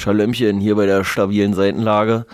[0.00, 2.24] Schalömmchen hier bei der stabilen Seitenlage.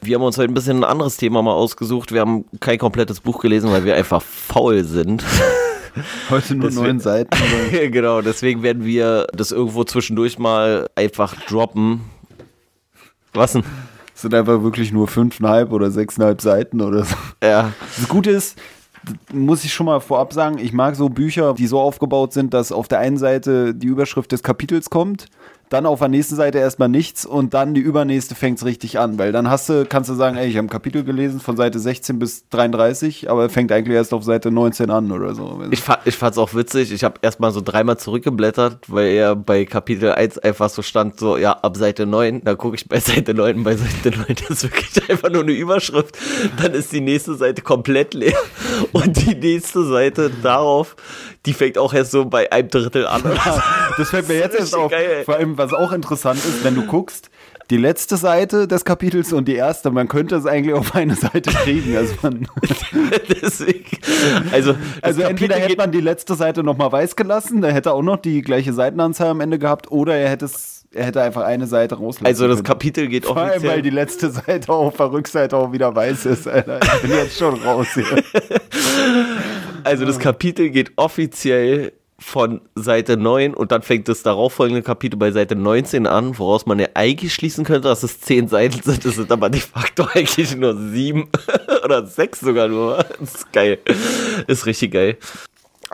[0.00, 2.12] Wir haben uns heute ein bisschen ein anderes Thema mal ausgesucht.
[2.12, 5.22] Wir haben kein komplettes Buch gelesen, weil wir einfach faul sind.
[6.30, 7.30] Heute nur Deswegen- neun Seiten.
[7.92, 12.00] genau, deswegen werden wir das irgendwo zwischendurch mal einfach droppen.
[13.32, 13.62] Was denn?
[14.14, 17.14] Es sind einfach wirklich nur fünfeinhalb oder sechseinhalb Seiten oder so.
[17.42, 18.58] Ja, Das Gute ist,
[19.32, 22.72] muss ich schon mal vorab sagen, ich mag so Bücher, die so aufgebaut sind, dass
[22.72, 25.26] auf der einen Seite die Überschrift des Kapitels kommt,
[25.74, 29.18] dann auf der nächsten Seite erstmal nichts und dann die übernächste fängt es richtig an,
[29.18, 31.80] weil dann hast du, kannst du sagen, ey, ich habe ein Kapitel gelesen von Seite
[31.80, 35.60] 16 bis 33, aber fängt eigentlich erst auf Seite 19 an oder so.
[35.72, 36.92] ich, fa ich fand's auch witzig.
[36.92, 41.36] Ich habe erstmal so dreimal zurückgeblättert, weil er bei Kapitel 1 einfach so stand, so,
[41.36, 42.42] ja, ab Seite 9.
[42.44, 45.52] Da gucke ich bei Seite 9 und bei Seite 9 ist wirklich einfach nur eine
[45.52, 46.16] Überschrift.
[46.62, 48.38] Dann ist die nächste Seite komplett leer.
[48.92, 50.94] Und die nächste Seite darauf,
[51.46, 53.22] die fängt auch erst so bei einem Drittel an.
[53.96, 54.90] Das fällt mir jetzt erst auf.
[54.90, 55.22] geil.
[55.24, 57.30] Vor allem, was auch interessant ist, wenn du guckst,
[57.70, 61.50] die letzte Seite des Kapitels und die erste, man könnte es eigentlich auf eine Seite
[61.50, 61.96] kriegen.
[61.96, 62.48] Also, man,
[63.42, 63.98] Deswegen,
[64.52, 68.02] also, also entweder hätte man die letzte Seite nochmal weiß gelassen, da hätte er auch
[68.02, 71.66] noch die gleiche Seitenanzahl am Ende gehabt, oder er hätte es, er hätte einfach eine
[71.66, 72.64] Seite rauslassen also das können.
[72.66, 73.82] Kapitel geht Vor allem, weil offiziell.
[73.82, 76.80] die letzte Seite auf der Rückseite auch wieder weiß ist, Alter.
[76.82, 78.04] Ich bin jetzt schon raus hier.
[79.84, 85.30] Also das Kapitel geht offiziell von Seite 9 und dann fängt das darauffolgende Kapitel bei
[85.30, 89.04] Seite 19 an, woraus man ja eigentlich schließen könnte, dass es 10 Seiten sind.
[89.04, 91.28] Das sind aber de facto eigentlich nur 7
[91.84, 93.04] oder 6 sogar nur.
[93.20, 93.78] Das ist geil.
[94.46, 95.18] Ist richtig geil.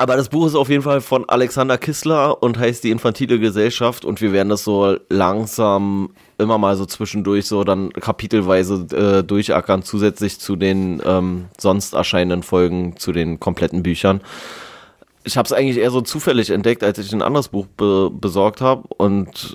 [0.00, 4.06] Aber das Buch ist auf jeden Fall von Alexander Kissler und heißt Die infantile Gesellschaft
[4.06, 9.82] und wir werden das so langsam immer mal so zwischendurch so dann kapitelweise äh, durchackern,
[9.82, 14.22] zusätzlich zu den ähm, sonst erscheinenden Folgen, zu den kompletten Büchern.
[15.24, 18.62] Ich habe es eigentlich eher so zufällig entdeckt, als ich ein anderes Buch be besorgt
[18.62, 19.54] habe und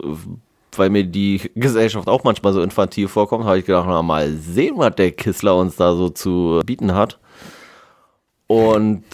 [0.75, 4.75] weil mir die Gesellschaft auch manchmal so infantil vorkommt, habe ich gedacht, na, mal sehen,
[4.77, 7.17] was der Kissler uns da so zu bieten hat.
[8.45, 9.05] Und,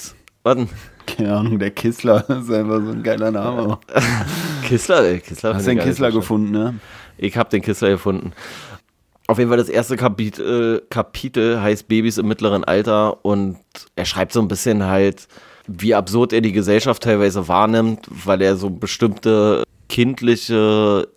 [0.43, 0.67] warte,
[1.05, 3.79] Keine Ahnung, der Kissler ist einfach so ein geiler Name.
[4.67, 5.55] Kissler, ey, Kissler.
[5.55, 6.79] Hast du den Kissler gefunden, ne?
[7.17, 8.33] Ich habe den Kissler gefunden.
[9.27, 13.57] Auf jeden Fall das erste Kapitel, Kapitel heißt Babys im mittleren Alter und
[13.95, 15.27] er schreibt so ein bisschen halt,
[15.67, 21.07] wie absurd er die Gesellschaft teilweise wahrnimmt, weil er so bestimmte kindliche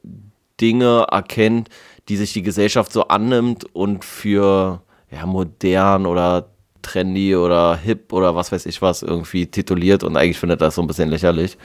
[0.61, 1.71] Dinge erkennt,
[2.09, 6.49] die sich die Gesellschaft so annimmt und für ja, modern oder
[6.85, 10.83] trendy oder hip oder was weiß ich was irgendwie tituliert und eigentlich findet das so
[10.83, 11.59] ein bisschen lächerlich.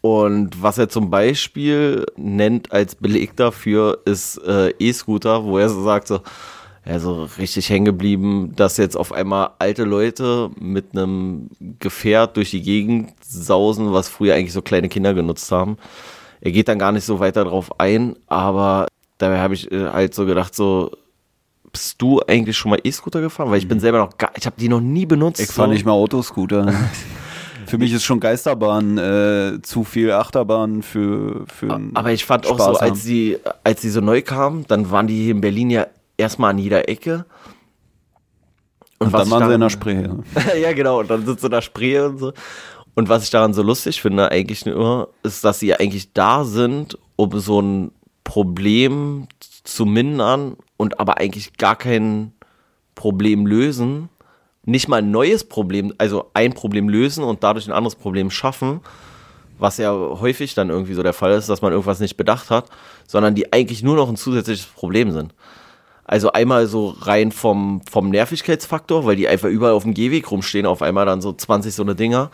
[0.00, 5.82] Und was er zum Beispiel nennt als Beleg dafür, ist äh, E-Scooter, wo er so
[5.82, 6.20] sagt, so,
[6.84, 11.48] ja, so richtig hängen geblieben, dass jetzt auf einmal alte Leute mit einem
[11.78, 15.78] Gefährt durch die Gegend sausen, was früher eigentlich so kleine Kinder genutzt haben.
[16.42, 18.86] Er geht dann gar nicht so weiter drauf ein, aber
[19.16, 20.90] dabei habe ich äh, halt so gedacht, so,
[21.74, 23.50] bist du eigentlich schon mal E-Scooter gefahren?
[23.50, 25.40] Weil ich bin selber noch gar, ich habe die noch nie benutzt.
[25.40, 25.72] Ich fahre so.
[25.72, 26.72] nicht mal Autoscooter.
[27.66, 32.58] für mich ist schon Geisterbahn äh, zu viel Achterbahn für, für Aber ich fand auch
[32.58, 32.90] so, Spaß haben.
[32.90, 36.50] als sie, als sie so neu kamen, dann waren die hier in Berlin ja erstmal
[36.50, 37.26] an jeder Ecke.
[39.00, 40.60] Und was dann waren sie in daran- der Spree.
[40.62, 42.32] ja, genau, und dann sind sie in der Spree und so.
[42.94, 46.96] Und was ich daran so lustig finde, eigentlich nur, ist, dass sie eigentlich da sind,
[47.16, 47.90] um so ein
[48.22, 49.26] Problem
[49.64, 52.32] zu mindern und aber eigentlich gar kein
[52.94, 54.08] Problem lösen.
[54.64, 58.80] Nicht mal ein neues Problem, also ein Problem lösen und dadurch ein anderes Problem schaffen,
[59.58, 62.70] was ja häufig dann irgendwie so der Fall ist, dass man irgendwas nicht bedacht hat,
[63.06, 65.34] sondern die eigentlich nur noch ein zusätzliches Problem sind.
[66.04, 70.66] Also einmal so rein vom, vom Nervigkeitsfaktor, weil die einfach überall auf dem Gehweg rumstehen,
[70.66, 72.30] auf einmal dann so 20 so eine Dinger.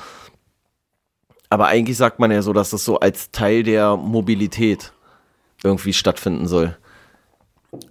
[1.51, 4.93] Aber eigentlich sagt man ja so, dass das so als Teil der Mobilität
[5.63, 6.77] irgendwie stattfinden soll.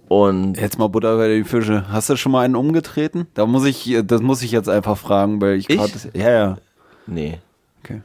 [0.08, 1.90] Und Jetzt mal Butter bei die Fische.
[1.90, 3.26] Hast du schon mal einen umgetreten?
[3.34, 5.76] Da muss ich, das muss ich jetzt einfach fragen, weil ich Ich?
[5.76, 5.92] gerade.
[6.14, 6.58] Ja, ja.
[7.06, 7.38] nee.
[7.82, 8.02] Okay.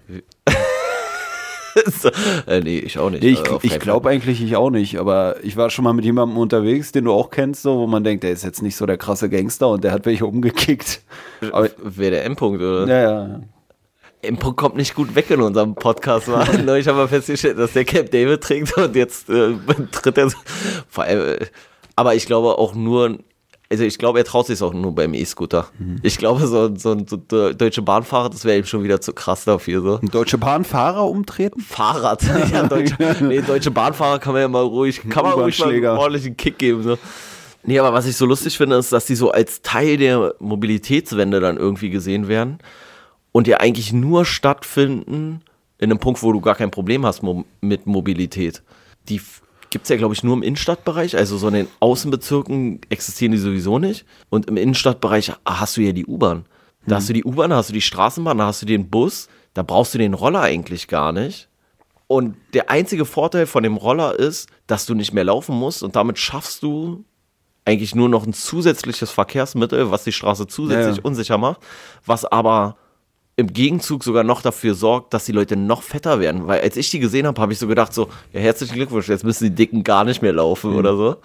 [1.88, 2.10] so,
[2.48, 3.24] äh, nee, ich auch nicht.
[3.24, 6.38] Ich, auf ich glaube eigentlich ich auch nicht, aber ich war schon mal mit jemandem
[6.38, 8.98] unterwegs, den du auch kennst, so, wo man denkt, der ist jetzt nicht so der
[8.98, 11.02] krasse Gangster und der hat welche umgekickt.
[11.52, 11.70] Aber.
[11.84, 12.88] Wer der M-Punkt, oder?
[12.88, 13.40] ja, ja.
[14.28, 16.28] M-Punkt kommt nicht gut weg in unserem Podcast.
[16.28, 16.52] War.
[16.66, 19.54] Neulich haben wir festgestellt, dass der Camp David trägt und jetzt äh,
[19.92, 20.38] tritt er so.
[20.90, 21.46] Vor allem, äh,
[21.96, 23.20] aber ich glaube auch nur,
[23.70, 25.68] also ich glaube, er traut sich auch nur beim E-Scooter.
[26.04, 29.14] Ich glaube, so, so ein so ein deutsche Bahnfahrer, das wäre ihm schon wieder zu
[29.14, 29.82] krass dafür.
[29.82, 30.00] So.
[30.02, 31.62] Ein Deutsche Bahnfahrer umtreten?
[31.62, 32.22] Fahrrad.
[32.52, 35.86] ja, deutsche, nee, deutsche Bahnfahrer kann man ja mal ruhig, kann man ruhig mal einen
[35.86, 36.84] ordentlichen Kick geben.
[36.84, 36.98] So.
[37.64, 41.40] Nee, aber was ich so lustig finde, ist, dass die so als Teil der Mobilitätswende
[41.40, 42.60] dann irgendwie gesehen werden
[43.36, 45.42] und ja eigentlich nur stattfinden
[45.78, 48.64] in einem Punkt, wo du gar kein Problem hast mo mit Mobilität.
[49.10, 49.20] Die
[49.72, 51.18] gibt es ja, glaube ich, nur im Innenstadtbereich.
[51.18, 54.06] Also so in den Außenbezirken existieren die sowieso nicht.
[54.30, 56.46] Und im Innenstadtbereich hast du ja die U-Bahn.
[56.88, 59.28] Da hast du die U-Bahn, da hast du die Straßenbahn, da hast du den Bus.
[59.54, 61.50] Da brauchst du den Roller eigentlich gar nicht.
[62.08, 65.98] Und der einzige Vorteil von dem Roller ist, dass du nicht mehr laufen musst und
[65.98, 67.04] damit schaffst du
[67.66, 71.06] eigentlich nur noch ein zusätzliches Verkehrsmittel, was die Straße zusätzlich Ja, ja.
[71.06, 71.60] unsicher macht,
[72.06, 72.78] was aber
[73.38, 76.48] im Gegenzug sogar noch dafür sorgt, dass die Leute noch fetter werden.
[76.48, 79.24] Weil als ich die gesehen habe, habe ich so gedacht, so, ja, herzlichen Glückwunsch, jetzt
[79.26, 80.78] müssen die Dicken gar nicht mehr laufen Mhm.
[80.78, 81.16] oder so.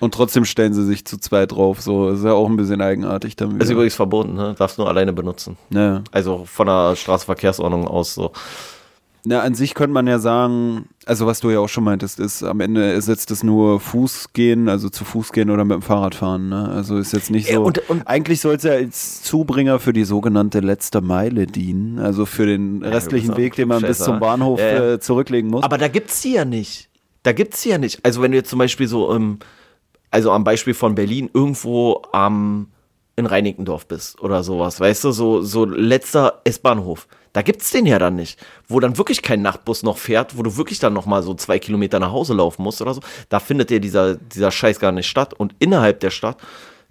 [0.00, 1.80] Und trotzdem stellen sie sich zu zweit drauf.
[1.80, 3.60] So ist ja auch ein bisschen eigenartig dann.
[3.60, 4.54] Ist übrigens verboten, ne?
[4.58, 5.56] Darfst nur alleine benutzen.
[5.70, 6.02] Ja.
[6.10, 8.32] Also von der Straßenverkehrsordnung aus so.
[9.26, 12.42] Na, an sich könnte man ja sagen, also was du ja auch schon meintest, ist
[12.42, 16.50] am Ende ersetzt es nur Fußgehen, also zu Fuß gehen oder mit dem Fahrrad fahren.
[16.50, 16.68] Ne?
[16.68, 17.64] Also ist jetzt nicht Ja, so.
[17.64, 22.26] und- und- eigentlich soll es ja als Zubringer für die sogenannte letzte Meile dienen, also
[22.26, 24.92] für den restlichen auch Weg, den man bis zum Bahnhof Ja, ja.
[24.94, 25.64] Äh, zurücklegen muss.
[25.64, 26.90] Aber da gibt's die ja nicht.
[27.22, 28.04] Da gibt's die ja nicht.
[28.04, 29.38] Also wenn du jetzt zum Beispiel so, ähm,
[30.10, 32.68] also am Beispiel von Berlin irgendwo am
[33.16, 37.06] in Reinickendorf bist oder sowas, weißt du, so, so letzter S-Bahnhof.
[37.34, 38.38] Da gibt's den ja dann nicht,
[38.68, 41.58] wo dann wirklich kein Nachtbus noch fährt, wo du wirklich dann noch mal so zwei
[41.58, 43.00] Kilometer nach Hause laufen musst oder so.
[43.28, 45.34] Da findet ja dieser, dieser Scheiß gar nicht statt.
[45.34, 46.38] Und innerhalb der Stadt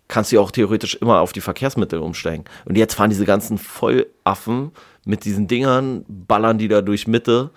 [0.09, 2.43] kannst du ja auch theoretisch immer auf die Verkehrsmittel umsteigen.
[2.65, 4.71] Und jetzt fahren diese ganzen Vollaffen
[5.05, 7.51] mit diesen Dingern, ballern die da durch Mitte.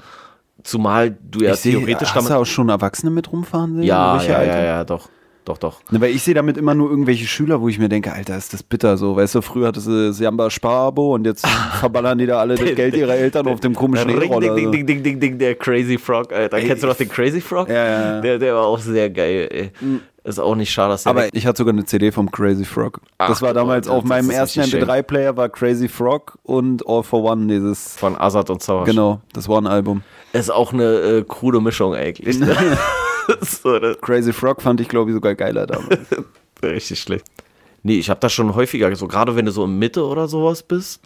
[0.63, 2.43] Zumal du ja ich theoretisch hast du damit.
[2.43, 3.83] auch schon Erwachsene mit rumfahren sehen?
[3.85, 5.09] Ja, ja, ja, ja, doch.
[5.47, 5.81] Doch, doch.
[5.93, 8.53] Ne, weil ich sehe damit immer nur irgendwelche Schüler, wo ich mir denke, Alter, ist
[8.53, 9.15] das bitter so.
[9.15, 11.47] Weißt du, früher hattest du das Jamba Sparabo und jetzt
[11.79, 14.57] verballern die da alle das Geld ihrer Eltern auf dem komischen Ring, E-Roller.
[14.57, 14.71] ding, so.
[14.73, 16.59] ding, ding, ding, ding, der Crazy Frog, Alter.
[16.61, 17.69] Kennst du noch den Crazy Frog?
[17.69, 18.21] Ja, ja.
[18.21, 19.71] Der, der war auch sehr geil, ey.
[20.25, 23.01] Ist auch nicht schade, dass der Aber ich hatte sogar eine CD vom Crazy Frog.
[23.19, 24.89] Ach, das war damals auf meinem ersten richtig schön.
[24.89, 27.95] MP3-Player war Crazy Frog und All for One, dieses.
[27.97, 28.89] von Azad und Sauerstoff.
[28.93, 30.03] Genau, das One-Album.
[30.33, 32.41] Ist auch eine äh, krude Mischung eigentlich.
[33.41, 35.99] So, das Crazy Frog fand ich, glaube ich, sogar geiler damals.
[36.63, 37.27] Richtig schlecht.
[37.83, 40.63] Nee, ich habe das schon häufiger, so gerade wenn du so in Mitte oder sowas
[40.63, 41.03] bist,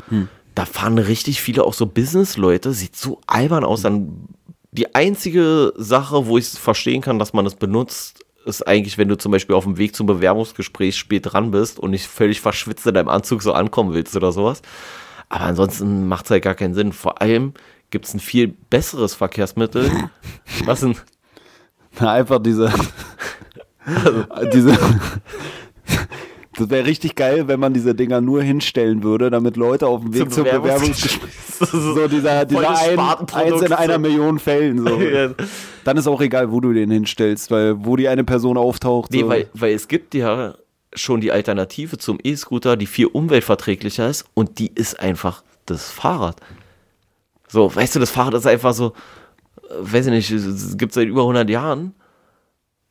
[0.55, 3.83] da fahren richtig viele auch so Business-Leute, sieht so albern aus.
[3.83, 4.29] Dann
[4.73, 9.09] die einzige Sache, wo ich es verstehen kann, dass man es benutzt, ist eigentlich, wenn
[9.09, 12.87] du zum Beispiel auf dem Weg zum Bewerbungsgespräch spät dran bist und nicht völlig verschwitzt
[12.87, 14.63] in deinem Anzug so ankommen willst oder sowas.
[15.29, 16.93] Aber ansonsten macht es halt gar keinen Sinn.
[16.93, 17.53] Vor allem
[17.91, 19.91] gibt es ein viel besseres Verkehrsmittel.
[20.65, 20.97] Was denn?
[21.99, 22.73] Na, einfach diese.
[24.53, 24.79] diese.
[26.61, 30.13] Das wäre richtig geil, wenn man diese Dinger nur hinstellen würde, damit Leute auf dem
[30.13, 31.31] Weg zum Bewerbungsgespräch.
[31.61, 33.99] So dieser, dieser ein, eins in einer.
[33.99, 34.79] Million Fällen.
[34.79, 34.99] So.
[35.85, 39.11] Dann ist auch egal, wo du den hinstellst, weil wo die eine Person auftaucht.
[39.13, 39.29] Nee, so.
[39.29, 40.55] weil, weil es gibt ja
[40.95, 46.37] schon die Alternative zum E-Scooter, die viel umweltverträglicher ist und die ist einfach das Fahrrad.
[47.49, 48.95] So, weißt du, das Fahrrad ist einfach so,
[49.81, 51.95] weiß ich nicht, es gibt seit über 100 Jahren.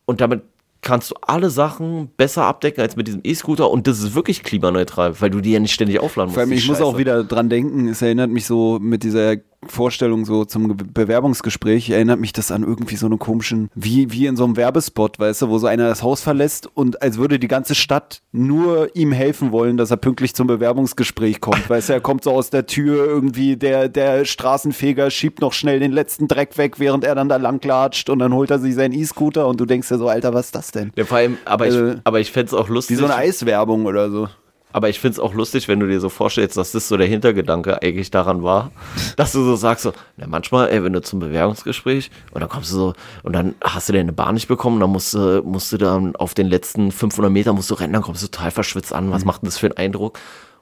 [0.05, 0.41] Und damit
[0.81, 3.69] kannst du alle Sachen besser abdecken als mit diesem E-Scooter.
[3.69, 6.35] Und das ist wirklich klimaneutral, weil du die ja nicht ständig aufladen musst.
[6.35, 10.23] Vor allem, ich muss auch wieder dran denken, es erinnert mich so mit dieser Vorstellung
[10.25, 14.35] so zum Ge- Bewerbungsgespräch, erinnert mich das an irgendwie so eine komischen, wie, wie in
[14.37, 17.47] so einem Werbespot, weißt du, wo so einer das Haus verlässt und als würde die
[17.49, 22.01] ganze Stadt nur ihm helfen wollen, dass er pünktlich zum Bewerbungsgespräch kommt, weißt du, er
[22.01, 26.57] kommt so aus der Tür irgendwie, der, der Straßenfeger schiebt noch schnell den letzten Dreck
[26.57, 29.59] weg, während er dann da lang latscht und dann holt er sich seinen E-Scooter und
[29.59, 30.91] du denkst dir so, Alter, was ist das denn?
[30.95, 32.97] Ja, vor allem, aber Also, ich, aber ich fände es auch Wie lustig.
[32.97, 34.27] so eine Eiswerbung oder so.
[34.71, 37.07] Aber ich finde es auch lustig, wenn du dir so vorstellst, dass das so der
[37.07, 38.71] Hintergedanke eigentlich daran war,
[39.17, 42.71] dass du so sagst, so, na, manchmal, ey, wenn du zum Bewerbungsgespräch und dann kommst
[42.71, 45.77] du so, und dann hast du deine Bahn nicht bekommen, dann musst du, musst du
[45.77, 49.07] dann auf den letzten 500 Meter musst du rennen, dann kommst du total verschwitzt an.
[49.07, 49.11] Mhm.
[49.11, 50.19] Was macht denn das für einen Eindruck?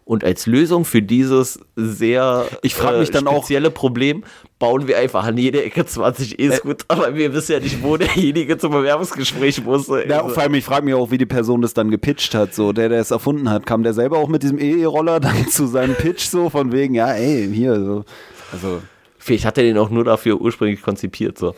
[0.08, 4.24] Und als Lösung für dieses sehr äh, Ich frag mich dann auch- spezielle Problem
[4.58, 8.58] bauen wir einfach an jede Ecke 20 E-Scooter, aber wir wissen ja nicht, wo derjenige
[8.58, 10.08] zum Bewerbungsgespräch musste.
[10.08, 12.56] Ja, Also- vor allem, ich frage mich auch, wie die Person das dann gepitcht hat.
[12.56, 15.68] So, der, der es erfunden hat, kam der selber auch mit diesem E-Roller dann zu
[15.68, 18.06] seinem Pitch so von wegen, ja, ey, hier so.
[18.54, 18.82] Also,
[19.20, 21.38] Vielleicht hat er den auch nur dafür ursprünglich konzipiert.
[21.38, 21.54] So.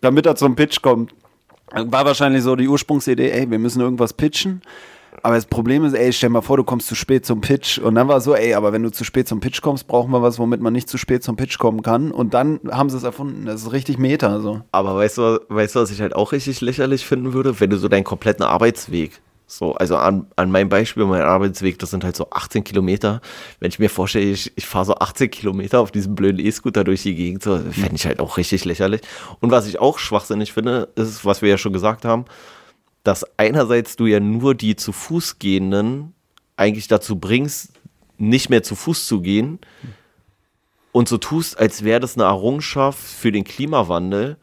[0.00, 1.12] damit er zum Pitch kommt,
[1.70, 4.62] war wahrscheinlich so die Ursprungsidee, ey, wir müssen irgendwas pitchen.
[5.22, 7.78] Aber das Problem ist, ey, stell mal vor, du kommst zu spät zum Pitch.
[7.78, 10.22] Und dann war so, ey, aber wenn du zu spät zum Pitch kommst, brauchen wir
[10.22, 12.10] was, womit man nicht zu spät zum Pitch kommen kann.
[12.10, 13.46] Und dann haben sie es erfunden.
[13.46, 14.40] Das ist richtig Meta.
[14.40, 14.62] So.
[14.72, 17.60] Aber weißt du, weißt du, was ich halt auch richtig lächerlich finden würde?
[17.60, 21.90] Wenn du so deinen kompletten Arbeitsweg, so, also an, an meinem Beispiel, mein Arbeitsweg, das
[21.90, 23.20] sind halt so 18 Kilometer.
[23.58, 27.02] Wenn ich mir vorstelle, ich, ich fahre so 18 Kilometer auf diesem blöden E-Scooter durch
[27.02, 29.00] die Gegend, so, fände ich halt auch richtig lächerlich.
[29.40, 32.26] Und was ich auch schwachsinnig finde, ist, was wir ja schon gesagt haben,
[33.02, 36.14] dass einerseits du ja nur die zu Fuß gehenden
[36.56, 37.72] eigentlich dazu bringst,
[38.18, 39.58] nicht mehr zu Fuß zu gehen
[40.92, 44.36] und so tust, als wäre das eine Errungenschaft für den Klimawandel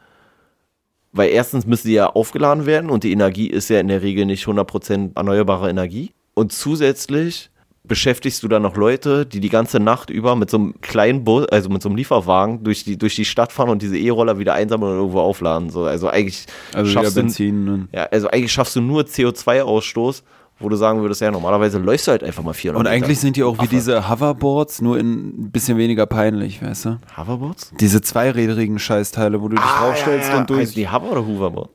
[1.11, 4.25] Weil erstens müssen die ja aufgeladen werden und die Energie ist ja in der Regel
[4.25, 6.13] nicht 100% erneuerbare Energie.
[6.33, 7.49] Und zusätzlich
[7.87, 11.45] beschäftigst du dann noch Leute, die die ganze Nacht über mit so einem kleinen Bus,
[11.47, 14.53] also mit so einem Lieferwagen durch die, durch die Stadt fahren und diese E-Roller wieder
[14.53, 15.69] einsammeln und irgendwo aufladen.
[15.69, 17.69] So, also eigentlich Also schaffst du, Benzin.
[17.69, 20.23] Und, ja, also eigentlich schaffst du nur CO2-Ausstoß,
[20.59, 22.95] wo du sagen würdest, ja, normalerweise läufst du halt einfach mal 400 und Meter.
[23.05, 23.69] eigentlich sind die auch wie Affe.
[23.69, 26.99] diese Hoverboards, nur in ein bisschen weniger peinlich, weißt du?
[27.15, 27.73] Hoverboards?
[27.79, 30.61] Diese zweirädrigen Scheißteile, wo du dich draufstellst und durch.
[30.61, 31.69] Heißen die Hover oder Hoverboard?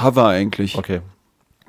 [0.00, 0.78] Hover eigentlich.
[0.78, 1.00] Okay.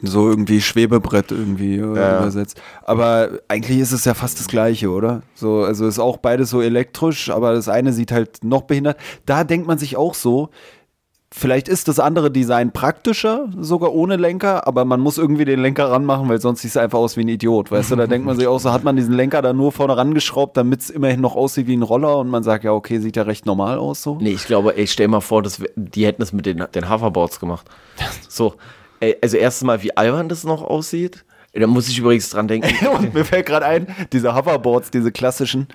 [0.01, 2.17] So irgendwie Schwebebrett irgendwie äh, Ja.
[2.19, 2.61] übersetzt.
[2.83, 5.21] Aber eigentlich ist es ja fast das Gleiche, oder?
[5.35, 8.97] So, also ist auch beides so elektrisch, aber das eine sieht halt noch behindert.
[9.25, 10.49] Da denkt man sich auch so,
[11.33, 15.89] vielleicht ist das andere Design praktischer, sogar ohne Lenker, aber man muss irgendwie den Lenker
[15.89, 17.95] ranmachen, weil sonst sieht es einfach aus wie ein Idiot, weißt du?
[17.95, 20.81] Da denkt man sich auch so, hat man diesen Lenker da nur vorne rangeschraubt, damit
[20.81, 23.45] es immerhin noch aussieht wie ein Roller und man sagt, ja, okay, sieht ja recht
[23.45, 24.17] normal aus so.
[24.19, 26.89] Nee, ich glaube, ey, stell mal vor, das, wär- die hätten es mit den, den
[26.89, 27.65] Hoverboards gemacht.
[28.27, 28.55] So,
[29.21, 31.25] also erstens mal, wie albern das noch aussieht.
[31.53, 32.87] Da muss ich übrigens dran denken.
[32.97, 35.67] Und mir fällt gerade ein, diese Hoverboards, diese klassischen.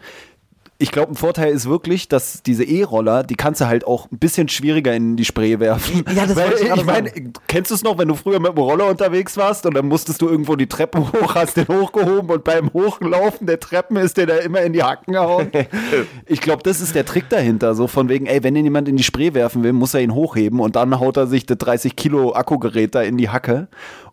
[0.78, 4.18] Ich glaube, ein Vorteil ist wirklich, dass diese E-Roller, die kannst du halt auch ein
[4.18, 6.04] bisschen schwieriger in die Spree werfen.
[6.14, 7.10] Ja, das Weil, ich ich meine,
[7.48, 10.20] kennst du es noch, wenn du früher mit dem Roller unterwegs warst und dann musstest
[10.20, 14.26] du irgendwo die Treppen hoch, hast den hochgehoben und beim Hochlaufen der Treppen ist der
[14.26, 15.50] da immer in die Hacken gehauen?
[16.26, 17.74] ich glaube, das ist der Trick dahinter.
[17.74, 20.14] So von wegen, ey, wenn ihn jemand in die Spree werfen will, muss er ihn
[20.14, 23.68] hochheben und dann haut er sich das 30 Kilo Akkugerät da in die Hacke.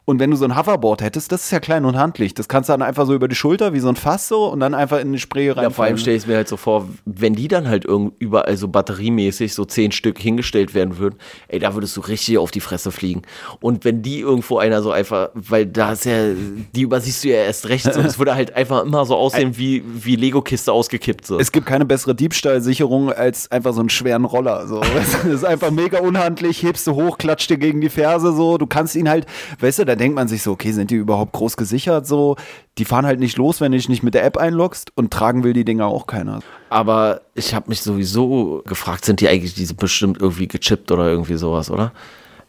[0.05, 2.33] Und wenn du so ein Hoverboard hättest, das ist ja klein und handlich.
[2.33, 4.59] Das kannst du dann einfach so über die Schulter, wie so ein Fass so, und
[4.59, 5.63] dann einfach in die Spree rein.
[5.63, 8.13] Ja, vor allem stelle ich es mir halt so vor, wenn die dann halt irgend
[8.19, 11.15] überall so batteriemäßig so zehn Stück hingestellt werden würden,
[11.47, 13.21] ey, da würdest du richtig auf die Fresse fliegen.
[13.61, 16.33] Und wenn die irgendwo einer so einfach, weil da ist ja,
[16.75, 19.83] die übersiehst du ja erst recht so, es würde halt einfach immer so aussehen wie,
[19.85, 21.39] wie Lego-Kiste ausgekippt so.
[21.39, 24.67] Es gibt keine bessere Diebstahlsicherung als einfach so einen schweren Roller.
[24.67, 24.81] So.
[25.23, 28.57] Das ist einfach mega unhandlich, hebst du hoch, klatscht dir gegen die Ferse so.
[28.57, 29.25] Du kannst ihn halt,
[29.59, 32.35] weißt du, da denkt man sich so, okay, sind die überhaupt groß gesichert so?
[32.79, 35.43] Die fahren halt nicht los, wenn du dich nicht mit der App einloggst und tragen
[35.43, 36.39] will die Dinger auch keiner.
[36.69, 41.35] Aber ich habe mich sowieso gefragt, sind die eigentlich diese bestimmt irgendwie gechippt oder irgendwie
[41.35, 41.91] sowas, oder?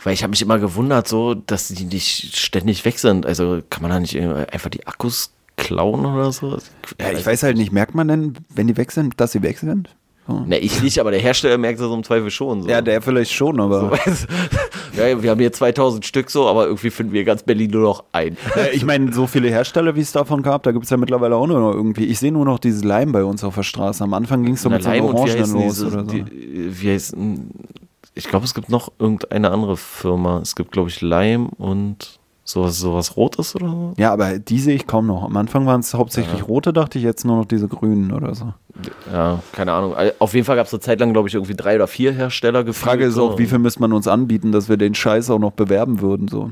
[0.03, 3.27] Weil ich habe mich immer gewundert, so, dass die nicht ständig weg sind.
[3.27, 6.59] Also kann man da nicht einfach die Akkus klauen oder so?
[6.99, 9.59] Ja, ich weiß halt nicht, merkt man denn, wenn die weg sind, dass sie weg
[9.59, 9.95] sind?
[10.27, 10.41] So.
[10.41, 12.63] Ne, ich nicht, aber der Hersteller merkt das im Zweifel schon.
[12.63, 12.69] So.
[12.69, 13.93] Ja, der vielleicht schon, aber.
[14.97, 18.05] ja, wir haben hier 2000 Stück so, aber irgendwie finden wir ganz Berlin nur noch
[18.13, 18.39] ein.
[18.57, 21.37] Ja, ich meine, so viele Hersteller, wie es davon gab, da gibt es ja mittlerweile
[21.37, 22.07] auch nur noch irgendwie.
[22.07, 24.03] Ich sehe nur noch dieses Leim bei uns auf der Straße.
[24.03, 26.11] Am Anfang ging es so Na, mit so Leim Orangenen heißen los diese, oder so.
[26.11, 26.25] die,
[26.81, 27.51] wie heißen,
[28.15, 30.39] ich glaube, es gibt noch irgendeine andere Firma.
[30.41, 33.95] Es gibt, glaube ich, Leim und sowas, sowas Rotes oder so.
[33.97, 35.25] Ja, aber die sehe ich kaum noch.
[35.25, 38.53] Am Anfang waren es hauptsächlich rote, dachte ich, jetzt nur noch diese grünen oder so.
[39.11, 39.95] Ja, keine Ahnung.
[40.19, 42.65] Auf jeden Fall gab es eine Zeit lang, glaube ich, irgendwie drei oder vier Hersteller
[42.65, 45.39] Die Frage ist auch, wie viel müsste man uns anbieten, dass wir den Scheiß auch
[45.39, 46.51] noch bewerben würden, so.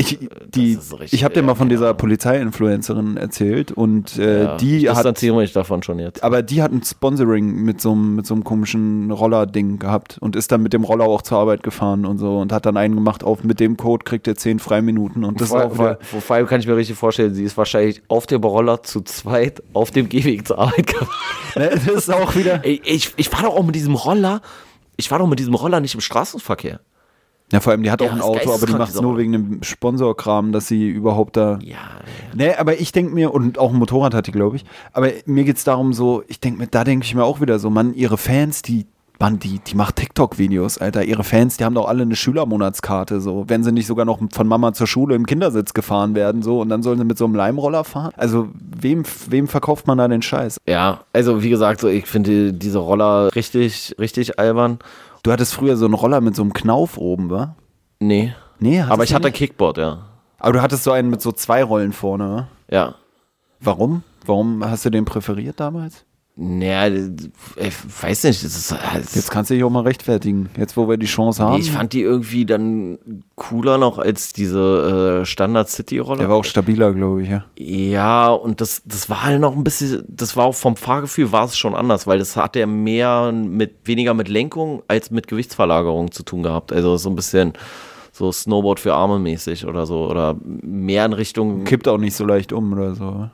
[0.00, 0.78] Ich, die,
[1.10, 1.92] ich habe dir mal von dieser.
[1.92, 6.24] Polizei-Influencerin erzählt und äh, ja, die ich hat distanziere mich davon schon jetzt.
[6.24, 10.36] Aber die hat ein Sponsoring mit so einem mit so einem komischen Roller-Ding gehabt und
[10.36, 12.94] ist dann mit dem Roller auch zur Arbeit gefahren und so und hat dann einen
[12.94, 15.98] gemacht auf mit dem Code kriegt ihr 10 Freiminuten und das ist vor, auch wieder,
[16.00, 19.02] vor, vor allem kann ich mir richtig vorstellen, sie ist wahrscheinlich auf dem Roller zu
[19.02, 21.08] zweit auf dem Gehweg zur Arbeit gefahren.
[21.56, 22.64] ne, das ist auch wieder.
[22.64, 24.40] Ey, ich, ich war doch auch mit diesem Roller,
[24.96, 26.80] ich war doch mit diesem Roller nicht im Straßenverkehr.
[27.52, 29.32] Ja, vor allem die hat Ja, auch ein Auto, aber die macht es nur wegen
[29.32, 31.78] dem Sponsorkram, dass sie überhaupt da Ja,
[32.34, 35.44] Nee, aber ich denke mir, und auch ein Motorrad hat die, glaube ich, aber mir
[35.44, 37.92] geht es darum so, ich denke mir, da denke ich mir auch wieder so, Mann,
[37.94, 38.86] ihre Fans, die,
[39.18, 41.04] Mann, die, die macht TikTok-Videos, Alter.
[41.04, 43.44] Ihre Fans, die haben doch alle eine Schülermonatskarte, so.
[43.48, 46.70] Wenn sie nicht sogar noch von Mama zur Schule im Kindersitz gefahren werden, so, und
[46.70, 48.12] dann sollen sie mit so einem Leimroller fahren.
[48.16, 50.56] Also, wem, wem verkauft man da den Scheiß?
[50.66, 54.78] ja, also wie gesagt, so, ich finde diese Roller richtig, richtig albern.
[55.22, 57.56] Du hattest früher so einen Roller mit so einem Knauf oben, wa?
[57.98, 58.34] Nee.
[58.58, 59.32] Nee, hattest Aber ich hatte ein?
[59.32, 60.06] Kickboard, ja.
[60.38, 62.48] Aber du hattest so einen mit so zwei Rollen vorne, wa?
[62.70, 62.94] Ja.
[63.60, 64.02] Warum?
[64.24, 66.04] Warum hast du den präferiert damals?
[66.42, 66.96] Naja,
[67.56, 70.48] ich weiß nicht, das ist, das Jetzt kannst du dich auch mal rechtfertigen.
[70.56, 71.56] Jetzt, wo wir die Chance haben.
[71.56, 72.98] Nee, ich fand die irgendwie dann
[73.34, 76.16] cooler noch als diese äh, Standard City Roller.
[76.16, 77.44] Der war auch stabiler, glaube ich, ja.
[77.58, 81.44] Ja, und das, das war halt noch ein bisschen, das war auch vom Fahrgefühl war
[81.44, 86.10] es schon anders, weil das hat ja mehr mit, weniger mit Lenkung als mit Gewichtsverlagerung
[86.10, 86.72] zu tun gehabt.
[86.72, 87.52] Also so ein bisschen
[88.12, 90.08] so Snowboard für Arme mäßig oder so.
[90.08, 93.28] Oder mehr in Richtung, Kippt auch nicht so leicht um oder so.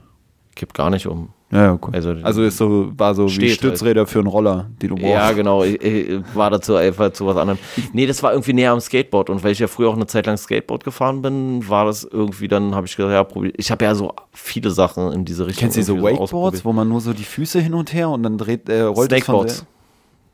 [0.56, 1.28] Kippt gar nicht um.
[1.52, 1.90] Ja, ja, cool.
[1.94, 5.06] Also- Also, ist so, war so wie Steht Stützräder für einen Roller, die du brauchst.
[5.08, 5.62] Ja, genau.
[5.62, 7.58] Ich, ich war dazu einfach zu was anderem.
[7.92, 9.30] Nee, das war irgendwie näher am Skateboard.
[9.30, 12.48] Und weil ich ja früher auch eine Zeit lang Skateboard gefahren bin, war das irgendwie,
[12.48, 13.52] dann habe ich gesagt, ja, probier.
[13.56, 15.60] Ich habe ja so viele Sachen in diese Richtung.
[15.60, 18.24] Kennst du diese so Wakeboards, wo man nur so die Füße hin und her und
[18.24, 19.66] dann dreht, äh, rollt es von Snakeboards.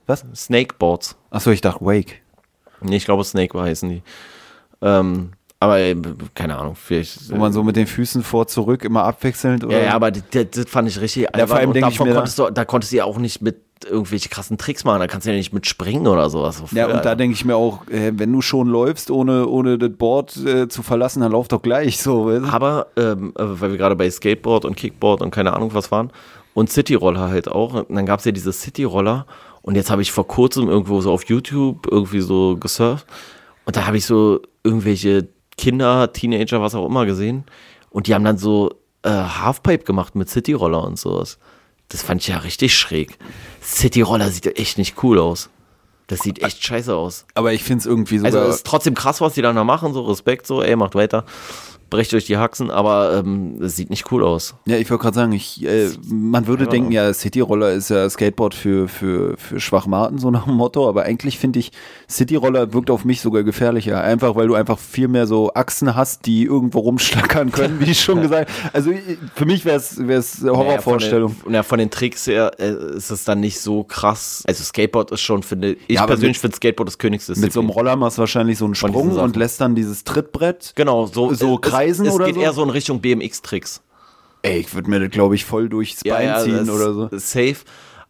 [0.06, 0.24] Was?
[0.34, 1.16] Snakeboards.
[1.30, 2.22] Achso, ich dachte Wake.
[2.80, 4.02] Nee, ich glaube Snake war heißen die.
[4.80, 5.96] Ähm, aber äh,
[6.34, 7.30] keine Ahnung, vielleicht.
[7.30, 9.64] Wo man so mit den Füßen vor, zurück, immer abwechselnd.
[9.64, 9.78] Oder?
[9.78, 11.28] ja, ja, aber das, das fand ich richtig.
[11.36, 13.18] Ja, vor allem und ich davon mir da- konntest du, da konntest du ja auch
[13.18, 13.56] nicht mit
[13.90, 15.00] irgendwelche krassen Tricks machen.
[15.00, 16.58] Da kannst du ja nicht mit springen oder sowas.
[16.58, 19.76] So Ja, und da denke ich mir auch, äh, wenn du schon läufst, ohne, ohne
[19.76, 22.26] das Board äh, zu verlassen, dann lauf doch gleich so.
[22.26, 22.44] weißt?
[22.52, 26.10] Aber, ähm, äh, weil wir gerade bei Skateboard und Kickboard und keine Ahnung was waren
[26.54, 27.74] und Cityroller halt auch.
[27.74, 29.26] Und dann gab es ja diese Cityroller
[29.62, 33.06] und jetzt habe ich vor kurzem irgendwo so auf YouTube irgendwie so gesurft
[33.64, 37.44] und da habe ich so irgendwelche Kinder, Teenager, was auch immer gesehen
[37.90, 41.38] und die haben dann so äh, Halfpipe gemacht mit Cityroller und sowas.
[41.88, 43.18] Das fand ich ja richtig schräg.
[43.62, 45.50] Cityroller sieht echt nicht cool aus.
[46.06, 47.26] Das sieht echt scheiße aus.
[47.34, 48.34] Aber ich finde es irgendwie sogar.
[48.34, 50.94] Also es ist trotzdem krass, was die dann da machen, so Respekt, so, ey, macht
[50.94, 51.24] weiter,
[51.92, 54.54] brecht euch die Haxen, aber ähm, es sieht nicht cool aus.
[54.66, 56.70] ja, ich wollte gerade sagen, ich, äh, man würde Ja.
[56.70, 61.04] denken, ja, Cityroller ist ja Skateboard für, für, für Schwachmaten, so nach dem Motto, aber
[61.04, 61.70] eigentlich finde ich,
[62.10, 64.02] Cityroller wirkt auf mich sogar gefährlicher.
[64.02, 68.00] Einfach, weil du einfach viel mehr so Achsen hast, die irgendwo rumschlackern können, wie ich
[68.00, 69.98] schon gesagt Also ich- für mich wäre es
[70.42, 71.30] Horrorvorstellung.
[71.30, 74.42] Ja, von, den, ja, von den Tricks her äh, ist es dann nicht so krass.
[74.46, 77.44] Also Skateboard ist schon, finde ich Ja, persönlich finde Skateboard das Königsdisziplin.
[77.46, 80.72] Mit so einem Roller machst du wahrscheinlich so einen Sprung und lässt dann dieses Trittbrett.
[80.74, 82.40] Genau, so, So äh, kreisen es, oder geht so?
[82.40, 83.82] eher so in Richtung BMX-Tricks.
[84.42, 87.08] Ey, ich würde mir das, glaube ich, voll durchs Bein ziehen das oder so.
[87.12, 87.56] Safe.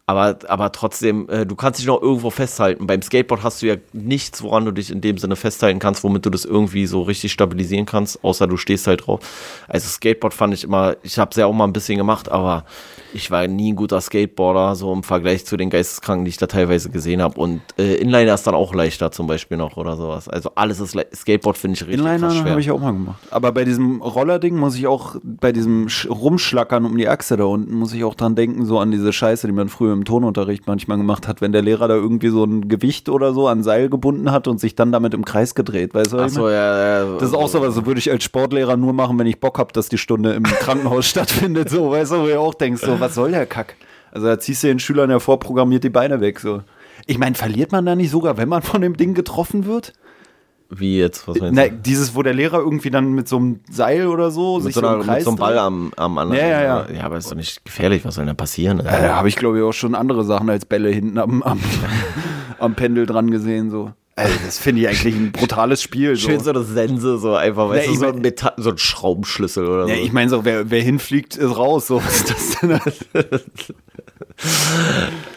[0.05, 2.87] Aber, aber trotzdem, äh, du kannst dich noch irgendwo festhalten.
[2.87, 6.25] Beim Skateboard hast du ja nichts, woran du dich in dem Sinne festhalten kannst, womit
[6.25, 9.21] du das irgendwie so richtig stabilisieren kannst, außer du stehst halt drauf.
[9.69, 12.65] Also Skateboard fand ich immer, ich habe es ja auch mal ein bisschen gemacht, aber
[13.13, 16.47] ich war nie ein guter Skateboarder, so im Vergleich zu den Geisteskranken, die ich da
[16.47, 17.39] teilweise gesehen habe.
[17.39, 20.27] Und äh, Inliner ist dann auch leichter zum Beispiel noch oder sowas.
[20.27, 22.51] Also alles ist, Skateboard finde ich richtig Inliner krass schwer.
[22.51, 23.19] habe ich auch mal gemacht.
[23.31, 27.45] Aber bei diesem Rollerding muss ich auch, bei diesem Sch- Rumschlackern um die Achse da
[27.45, 30.67] unten, muss ich auch dran denken, so an diese Scheiße, die man früher im Tonunterricht
[30.67, 33.89] manchmal gemacht hat, wenn der Lehrer da irgendwie so ein Gewicht oder so an Seil
[33.89, 35.93] gebunden hat und sich dann damit im Kreis gedreht.
[35.93, 37.13] Weißt du, Ach so, ja, ja.
[37.13, 39.59] Das ist auch so was, so würde ich als Sportlehrer nur machen, wenn ich Bock
[39.59, 41.69] habe, dass die Stunde im Krankenhaus stattfindet.
[41.69, 43.75] So, weißt du, wo du auch denkst, so, was soll der Kack?
[44.11, 46.39] Also da ziehst du den Schülern ja vorprogrammiert die Beine weg.
[46.39, 46.61] So.
[47.07, 49.93] Ich meine, verliert man da nicht sogar, wenn man von dem Ding getroffen wird?
[50.69, 51.27] Wie jetzt?
[51.27, 51.75] Was meinst Na, du?
[51.75, 54.81] dieses, wo der Lehrer irgendwie dann mit so einem Seil oder so Mit sich so,
[54.81, 56.41] so einer, Kreis mit so einem Ball am, am anderen.
[56.41, 56.87] Ja, ja, ja.
[56.91, 58.05] Ja, aber ist doch nicht gefährlich.
[58.05, 58.79] Was soll denn da passieren?
[58.83, 61.59] Ja, da habe ich, glaube ich, auch schon andere Sachen als Bälle hinten am, am,
[62.59, 63.69] am Pendel dran gesehen.
[63.69, 63.91] So.
[64.15, 66.15] Also, das finde ich eigentlich ein brutales Spiel.
[66.15, 66.27] So.
[66.29, 69.67] Schön so eine Sense, so einfach, weißt Nee, du, so ein, Metall, so ein Schraubenschlüssel
[69.67, 70.01] oder Ja, so.
[70.01, 71.87] ich meine so, wer, wer hinfliegt, ist raus.
[71.87, 71.97] So.
[72.03, 72.79] Was ist das denn?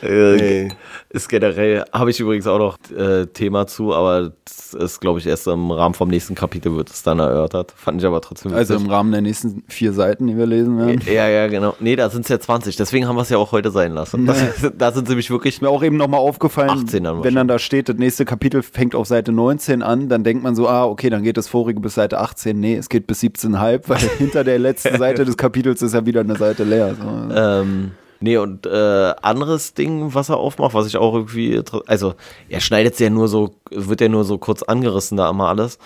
[0.02, 0.68] äh,
[1.10, 5.26] ist generell, habe ich übrigens auch noch äh, Thema zu, aber das ist, glaube ich,
[5.26, 7.72] erst im Rahmen vom nächsten Kapitel wird es dann erörtert.
[7.76, 8.86] Fand ich aber trotzdem Also witzig.
[8.86, 11.00] im Rahmen der nächsten vier Seiten, die wir lesen werden.
[11.06, 11.74] ja, ja, genau.
[11.80, 14.26] Nee, da sind es ja 20, deswegen haben wir es ja auch heute sein lassen.
[14.26, 14.38] Das,
[14.76, 15.54] da sind sie mich wirklich.
[15.56, 18.62] Ist mir auch eben nochmal aufgefallen, 18 dann wenn dann da steht, das nächste Kapitel
[18.72, 21.80] fängt auf Seite 19 an, dann denkt man so, ah, okay, dann geht das vorige
[21.80, 22.58] bis Seite 18.
[22.58, 26.20] Nee, es geht bis 17,5, weil hinter der letzten Seite des Kapitels ist ja wieder
[26.20, 26.94] eine Seite leer.
[26.94, 27.34] So.
[27.34, 32.14] Ähm, nee, und äh, anderes Ding, was er aufmacht, was ich auch irgendwie, also
[32.48, 35.78] er schneidet es ja nur so, wird ja nur so kurz angerissen da immer alles,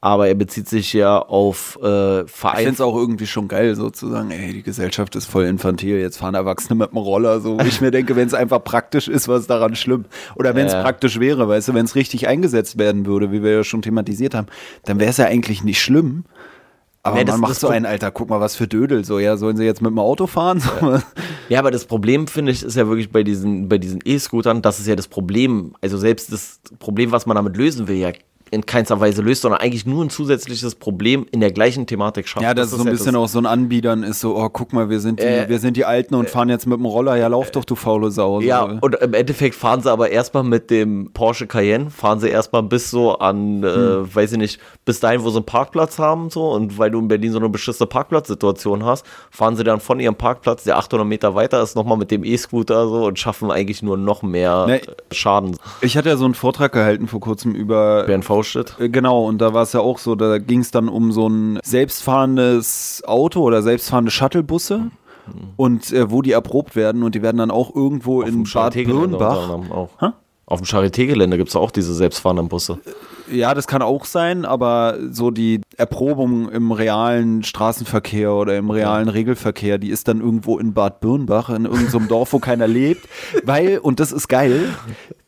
[0.00, 2.56] aber er bezieht sich ja auf äh, Ich Verein.
[2.58, 6.34] finde es auch irgendwie schon geil, sozusagen, ey, die Gesellschaft ist voll infantil, jetzt fahren
[6.34, 7.58] Erwachsene mit dem Roller, so.
[7.58, 10.04] Wo ich mir denke, wenn es einfach praktisch ist, was daran schlimm?
[10.36, 10.82] Oder wenn es Ja.
[10.82, 14.34] praktisch wäre, weißt du, wenn es richtig eingesetzt werden würde, wie wir ja schon thematisiert
[14.34, 14.46] haben,
[14.84, 16.24] dann wäre es ja eigentlich nicht schlimm.
[17.02, 19.18] Aber Nee, das- man macht das so einen, Alter, guck mal, was für Dödel, so,
[19.20, 20.58] ja, sollen sie jetzt mit dem Auto fahren?
[20.60, 20.98] So.
[21.48, 24.80] Ja, aber das Problem, finde ich, ist ja wirklich bei diesen bei diesen E-Scootern, das
[24.80, 28.10] ist ja das Problem, also selbst das Problem, was man damit lösen will, ja
[28.52, 32.44] in keinster Weise löst, sondern eigentlich nur ein zusätzliches Problem in der gleichen Thematik schafft.
[32.44, 34.72] Ja, das, ist so ein bisschen das, auch so ein Anbietern ist so, oh, guck
[34.72, 37.16] mal, wir sind die, Äh, wir sind die Alten und fahren jetzt mit dem Roller,
[37.16, 38.40] ja, lauf doch, du faule Sau.
[38.40, 38.46] So.
[38.46, 42.62] Ja, und im Endeffekt fahren sie aber erstmal mit dem Porsche Cayenne, fahren sie erstmal
[42.62, 44.14] bis so an, äh, Hm.
[44.14, 47.08] weiß ich nicht, bis dahin, wo sie einen Parkplatz haben, so, und weil du in
[47.08, 51.34] Berlin so eine beschissene Parkplatzsituation hast, fahren sie dann von ihrem Parkplatz, der 800 Meter
[51.34, 54.74] weiter ist, nochmal mit dem E-Scooter so und schaffen eigentlich nur noch mehr Nee.
[54.76, 54.80] äh,
[55.12, 55.56] Schaden.
[55.80, 58.35] Ich hatte ja so einen Vortrag gehalten vor kurzem über BNV-Shit.
[58.78, 61.28] Äh, Genau, und da war es ja auch so, da ging es dann um so
[61.28, 64.90] ein selbstfahrendes Auto oder selbstfahrende Shuttlebusse
[65.56, 68.74] und äh, wo die erprobt werden und die werden dann auch irgendwo in Bad
[69.18, 69.48] Birnbach.
[70.48, 72.78] Auf dem Charité-Gelände gibt es auch diese selbstfahrenden Busse.
[73.30, 79.08] Ja, das kann auch sein, aber so die Erprobung im realen Straßenverkehr oder im realen
[79.08, 83.08] Regelverkehr, die ist dann irgendwo in Bad Birnbach, in irgendeinem Dorf, wo keiner lebt,
[83.44, 84.68] weil, und das ist geil,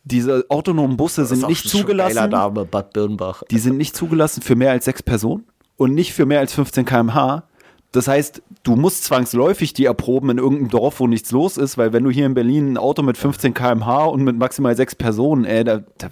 [0.04, 2.30] diese autonomen Busse sind nicht zugelassen.
[2.30, 3.42] Name, Bad Birnbach.
[3.50, 5.44] Die sind nicht zugelassen für mehr als sechs Personen
[5.76, 7.44] und nicht für mehr als 15 km/h.
[7.92, 11.92] Das heißt, du musst zwangsläufig die erproben in irgendeinem Dorf, wo nichts los ist, weil
[11.92, 15.44] wenn du hier in Berlin ein Auto mit 15 km/h und mit maximal sechs Personen,
[15.44, 16.08] ey, da, da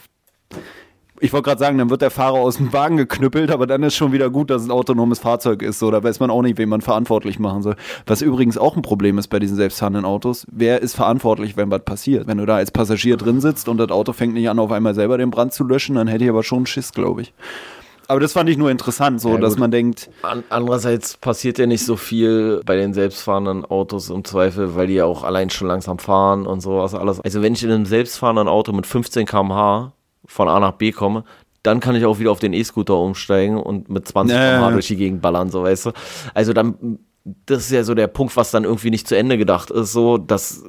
[1.20, 3.94] ich wollte gerade sagen, dann wird der Fahrer aus dem Wagen geknüppelt, aber dann ist
[3.94, 5.78] schon wieder gut, dass es ein autonomes Fahrzeug ist.
[5.78, 7.76] So, da weiß man auch nicht, wen man verantwortlich machen soll.
[8.06, 10.46] Was übrigens auch ein Problem ist bei diesen selbstfahrenden Autos.
[10.50, 12.26] Wer ist verantwortlich, wenn was passiert?
[12.26, 14.94] Wenn du da als Passagier drin sitzt und das Auto fängt nicht an, auf einmal
[14.94, 17.32] selber den Brand zu löschen, dann hätte ich aber schon Schiss, glaube ich.
[18.08, 21.66] Aber das fand ich nur interessant, so Ja, dass man denkt, An andererseits passiert ja
[21.66, 25.66] nicht so viel bei den selbstfahrenden Autos im Zweifel, weil die ja auch allein schon
[25.66, 27.20] langsam fahren und sowas alles.
[27.20, 29.92] Also wenn ich in einem selbstfahrenden Auto mit 15 km/h
[30.26, 31.24] von A nach B komme,
[31.62, 34.70] dann kann ich auch wieder auf den E-Scooter umsteigen und mit 20 Ja, ja, km/h
[34.72, 35.92] durch die Gegend ballern, so weißt du.
[36.34, 39.70] Also dann, das ist ja so der Punkt, was dann irgendwie nicht zu Ende gedacht
[39.70, 40.62] ist, so dass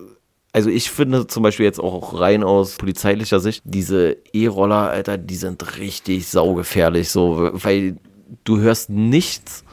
[0.54, 5.36] also ich finde zum Beispiel jetzt auch rein aus polizeilicher Sicht, diese E-Roller, Alter, die
[5.36, 7.98] sind richtig saugefährlich, so, weil
[8.43, 9.63] du hörst nichts,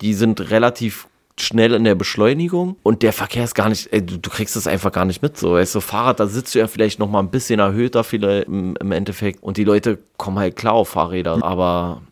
[0.00, 4.18] die sind relativ schnell in der Beschleunigung und der Verkehr ist gar nicht, ey, du,
[4.18, 6.66] du kriegst es einfach gar nicht mit, so, weißt du, Fahrrad, da sitzt du ja
[6.66, 10.56] vielleicht noch mal ein bisschen erhöhter vielleicht im, im Endeffekt und die Leute kommen halt
[10.56, 12.02] klar auf Fahrräder, aber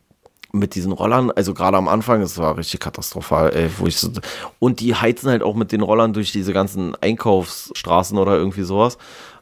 [0.53, 4.11] mit diesen Rollern, also gerade am Anfang, es war richtig katastrophal, ey, wo ich so,
[4.59, 8.99] und die heizen halt auch mit den Rollern durch diese ganzen Einkaufsstraßen oder irgendwie sowas.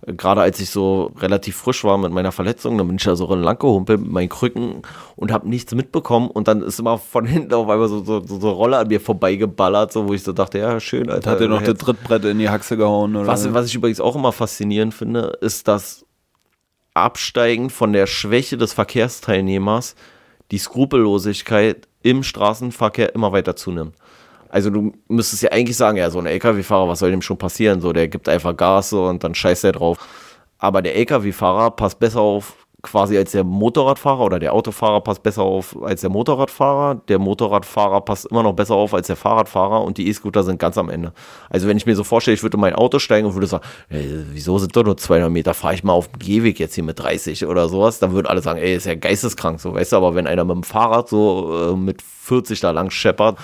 [0.07, 3.35] Gerade als ich so relativ frisch war mit meiner Verletzung, dann bin ich da so
[3.35, 4.83] lang gehumpelt mit meinen Krücken
[5.15, 8.41] und habe nichts mitbekommen und dann ist immer von hinten auf einmal so, so, so,
[8.41, 11.33] so Roller an mir vorbeigeballert, so wo ich so dachte, ja, schön, Alter.
[11.33, 14.17] hat er noch das Trittbrett in die Haxe gehauen oder was, was ich übrigens auch
[14.17, 16.07] immer faszinierend finde, ist das
[16.95, 19.95] Absteigen von der Schwäche des Verkehrsteilnehmers,
[20.51, 23.95] die Skrupellosigkeit im Straßenverkehr immer weiter zunimmt.
[24.51, 27.81] Also du müsstest ja eigentlich sagen, ja, so ein LKW-Fahrer, was soll dem schon passieren?
[27.81, 29.99] So, der gibt einfach Gas und dann scheißt er drauf.
[30.59, 35.43] Aber der LKW-Fahrer passt besser auf quasi als der Motorradfahrer oder der Autofahrer passt besser
[35.43, 36.97] auf als der Motorradfahrer.
[37.09, 40.79] Der Motorradfahrer passt immer noch besser auf als der Fahrradfahrer und die E-Scooter sind ganz
[40.79, 41.13] am Ende.
[41.49, 43.65] Also wenn ich mir so vorstelle, ich würde in mein Auto steigen und würde sagen,
[43.89, 46.85] ey, wieso sind doch nur 200 Meter, fahre ich mal auf dem Gehweg jetzt hier
[46.85, 49.97] mit 30 oder sowas, dann würden alle sagen, ey, ist ja geisteskrank, so, weißt du,
[49.97, 53.37] aber wenn einer mit dem Fahrrad so äh, mit 40 da lang scheppert,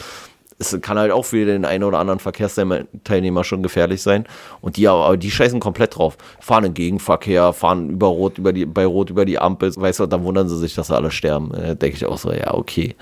[0.58, 4.24] es kann halt auch für den einen oder anderen Verkehrsteilnehmer schon gefährlich sein.
[4.60, 6.16] Und die, aber die scheißen komplett drauf.
[6.40, 10.06] Fahren im Gegenverkehr, fahren über Rot, über die, bei Rot über die Ampel, weißt du,
[10.06, 11.52] dann wundern sie sich, dass sie alle sterben.
[11.54, 12.96] Äh, Denke ich auch so, ja, okay.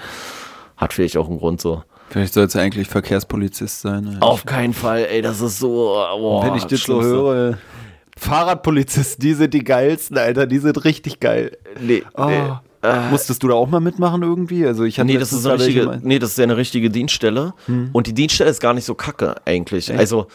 [0.77, 1.85] Hat vielleicht auch einen Grund so.
[2.11, 4.09] Vielleicht sollte es eigentlich Verkehrspolizist sein.
[4.15, 4.17] ey.
[4.21, 5.97] Auf keinen Fall, ey, das ist so.
[6.15, 7.59] Oh, Wenn ich das so höre.
[8.17, 11.57] Fahrradpolizisten, die sind die geilsten, Alter, die sind richtig geil.
[11.81, 12.25] Nee, Oh.
[12.27, 12.43] nee.
[13.11, 14.67] Musstest du da auch mal mitmachen irgendwie?
[14.67, 17.55] Also ich hatte Nee, das ist eine richtige, nee, das ist ja eine richtige Dienststelle.
[17.93, 19.93] Und die Dienststelle ist gar nicht so kacke eigentlich.
[19.97, 20.27] Also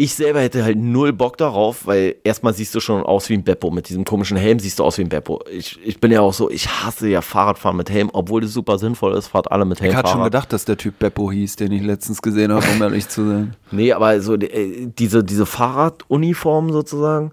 [0.00, 3.42] ich selber hätte halt null Bock darauf, weil erstmal siehst du schon aus wie ein
[3.42, 3.72] Beppo.
[3.72, 5.42] Mit diesem komischen Helm siehst du aus wie ein Beppo.
[5.50, 8.78] Ich, ich bin ja auch so, ich hasse ja Fahrradfahren mit Helm, obwohl das super
[8.78, 11.56] sinnvoll ist, fahrt alle mit Helm Ich hatte schon gedacht, dass der Typ Beppo hieß,
[11.56, 13.56] den ich letztens gesehen habe, um ehrlich zu sein.
[13.72, 17.32] Nee, aber so äh, diese, diese Fahrraduniform sozusagen,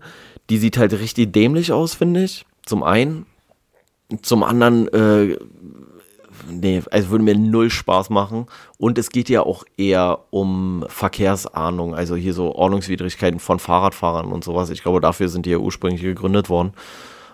[0.50, 2.46] die sieht halt richtig dämlich aus, finde ich.
[2.66, 3.28] Zum einen.
[4.22, 5.38] Zum anderen, äh,
[6.50, 8.48] nee, also würde mir null Spaß machen.
[8.78, 14.44] Und es geht ja auch eher um Verkehrsahnung, also hier so Ordnungswidrigkeiten von Fahrradfahrern und
[14.44, 14.70] sowas.
[14.70, 16.74] Ich glaube, dafür sind die ja ursprünglich gegründet worden.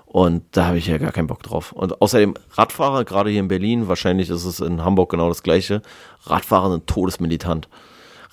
[0.06, 1.72] Und da habe ich ja gar keinen Bock drauf.
[1.72, 5.82] Und außerdem Radfahrer, gerade hier in Berlin, wahrscheinlich ist es in Hamburg genau das gleiche.
[6.24, 7.70] Radfahrer sind todesmilitant.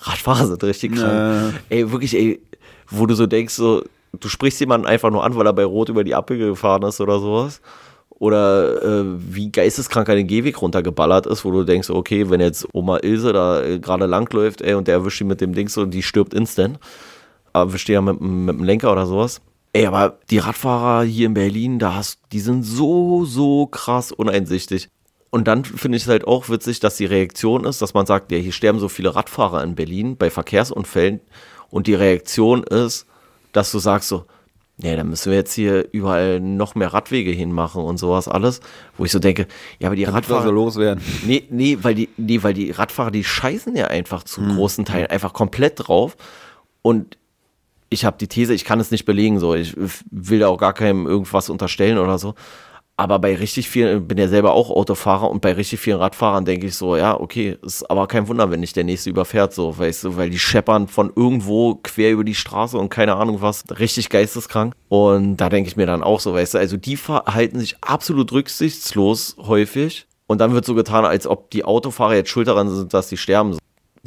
[0.01, 1.61] Radfahrer sind richtig krank.
[1.69, 2.41] Ey, wirklich, ey,
[2.89, 5.87] wo du so denkst, so, du sprichst jemanden einfach nur an, weil er bei Rot
[5.87, 7.61] über die Ampel gefahren ist oder sowas.
[8.19, 12.67] Oder äh, wie geisteskrank er den Gehweg runtergeballert ist, wo du denkst, okay, wenn jetzt
[12.73, 15.85] Oma Ilse da äh, gerade langläuft, ey, und der erwischt ihn mit dem Ding so,
[15.85, 16.79] die stirbt instant.
[17.53, 19.41] Erwischt die ja mit, mit dem Lenker oder sowas.
[19.71, 24.89] Ey, aber die Radfahrer hier in Berlin, da hast, die sind so, so krass uneinsichtig.
[25.29, 28.31] Und dann finde ich es halt auch witzig, dass die Reaktion ist, dass man sagt,
[28.31, 31.21] ja, hier sterben so viele Radfahrer in Berlin bei Verkehrsunfällen.
[31.69, 33.05] Und die Reaktion ist,
[33.53, 34.25] dass du sagst so,
[34.81, 38.61] nee, dann müssen wir jetzt hier überall noch mehr Radwege hinmachen und sowas alles.
[38.97, 39.47] Wo ich so denke,
[39.79, 40.43] ja, aber die Radfahrer Radfahrer.
[40.43, 41.03] so loswerden.
[41.25, 45.07] Nee, nee, weil die, nee, weil die Radfahrer, die scheißen ja einfach zu großen Teilen
[45.07, 46.15] einfach komplett drauf.
[46.81, 47.17] Und
[47.89, 49.53] ich habe die These, ich kann es nicht belegen, so.
[49.55, 49.75] Ich
[50.11, 52.35] will da auch gar keinem irgendwas unterstellen oder so.
[52.99, 56.67] Aber bei richtig vielen, bin ja selber auch Autofahrer und bei richtig vielen Radfahrern denke
[56.67, 60.03] ich so, ja, okay, ist aber kein Wunder, wenn nicht der nächste überfährt, so, weißt
[60.03, 64.09] du, weil die scheppern von irgendwo quer über die Straße und keine Ahnung was, richtig
[64.09, 64.73] geisteskrank.
[64.89, 68.33] Und da denke ich mir dann auch so, weißt du, also die verhalten sich absolut
[68.33, 72.93] rücksichtslos häufig und dann wird so getan, als ob die Autofahrer jetzt schuld daran sind,
[72.93, 73.57] dass sie sterben.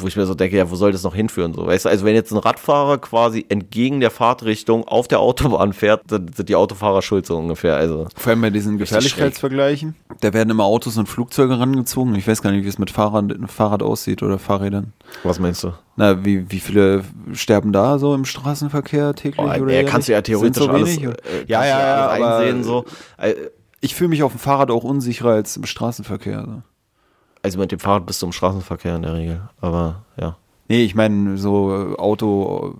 [0.03, 1.55] Wo ich mir so denke, ja, wo soll das noch hinführen?
[1.55, 5.73] So, weißt du, also wenn jetzt ein Radfahrer quasi entgegen der Fahrtrichtung auf der Autobahn
[5.73, 7.77] fährt, dann sind die Autofahrer schuld so ungefähr.
[7.77, 9.95] Also Vor allem bei diesen Gefährlichkeitsvergleichen.
[10.21, 12.15] Da werden immer Autos und Flugzeuge rangezogen.
[12.15, 14.93] Ich weiß gar nicht, wie es mit Fahrrad, Fahrrad aussieht oder Fahrrädern.
[15.23, 15.73] was meinst du?
[15.97, 19.37] Na, wie, wie viele sterben da so im Straßenverkehr täglich?
[19.37, 21.13] Boah, oder ja, kannst du ja theoretisch so alles, äh,
[21.47, 22.85] ja, ja, ja, alles einsehen, so.
[23.81, 26.45] Ich fühle mich auf dem Fahrrad auch unsicherer als im Straßenverkehr.
[26.47, 26.63] So.
[27.43, 30.37] Also mit dem Fahrrad bist du im Straßenverkehr in der Regel, aber ja.
[30.69, 32.77] Nee, ich meine, so äh, Auto,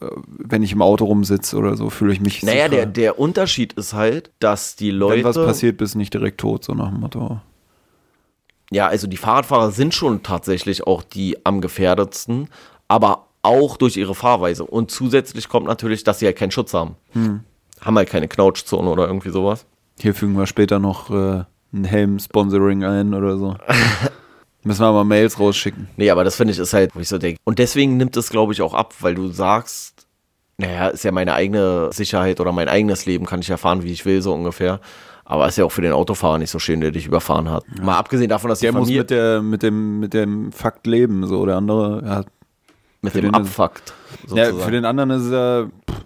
[0.00, 3.72] äh, wenn ich im Auto rumsitze oder so, fühle ich mich Naja, der, der Unterschied
[3.72, 5.24] ist halt, dass die Wenn Leute.
[5.24, 7.40] was passiert, bist du nicht direkt tot, so nach dem Motto.
[8.70, 12.48] Ja, also die Fahrradfahrer sind schon tatsächlich auch die am gefährdetsten,
[12.88, 14.64] aber auch durch ihre Fahrweise.
[14.64, 16.96] Und zusätzlich kommt natürlich, dass sie halt keinen Schutz haben.
[17.12, 17.40] Hm.
[17.80, 19.66] Haben halt keine Knautschzone oder irgendwie sowas.
[19.98, 23.56] Hier fügen wir später noch äh, ein Helm-Sponsoring ein oder so.
[24.64, 25.88] Müssen wir mal Mails rausschicken.
[25.96, 27.40] Nee, aber das finde ich ist halt, wo ich so denke.
[27.44, 30.06] Und deswegen nimmt es, glaube ich, auch ab, weil du sagst,
[30.56, 33.90] naja, ist ja meine eigene Sicherheit oder mein eigenes Leben, kann ich ja fahren, wie
[33.90, 34.80] ich will, so ungefähr.
[35.24, 37.64] Aber ist ja auch für den Autofahrer nicht so schön, der dich überfahren hat.
[37.80, 41.26] Mal abgesehen davon, dass die Der muss mit, der, mit, dem, mit dem Fakt leben,
[41.26, 41.44] so.
[41.46, 42.24] Der andere, ja,
[43.00, 43.94] mit dem abfuckt.
[44.32, 46.04] ja für den anderen ist es ja, pff,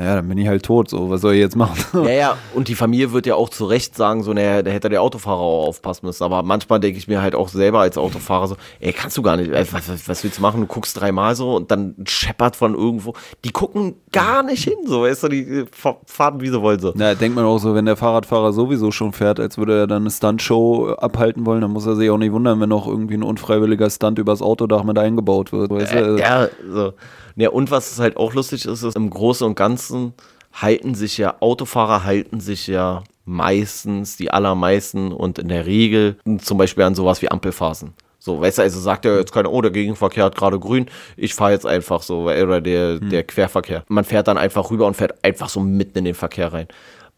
[0.00, 1.10] naja, dann bin ich halt tot, so.
[1.10, 1.76] Was soll ich jetzt machen?
[2.06, 4.88] Ja, ja, und die Familie wird ja auch zu Recht sagen, so, naja, da hätte
[4.88, 6.24] der Autofahrer auch aufpassen müssen.
[6.24, 9.36] Aber manchmal denke ich mir halt auch selber als Autofahrer so, ey, kannst du gar
[9.36, 10.62] nicht, ey, was, was, was willst du machen?
[10.62, 13.12] Du guckst dreimal so und dann scheppert von irgendwo.
[13.44, 16.80] Die gucken gar nicht hin, so, weißt du, die äh, fa- fahren, wie sie wollen,
[16.80, 16.92] so.
[16.96, 20.02] Na, denkt man auch so, wenn der Fahrradfahrer sowieso schon fährt, als würde er dann
[20.04, 23.22] eine Stuntshow abhalten wollen, dann muss er sich auch nicht wundern, wenn noch irgendwie ein
[23.22, 25.70] unfreiwilliger Stunt übers Autodach mit eingebaut wird.
[25.70, 26.16] Weißt du?
[26.16, 26.92] Äh, ja, so.
[27.36, 30.14] Ja, und was halt auch lustig ist, ist, im Großen und Ganzen
[30.52, 36.58] halten sich ja, Autofahrer halten sich ja meistens, die allermeisten und in der Regel zum
[36.58, 37.94] Beispiel an sowas wie Ampelphasen.
[38.18, 41.34] So, weißt du, also sagt ja jetzt keiner, oh, der Gegenverkehr hat gerade grün, ich
[41.34, 43.82] fahre jetzt einfach so, oder der, der Querverkehr.
[43.88, 46.68] Man fährt dann einfach rüber und fährt einfach so mitten in den Verkehr rein.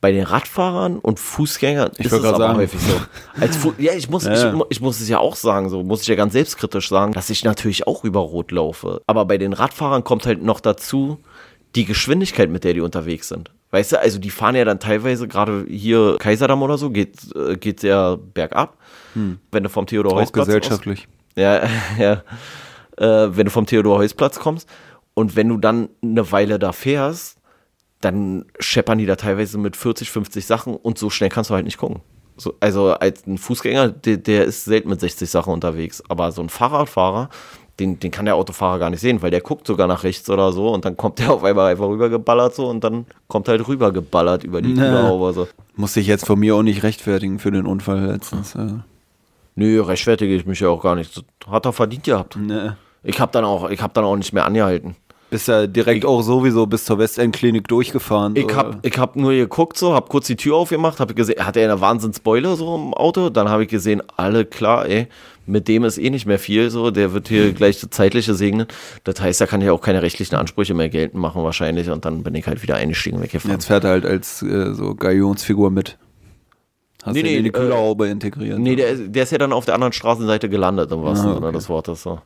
[0.02, 2.58] Bei den Radfahrern und Fußgängern ist es aber gerade sagen.
[2.58, 3.00] häufig so.
[3.40, 4.52] Als Fu ja, ich muss, Ja.
[4.52, 7.30] Ich, ich muss es ja auch sagen, so muss ich ja ganz selbstkritisch sagen, dass
[7.30, 9.00] ich natürlich auch über Rot laufe.
[9.06, 11.18] Aber bei den Radfahrern kommt halt noch dazu
[11.76, 13.50] die Geschwindigkeit, mit der die unterwegs sind.
[13.70, 17.56] Weißt du, also die fahren ja dann teilweise, gerade hier Kaiserdamm oder so, geht, äh,
[17.56, 18.76] geht ja bergab.
[19.14, 20.18] Wenn du vom Theodor Hm.
[20.18, 21.06] auch Heusplatz gesellschaftlich.
[21.36, 21.62] ja,
[21.98, 22.22] ja.
[22.98, 24.68] Äh, wenn du vom Theodor-Heuss-Platz kommst
[25.14, 27.38] und wenn du dann eine Weile da fährst,
[28.02, 31.64] dann scheppern die da teilweise mit 40, 50 Sachen und so schnell kannst du halt
[31.64, 32.00] nicht gucken.
[32.36, 36.42] So, also als ein Fußgänger, der, der ist selten mit 60 Sachen unterwegs, aber so
[36.42, 37.28] ein Fahrradfahrer,
[37.78, 40.52] den, den kann der Autofahrer gar nicht sehen, weil der guckt sogar nach rechts oder
[40.52, 44.44] so und dann kommt der auf einmal einfach rübergeballert so und dann kommt halt rübergeballert
[44.44, 44.88] über die Nee.
[44.88, 45.48] Überhaube so.
[45.76, 48.54] Musste ich jetzt von mir auch nicht rechtfertigen für den Unfall letztens.
[48.54, 48.84] Ja.
[49.54, 51.24] Nö, rechtfertige ich mich ja auch gar nicht.
[51.48, 52.36] Hat er verdient gehabt.
[52.36, 52.76] Ne.
[53.04, 54.96] Ich habe dann auch, ich habe dann auch nicht mehr angehalten.
[55.32, 58.36] Bist ja direkt auch sowieso bis zur Westend-Klinik durchgefahren.
[58.36, 58.56] Ich so.
[58.56, 61.64] hab, ich hab nur geguckt, so, hab kurz die Tür aufgemacht, hab gesehen, hat er
[61.72, 63.30] eine Wahnsinnsbeule so im Auto.
[63.30, 65.08] Dann habe ich gesehen, alle klar, ey,
[65.46, 68.66] mit dem ist eh nicht mehr viel, so, der wird hier gleich das Zeitliche segnen.
[69.04, 71.88] Das heißt, da kann ich auch keine rechtlichen Ansprüche mehr geltend machen, wahrscheinlich.
[71.90, 73.56] Und dann bin ich halt wieder eingestiegen, weggefahren.
[73.56, 75.96] Jetzt fährt er halt als äh, so Galionsfigur mit.
[77.02, 78.58] Hast Nee, du nee, in die äh, Kühlerhaube integriert.
[78.60, 81.34] Nee, der, ist- der ist ja dann auf der anderen Straßenseite gelandet, im wahrsten Ah,
[81.34, 81.56] Sinne okay.
[81.56, 82.02] des Wortes.
[82.02, 82.20] So.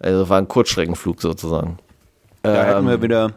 [0.00, 1.76] Also war ein Kurzstreckenflug sozusagen.
[2.54, 3.32] Da hätten Ähm, wir wieder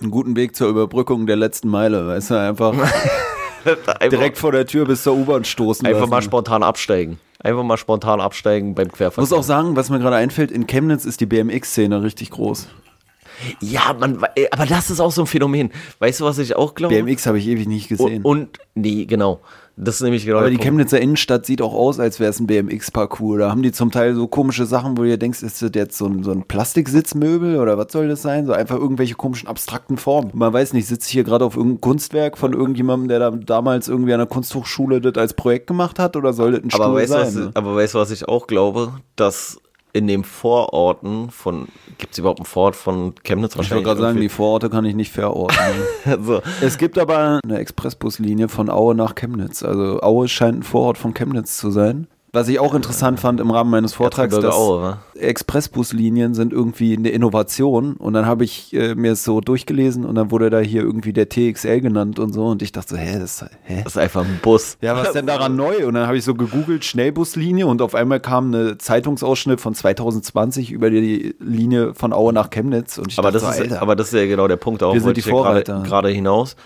[0.00, 2.06] einen guten Weg zur Überbrückung der letzten Meile.
[2.06, 2.72] Weißt du, einfach
[3.64, 6.10] einfach, direkt vor der Tür bis zur U-Bahn stoßen einfach lassen.
[6.10, 7.18] mal spontan absteigen.
[7.42, 9.22] Einfach mal spontan absteigen beim Ich Querverkehr.
[9.22, 12.68] muss auch sagen, was mir gerade einfällt, in Chemnitz ist die BMX-Szene richtig groß.
[13.60, 15.70] Ja, man, ey, aber das ist auch so ein Phänomen.
[15.98, 16.94] Weißt du, was ich auch glaube?
[16.94, 18.22] BMX habe ich ewig nicht gesehen.
[18.22, 19.40] und, und, nee, genau.
[19.78, 20.64] Das ist nämlich genau Aber die Punkt.
[20.64, 23.38] Chemnitzer Innenstadt sieht auch aus, als wäre es ein BMX-Parcours.
[23.38, 25.98] Da haben die zum Teil so komische Sachen, wo du dir denkst, ist das jetzt
[25.98, 28.46] so ein, so ein Plastiksitzmöbel oder was soll das sein?
[28.46, 30.30] So einfach irgendwelche komischen abstrakten Formen.
[30.32, 33.88] Man weiß nicht, sitze ich hier gerade auf irgendeinem Kunstwerk von irgendjemandem, der da damals
[33.88, 36.94] irgendwie an der Kunsthochschule das als Projekt gemacht hat oder soll das ein aber Stuhl
[36.94, 37.26] weißt, sein?
[37.26, 37.50] was, ne?
[37.52, 38.94] aber weißt du, was ich auch glaube?
[39.14, 39.58] Dass
[39.96, 44.20] in den Vororten von, gibt es überhaupt einen Vorort von Chemnitz Ich wollte gerade sagen,
[44.20, 45.56] die Vororte kann ich nicht verorten.
[46.22, 46.42] so.
[46.60, 49.62] es gibt aber eine Expressbuslinie von Aue nach Chemnitz.
[49.62, 52.08] Also Aue scheint ein Vorort von Chemnitz zu sein.
[52.32, 54.98] Was ich auch interessant fand im Rahmen meines Vortrags, dass Aue?
[55.14, 57.94] Expressbuslinien sind irgendwie eine Innovation.
[57.94, 61.12] Und dann habe ich äh, mir es so durchgelesen und dann wurde da hier irgendwie
[61.12, 62.46] der TXL genannt und so.
[62.46, 63.82] Und ich dachte so, hä, das, hä?
[63.84, 64.76] Das ist einfach ein Bus.
[64.82, 65.86] Ja, was denn daran neu?
[65.86, 70.72] Und dann habe ich so gegoogelt, Schnellbuslinie und auf einmal kam eine Zeitungsausschnitt von 2020
[70.72, 72.98] über die Linie von Aue nach Chemnitz.
[72.98, 74.82] Und ich Aber dachte das, so, ist, Alter, aber das ist ja genau der Punkt,
[74.82, 75.82] auch Wir sind die Vorreiter.
[75.84, 76.56] gerade hinaus.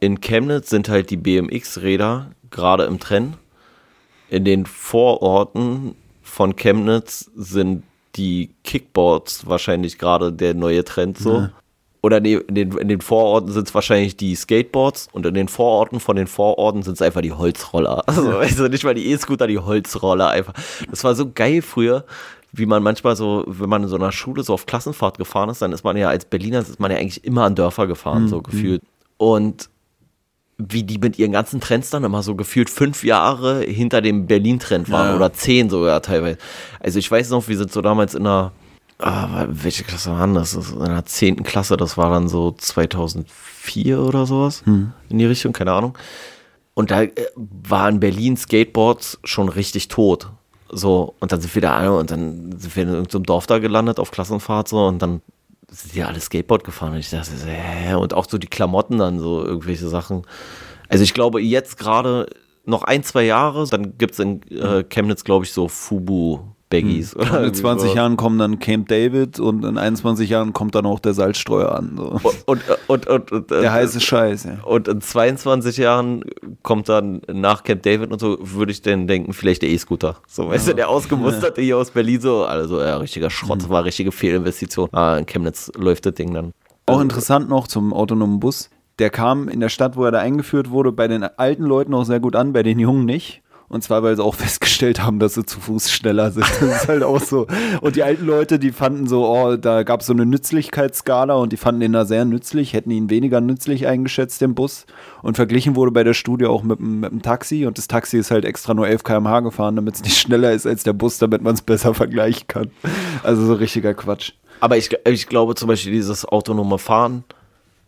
[0.00, 3.36] In Chemnitz sind halt die BMX-Räder gerade im Trend.
[4.30, 7.82] In den Vororten von Chemnitz sind
[8.16, 11.48] die Kickboards wahrscheinlich gerade der neue Trend so.
[12.02, 15.48] Oder nee, in den, in den Vororten sind es wahrscheinlich die Skateboards und in den
[15.48, 18.04] Vororten von den Vororten sind es einfach die Holzroller.
[18.06, 20.54] Also, also nicht mal die E-Scooter, die Holzroller einfach.
[20.90, 22.04] Das war so geil früher,
[22.52, 25.60] wie man manchmal so, wenn man in so einer Schule so auf Klassenfahrt gefahren ist,
[25.60, 28.40] dann ist man ja als Berliner, ist man ja eigentlich immer an Dörfer gefahren, so
[28.40, 28.82] gefühlt.
[29.18, 29.68] Und
[30.68, 34.90] wie die mit ihren ganzen Trends dann immer so gefühlt fünf Jahre hinter dem Berlin-Trend
[34.90, 35.16] waren Ja.
[35.16, 36.38] oder zehn sogar teilweise.
[36.80, 38.52] Also ich weiß noch, wir sind so damals in einer,
[38.98, 40.54] ah, welche Klasse waren das?
[40.54, 45.72] In der zehnten Klasse, das war dann so 2004 oder sowas in die Richtung, keine
[45.72, 45.96] Ahnung.
[46.74, 50.30] Und da äh, waren Berlin Skateboards schon richtig tot.
[50.72, 53.58] So, und dann sind wir da alle und dann sind wir in irgendeinem Dorf da
[53.58, 55.20] gelandet auf Klassenfahrt so und dann
[55.70, 56.92] sind die alle Skateboard gefahren.
[56.92, 57.94] Und ich dachte, hä?
[57.94, 60.22] und auch so die Klamotten dann, so irgendwelche Sachen.
[60.88, 62.26] Also ich glaube, jetzt gerade
[62.64, 65.68] noch ein, zwei Jahre, dann gibt es in äh, Chemnitz, glaube ich, so
[66.70, 67.16] Fubu-Baggies.
[67.16, 67.96] oder Und in irgendwie 20 so.
[67.96, 71.94] Jahren kommen dann Camp David und in 21 Jahren kommt dann auch der Salzstreuer an.
[71.96, 72.20] So.
[72.46, 74.64] Und, und, und, und, Der heiße Scheiß, ja.
[74.64, 76.24] Und in 22 Jahren
[76.62, 80.16] kommt dann nach Camp David und so, würde ich dann denken, vielleicht der E-Scooter.
[80.26, 84.12] So, weißt du, der ausgemusterte hier aus Berlin so, also ja, richtiger Schrott, war richtige
[84.12, 84.88] Fehlinvestition.
[84.92, 86.52] Ah, in Chemnitz läuft das Ding dann.
[86.86, 88.70] Auch interessant noch zum autonomen Bus.
[88.98, 92.04] Der kam in der Stadt, wo er da eingeführt wurde, bei den alten Leuten auch
[92.04, 93.42] sehr gut an, bei den Jungen nicht.
[93.70, 96.44] Und zwar, weil sie auch festgestellt haben, dass sie zu Fuß schneller sind.
[96.60, 97.46] Das ist halt auch so.
[97.80, 101.52] Und die alten Leute, die fanden so, oh, da gab es so eine Nützlichkeitsskala und
[101.52, 104.86] die fanden ihn da sehr nützlich, hätten ihn weniger nützlich eingeschätzt, den Bus.
[105.22, 107.64] Und verglichen wurde bei der Studie auch mit, mit dem Taxi.
[107.64, 110.66] Und das Taxi ist halt extra nur 11 km/h gefahren, damit es nicht schneller ist
[110.66, 112.70] als der Bus, damit man es besser vergleichen kann.
[113.22, 114.32] Also so richtiger Quatsch.
[114.58, 117.24] Aber ich, ich glaube zum Beispiel, dieses autonome Fahren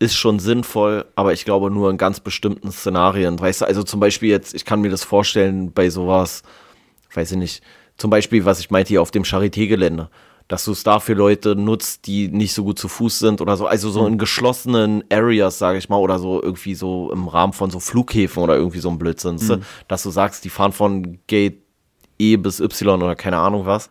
[0.03, 3.39] ist schon sinnvoll, aber ich glaube nur in ganz bestimmten Szenarien.
[3.39, 6.43] Weißt du, also zum Beispiel jetzt, ich kann mir das vorstellen bei sowas,
[7.13, 7.63] weiß ich nicht,
[7.95, 10.09] zum Beispiel, was ich meinte hier auf dem Charité-Gelände,
[10.49, 13.55] dass du es da für Leute nutzt, die nicht so gut zu Fuß sind oder
[13.55, 17.53] so, also so in geschlossenen Areas, sage ich mal, oder so irgendwie so im Rahmen
[17.53, 19.61] von so Flughäfen oder irgendwie so ein Blödsinn, du?
[19.87, 21.61] dass du sagst, die fahren von Gate
[22.19, 23.89] E bis Y oder keine Ahnung was.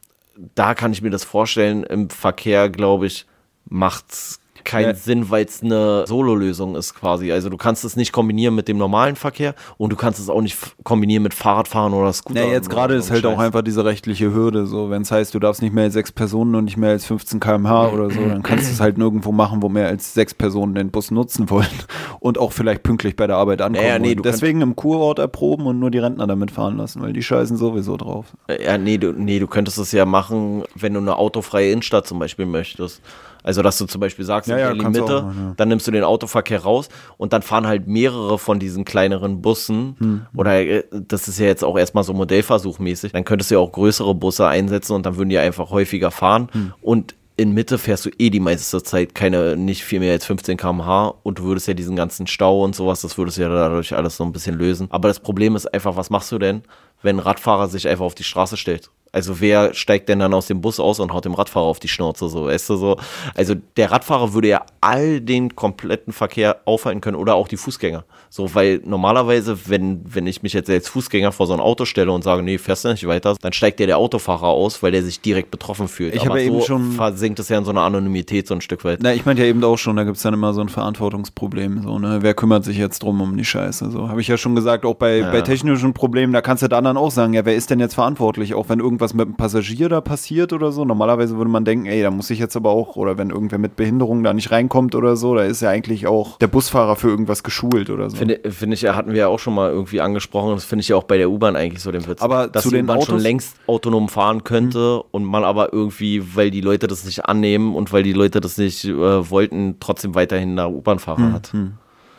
[0.55, 1.85] Da kann ich mir das vorstellen.
[1.85, 3.27] Im Verkehr, glaube ich,
[3.65, 4.95] macht's keinen Ja.
[4.95, 7.33] Sinn, weil es eine Solo-Lösung ist quasi.
[7.33, 10.41] Also du kannst es nicht kombinieren mit dem normalen Verkehr und du kannst es auch
[10.41, 12.45] nicht kombinieren mit Fahrradfahren oder Scooter.
[12.45, 13.47] Ja, jetzt gerade ist halt auch Scheiß.
[13.47, 14.67] einfach diese rechtliche Hürde.
[14.67, 17.05] So, wenn es heißt, du darfst nicht mehr als sechs Personen und nicht mehr als
[17.05, 20.35] 15 km/h oder so, dann kannst du es halt nirgendwo machen, wo mehr als sechs
[20.35, 21.67] Personen den Bus nutzen wollen
[22.21, 23.85] und auch vielleicht pünktlich bei der Arbeit ankommen.
[23.87, 27.23] Naja, nee, Deswegen im Kurort erproben und nur die Rentner damit fahren lassen, weil die
[27.23, 28.27] scheißen sowieso drauf.
[28.65, 32.19] Ja, nee du, nee, du könntest es ja machen, wenn du eine autofreie Innenstadt zum
[32.19, 33.01] Beispiel möchtest.
[33.43, 35.55] Also, dass du zum Beispiel sagst, Ja, in ja, Mitte, machen, ja.
[35.57, 39.97] dann nimmst du den Autoverkehr raus und dann fahren halt mehrere von diesen kleineren Bussen.
[39.99, 40.27] Hm.
[40.37, 43.13] Oder äh, das ist ja jetzt auch erstmal so modellversuchmäßig.
[43.13, 46.49] Dann könntest du ja auch größere Busse einsetzen und dann würden die einfach häufiger fahren.
[46.53, 46.73] Hm.
[46.81, 50.57] Und in Mitte fährst du eh die meiste Zeit keine, nicht viel mehr als 15
[50.57, 53.97] km/h und du würdest ja diesen ganzen Stau und sowas, das würdest du ja dadurch
[53.97, 54.89] alles so ein bisschen lösen.
[54.91, 56.63] Aber das Problem ist einfach, was machst du denn,
[57.03, 58.91] wenn ein Radfahrer sich einfach auf die Straße stellt?
[59.13, 61.89] Also wer steigt denn dann aus dem Bus aus und haut dem Radfahrer auf die
[61.89, 62.97] Schnauze so, weißt du so?
[63.35, 68.05] Also der Radfahrer würde ja all den kompletten Verkehr aufhalten können oder auch die Fußgänger.
[68.31, 72.11] So, weil normalerweise, wenn, wenn ich mich jetzt als Fußgänger vor so ein Auto stelle
[72.11, 75.03] und sage, nee, fährst du nicht weiter, dann steigt der der Autofahrer aus, weil der
[75.03, 76.15] sich direkt betroffen fühlt.
[76.15, 78.63] Ich habe ja so eben schon- versinkt es ja in so eine Anonymität so ein
[78.63, 79.01] Stück weit.
[79.03, 81.83] Na, ich meinte ja eben auch schon, da gibt es dann immer so ein Verantwortungsproblem.
[81.83, 82.19] So, ne?
[82.23, 83.91] Wer kümmert sich jetzt drum um die Scheiße?
[83.91, 86.79] So habe ich ja schon gesagt, auch bei, bei technischen Problemen, da kannst du dann
[86.87, 88.55] anderen auch sagen, ja, wer ist denn jetzt verantwortlich?
[88.55, 90.85] Auch wenn irgendwas mit einem Passagier da passiert oder so.
[90.85, 93.77] Normalerweise würde man denken, ey, da muss ich jetzt aber auch, oder wenn irgendwer mit
[93.77, 97.43] Behinderung da nicht reinkommt oder so, da ist ja eigentlich auch der Busfahrer für irgendwas
[97.43, 98.17] geschult oder so.
[98.17, 100.55] Finde, finde ich, ja, hatten wir ja auch schon mal irgendwie angesprochen.
[100.55, 102.23] Das finde ich ja auch bei der U-Bahn eigentlich so den Witz.
[102.23, 106.37] Aber dass zu die den U-Bahn schon längst autonom fahren könnte und man aber irgendwie,
[106.37, 110.15] weil die Leute das nicht annehmen und weil die Leute das nicht äh, wollten, trotzdem
[110.15, 111.53] weiterhin eine U-Bahn-Fahrer hat.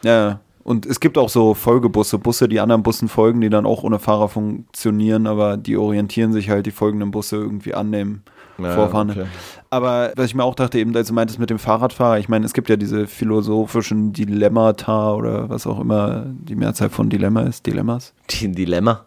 [0.03, 3.83] Ja, und es gibt auch so Folgebusse, Busse, die anderen Bussen folgen, die dann auch
[3.83, 8.23] ohne Fahrer funktionieren, aber die orientieren sich halt, die folgenden Busse irgendwie annehmen.
[8.57, 9.13] Ja, Vorfahrende.
[9.13, 9.25] okay.
[9.71, 12.45] Aber was ich mir auch dachte, eben, als du meintest mit dem Fahrradfahrer, ich meine,
[12.45, 17.65] es gibt ja diese philosophischen Dilemmata oder was auch immer die Mehrzahl von Dilemma ist,
[17.65, 18.13] Dilemmas.
[18.29, 19.05] Die Dilemma.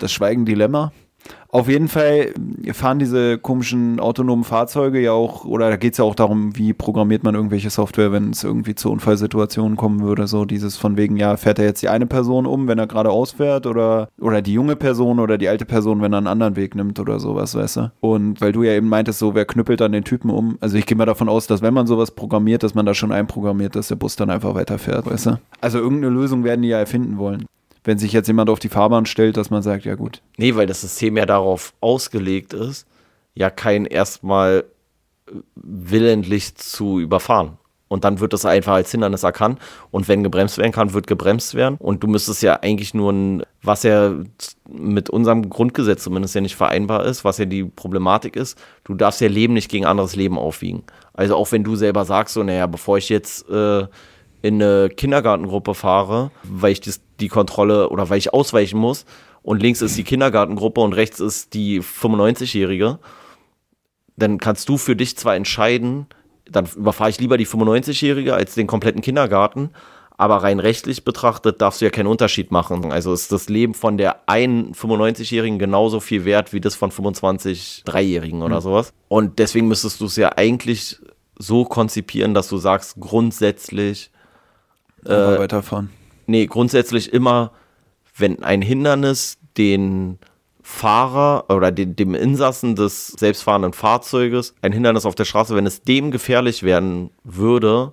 [0.00, 0.92] Das Schweigen-Dilemma.
[1.54, 2.34] Auf jeden Fall
[2.72, 6.72] fahren diese komischen autonomen Fahrzeuge ja auch, oder da geht es ja auch darum, wie
[6.72, 10.26] programmiert man irgendwelche Software, wenn es irgendwie zu Unfallsituationen kommen würde.
[10.26, 13.10] So dieses von wegen, ja, fährt er jetzt die eine Person um, wenn er gerade
[13.10, 16.74] ausfährt, oder, oder die junge Person oder die alte Person, wenn er einen anderen Weg
[16.74, 17.92] nimmt oder sowas, weißt du?
[18.00, 20.58] Und weil du ja eben meintest, so, wer knüppelt dann den Typen um?
[20.60, 23.12] Also ich gehe mal davon aus, dass wenn man sowas programmiert, dass man da schon
[23.12, 25.38] einprogrammiert, dass der Bus dann einfach weiterfährt, weißt du?
[25.60, 27.46] Also irgendeine Lösung werden die ja erfinden wollen.
[27.84, 30.66] Wenn sich jetzt jemand auf die Fahrbahn stellt, dass man sagt, ja gut, Nee, weil
[30.66, 32.86] das System ja darauf ausgelegt ist,
[33.34, 34.64] ja keinen erstmal
[35.54, 37.58] willentlich zu überfahren.
[37.88, 39.60] Und dann wird das einfach als Hindernis erkannt.
[39.90, 41.76] Und wenn gebremst werden kann, wird gebremst werden.
[41.78, 44.14] Und du müsstest ja eigentlich nur ein, was ja
[44.68, 49.20] mit unserem Grundgesetz zumindest ja nicht vereinbar ist, was ja die Problematik ist, du darfst
[49.20, 50.82] ja Leben nicht gegen anderes Leben aufwiegen.
[51.12, 53.86] Also auch wenn du selber sagst, so, naja, bevor ich jetzt äh,
[54.44, 59.06] in eine Kindergartengruppe fahre, weil ich das, die Kontrolle oder weil ich ausweichen muss
[59.42, 62.98] und links ist die Kindergartengruppe und rechts ist die 95-Jährige,
[64.16, 66.08] dann kannst du für dich zwar entscheiden,
[66.44, 69.70] dann überfahre ich lieber die 95-Jährige als den kompletten Kindergarten.
[70.18, 72.92] Aber rein rechtlich betrachtet darfst du ja keinen Unterschied machen.
[72.92, 77.82] Also ist das Leben von der einen 95-Jährigen genauso viel wert wie das von 25
[77.86, 78.62] Dreijährigen oder mhm.
[78.62, 78.92] sowas.
[79.08, 80.98] Und deswegen müsstest du es ja eigentlich
[81.38, 84.10] so konzipieren, dass du sagst, grundsätzlich.
[85.06, 85.90] Äh, weiterfahren.
[86.26, 87.52] Nee, grundsätzlich immer,
[88.16, 90.18] wenn ein Hindernis den
[90.62, 95.82] Fahrer oder den, dem Insassen des selbstfahrenden Fahrzeuges ein Hindernis auf der Straße, wenn es
[95.82, 97.92] dem gefährlich werden würde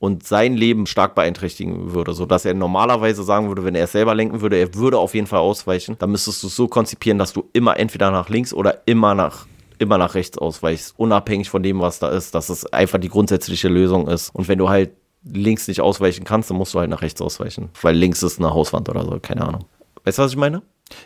[0.00, 4.16] und sein Leben stark beeinträchtigen würde, sodass er normalerweise sagen würde, wenn er es selber
[4.16, 7.32] lenken würde, er würde auf jeden Fall ausweichen, dann müsstest du es so konzipieren, dass
[7.32, 9.46] du immer entweder nach links oder immer nach
[9.78, 13.68] immer nach rechts ausweichst, unabhängig von dem, was da ist, dass es einfach die grundsätzliche
[13.68, 14.34] Lösung ist.
[14.34, 14.90] Und wenn du halt
[15.22, 18.50] links nicht ausweichen kannst, dann musst du halt nach rechts ausweichen, weil links ist eine
[18.50, 19.64] Hauswand oder so, keine Ahnung.
[20.04, 20.62] Weißt du, was ich meine?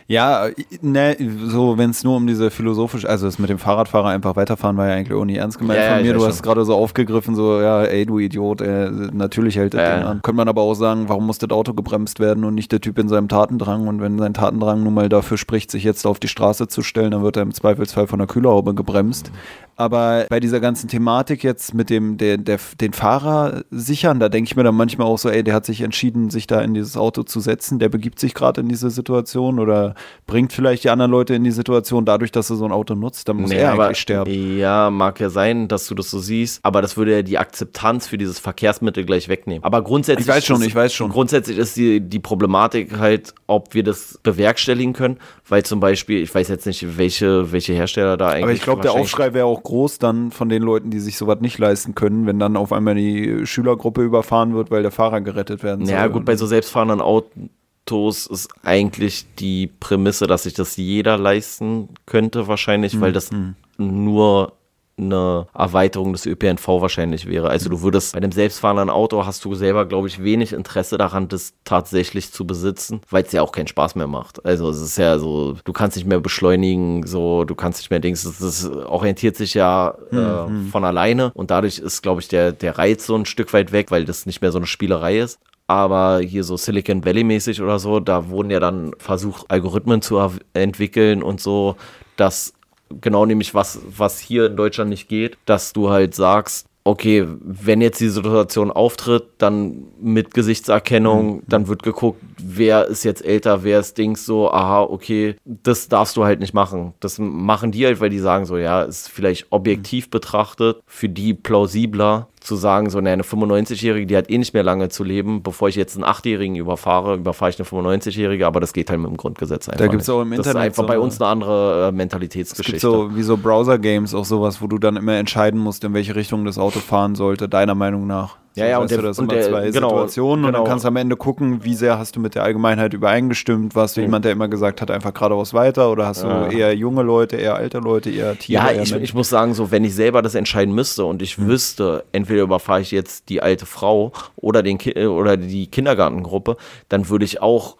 [0.07, 0.47] Ja,
[0.81, 4.77] ne, so wenn es nur um diese philosophische, also das mit dem Fahrradfahrer einfach weiterfahren,
[4.77, 6.13] war ja eigentlich auch nie ernst gemeint ja, von mir.
[6.13, 9.97] Du hast gerade so aufgegriffen, so, ja, ey, du Idiot, ey, natürlich hält das ja,
[9.97, 10.21] Ding an.
[10.21, 12.97] Könnte man aber auch sagen, warum muss das Auto gebremst werden und nicht der Typ
[12.97, 13.87] in seinem Tatendrang?
[13.87, 17.11] Und wenn sein Tatendrang nun mal dafür spricht, sich jetzt auf die Straße zu stellen,
[17.11, 19.31] dann wird er im Zweifelsfall von der Kühlerhaube gebremst.
[19.75, 24.49] Aber bei dieser ganzen Thematik jetzt mit dem, der, der, den Fahrer sichern, da denke
[24.49, 26.95] ich mir dann manchmal auch so, ey, der hat sich entschieden, sich da in dieses
[26.95, 29.95] Auto zu setzen, der begibt sich gerade in diese Situation oder
[30.27, 33.27] bringt vielleicht die anderen Leute in die Situation dadurch, dass er so ein Auto nutzt,
[33.27, 34.57] dann muss nee, er aber, eigentlich sterben.
[34.57, 38.07] Ja, mag ja sein, dass du das so siehst, aber das würde ja die Akzeptanz
[38.07, 39.63] für dieses Verkehrsmittel gleich wegnehmen.
[39.63, 40.27] Aber grundsätzlich.
[40.27, 41.09] Ich weiß schon, ist, ich weiß schon.
[41.09, 45.17] Grundsätzlich ist die, die Problematik halt, ob wir das bewerkstelligen können,
[45.47, 48.43] weil zum Beispiel, ich weiß jetzt nicht, welche, welche Hersteller da eigentlich.
[48.43, 51.39] Aber ich glaube, der Aufschrei wäre auch groß dann von den Leuten, die sich sowas
[51.41, 55.63] nicht leisten können, wenn dann auf einmal die Schülergruppe überfahren wird, weil der Fahrer gerettet
[55.63, 55.95] werden soll.
[55.95, 61.89] Ja, gut, bei so selbstfahrenden Autos ist eigentlich die Prämisse, dass sich das jeder leisten
[62.05, 63.01] könnte, wahrscheinlich, mhm.
[63.01, 63.55] weil das mhm.
[63.77, 64.53] nur
[64.97, 67.49] eine Erweiterung des ÖPNV wahrscheinlich wäre.
[67.49, 71.27] Also du würdest bei einem selbstfahrenden Auto hast du selber, glaube ich, wenig Interesse daran,
[71.27, 74.45] das tatsächlich zu besitzen, weil es ja auch keinen Spaß mehr macht.
[74.45, 77.99] Also es ist ja so, du kannst nicht mehr beschleunigen, so, du kannst nicht mehr
[77.99, 80.67] Dings, das orientiert sich ja äh, mhm.
[80.67, 83.89] von alleine und dadurch ist, glaube ich, der, der Reiz so ein Stück weit weg,
[83.89, 87.79] weil das nicht mehr so eine Spielerei ist aber hier so Silicon Valley mäßig oder
[87.79, 90.19] so, da wurden ja dann versucht, Algorithmen zu
[90.53, 91.77] entwickeln und so,
[92.17, 92.53] dass
[93.01, 97.81] genau nämlich was, was hier in Deutschland nicht geht, dass du halt sagst, okay, wenn
[97.81, 101.43] jetzt die Situation auftritt, dann mit Gesichtserkennung, mhm.
[101.47, 106.17] dann wird geguckt, wer ist jetzt älter, wer ist Dings so, aha, okay, das darfst
[106.17, 106.93] du halt nicht machen.
[106.99, 110.11] Das machen die halt, weil die sagen so, ja, ist vielleicht objektiv mhm.
[110.11, 114.63] betrachtet für die plausibler, zu sagen, so, ne, eine 95-Jährige, die hat eh nicht mehr
[114.63, 118.73] lange zu leben, bevor ich jetzt einen 8-Jährigen überfahre, überfahre ich eine 95-Jährige, aber das
[118.73, 119.85] geht halt mit dem Grundgesetz einfach.
[119.85, 120.45] Da gibt es auch im Internet.
[120.45, 122.75] Das ist einfach so bei uns eine andere äh, Mentalitätsgeschichte.
[122.75, 125.93] Es gibt so wie so Browser-Games, auch sowas, wo du dann immer entscheiden musst, in
[125.93, 128.37] welche Richtung das Auto fahren sollte, deiner Meinung nach.
[128.55, 130.47] Ja, ja, und der, das und immer der, zwei genau, Situationen genau.
[130.47, 130.69] und dann genau.
[130.69, 133.75] kannst du am Ende gucken, wie sehr hast du mit der Allgemeinheit übereingestimmt.
[133.75, 134.07] Warst du mhm.
[134.07, 136.47] jemand, der immer gesagt hat, einfach geradeaus weiter oder hast ja.
[136.47, 138.63] du eher junge Leute, eher alte Leute, eher Tiere?
[138.63, 141.37] Ja, eher ich, ich, muss sagen, so, wenn ich selber das entscheiden müsste und ich
[141.37, 141.47] mhm.
[141.47, 146.57] wüsste, entweder überfahre ich jetzt die alte Frau oder, den Ki oder die Kindergartengruppe,
[146.89, 147.77] dann würde ich auch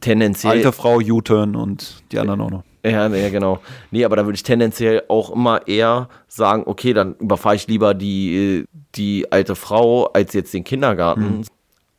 [0.00, 0.52] tendenziell.
[0.52, 2.62] Alte Frau, U-Turn und die anderen auch noch.
[2.84, 3.60] Ja, ja, genau.
[3.90, 7.94] Nee, aber da würde ich tendenziell auch immer eher sagen, okay, dann überfahre ich lieber
[7.94, 11.22] die, die alte Frau als jetzt den Kindergarten.
[11.22, 11.44] Hm.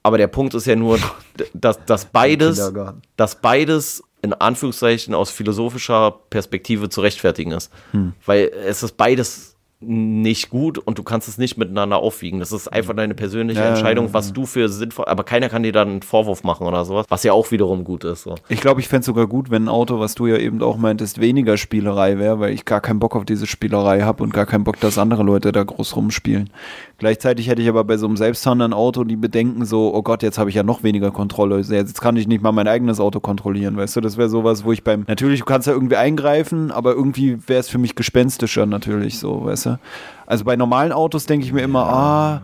[0.04, 1.00] Aber der Punkt ist ja nur,
[1.54, 2.72] dass, dass beides,
[3.18, 7.72] dass beides in Anführungszeichen aus philosophischer Perspektive zu rechtfertigen ist.
[7.92, 8.14] Hm.
[8.26, 9.55] Weil es ist beides
[9.88, 12.40] nicht gut und du kannst es nicht miteinander aufwiegen.
[12.40, 15.72] Das ist einfach deine persönliche ja, Entscheidung, was du für sinnvoll, aber keiner kann dir
[15.72, 18.24] dann einen Vorwurf machen oder sowas, was ja auch wiederum gut ist.
[18.24, 18.36] So.
[18.50, 20.78] Ich glaube, ich fände es sogar gut, wenn ein Auto, was du ja eben auch
[20.78, 24.46] meintest, weniger Spielerei wäre, weil ich gar keinen Bock auf diese Spielerei habe und gar
[24.46, 26.50] keinen Bock, dass andere Leute da groß rumspielen.
[26.98, 30.38] Gleichzeitig hätte ich aber bei so einem selbstfahrenden Auto die Bedenken so, oh Gott, jetzt
[30.38, 31.60] habe ich ja noch weniger Kontrolle.
[31.60, 34.02] Jetzt kann ich nicht mal mein eigenes Auto kontrollieren, weißt du?
[34.02, 37.60] Das wäre sowas, wo ich beim, natürlich, du kannst ja irgendwie eingreifen, aber irgendwie wäre
[37.60, 39.75] es für mich gespenstischer natürlich so, weißt du?
[40.26, 42.42] Also bei normalen Autos denke ich mir immer, ah,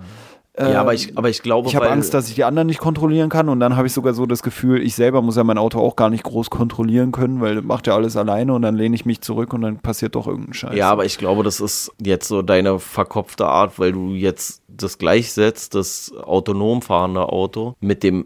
[0.59, 3.29] ja, aber ich, aber ich glaube, Ich habe Angst, dass ich die anderen nicht kontrollieren
[3.29, 5.79] kann und dann habe ich sogar so das Gefühl, ich selber muss ja mein Auto
[5.79, 8.93] auch gar nicht groß kontrollieren können, weil das macht ja alles alleine und dann lehne
[8.93, 10.75] ich mich zurück und dann passiert doch irgendein Scheiß.
[10.75, 14.97] Ja, aber ich glaube, das ist jetzt so deine verkopfte Art, weil du jetzt das
[14.97, 18.25] gleichsetzt, das autonom fahrende Auto mit dem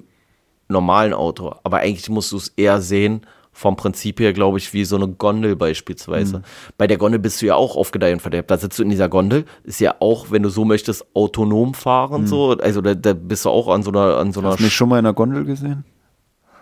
[0.67, 1.53] normalen Auto.
[1.63, 3.21] Aber eigentlich musst du es eher sehen,
[3.55, 6.41] vom Prinzip her, glaube ich, wie so eine Gondel beispielsweise.
[6.77, 8.51] Bei der Gondel bist du ja auch aufgedeiht und verderbt.
[8.51, 12.27] Da sitzt du in dieser Gondel, ist ja auch, wenn du so möchtest, autonom fahren,
[12.27, 12.51] so.
[12.51, 14.73] Also da, da bist du auch an so einer, an so einer, Hast du mich
[14.73, 15.85] schon mal in einer Gondel gesehen?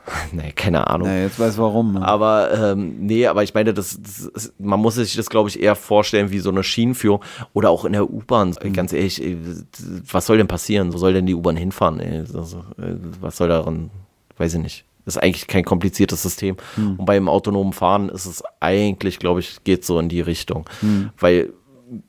[0.34, 1.08] nee, keine Ahnung.
[1.08, 1.94] Ja, jetzt weiß warum.
[1.94, 2.06] Ne?
[2.06, 5.60] Aber ähm, nee, aber ich meine, das, das ist, man muss sich das, glaube ich,
[5.60, 7.24] eher vorstellen wie so eine Schienenführung
[7.54, 8.54] oder auch in der U-Bahn.
[8.74, 9.20] Ganz ehrlich,
[10.12, 10.94] was soll denn passieren?
[10.94, 12.00] Wo soll denn die U-Bahn hinfahren?
[12.00, 12.26] Äh,
[13.20, 13.90] was soll daran?
[14.38, 14.86] Weiß ich nicht.
[15.06, 16.56] Ist eigentlich kein kompliziertes System.
[16.78, 20.66] Und beim autonomen Fahren ist es eigentlich, glaube ich, geht so in die Richtung.
[21.20, 21.52] Weil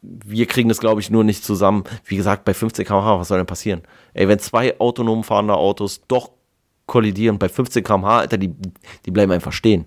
[0.02, 1.84] wir kriegen das, glaube ich, nur nicht zusammen.
[2.04, 3.82] Wie gesagt, bei 15 km/h, was soll denn passieren?
[4.14, 6.30] Ey, wenn zwei autonom fahrende Autos doch
[6.86, 8.54] kollidieren bei 15 km/h, Alter, die,
[9.04, 9.86] die bleiben einfach stehen.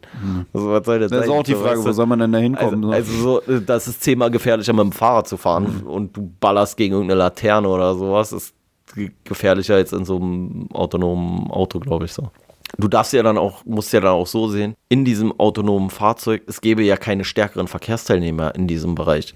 [0.53, 2.31] Also, was soll das, das ist auch die So, Frage, weißt wo soll man denn
[2.31, 2.85] da hinkommen?
[2.91, 6.75] Also, also so, das ist zehnmal gefährlicher mit dem Fahrrad zu fahren und du ballerst
[6.75, 8.31] gegen irgendeine Laterne oder sowas.
[8.31, 8.55] Das ist
[8.95, 12.29] ge- gefährlicher als in so einem autonomen Auto, glaube ich so.
[12.77, 16.43] Du darfst ja dann auch, musst ja dann auch so sehen, in diesem autonomen Fahrzeug,
[16.47, 19.33] es gäbe ja keine stärkeren Verkehrsteilnehmer in diesem Bereich.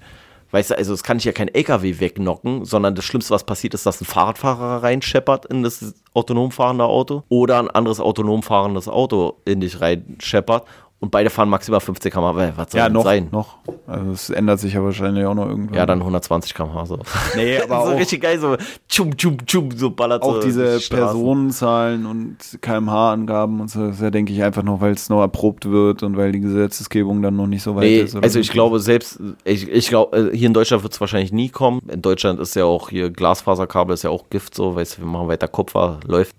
[0.50, 3.72] Weißt du, also es kann ich ja kein LKW wegnocken, sondern das Schlimmste, was passiert,
[3.72, 8.86] ist, dass ein Fahrradfahrer reinscheppert in das autonom fahrende Auto oder ein anderes autonom fahrendes
[8.86, 10.66] Auto in dich reinscheppert
[11.02, 12.52] und beide fahren maximal 15 km/h.
[12.54, 13.26] Was soll ja, noch, sein?
[13.32, 13.58] noch.
[13.88, 15.74] Also es ändert sich ja wahrscheinlich auch noch irgendwann.
[15.74, 16.98] Ja, dann 120 km/h so.
[17.34, 18.56] Nee, aber so auch- richtig geil, so
[18.88, 20.94] tschum, tschum, tschum, so ballert auch so diese die.
[20.94, 25.20] Personenzahlen und kmh-Angaben und so, das ist ja, denke ich, einfach noch, weil es noch
[25.20, 28.14] erprobt wird und weil die Gesetzesgebung dann noch nicht so weit Nee, ist.
[28.14, 28.38] also so.
[28.38, 31.80] ich glaube selbst, ich, ich glaube, hier in Deutschland wird es wahrscheinlich nie kommen.
[31.88, 35.08] In Deutschland ist ja auch hier Glasfaserkabel ist ja auch Gift so, weißt du, wir
[35.08, 36.32] machen weiter Kupfer, läuft.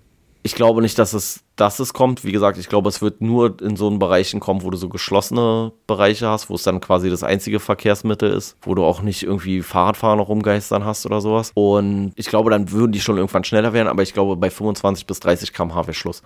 [0.46, 2.24] Ich glaube nicht, dass es, dass es kommt.
[2.24, 4.90] Wie gesagt, ich glaube, es wird nur in so einen Bereichen kommen, wo du so
[4.90, 9.24] geschlossene Bereiche hast, wo es dann quasi das einzige Verkehrsmittel ist, wo du auch nicht
[9.24, 11.52] irgendwie Fahrradfahrer noch rumgeistern hast oder sowas.
[11.54, 15.06] Und ich glaube, dann würden die schon irgendwann schneller werden, aber ich glaube, bei 25
[15.06, 16.24] bis 30 km/h wäre Schluss.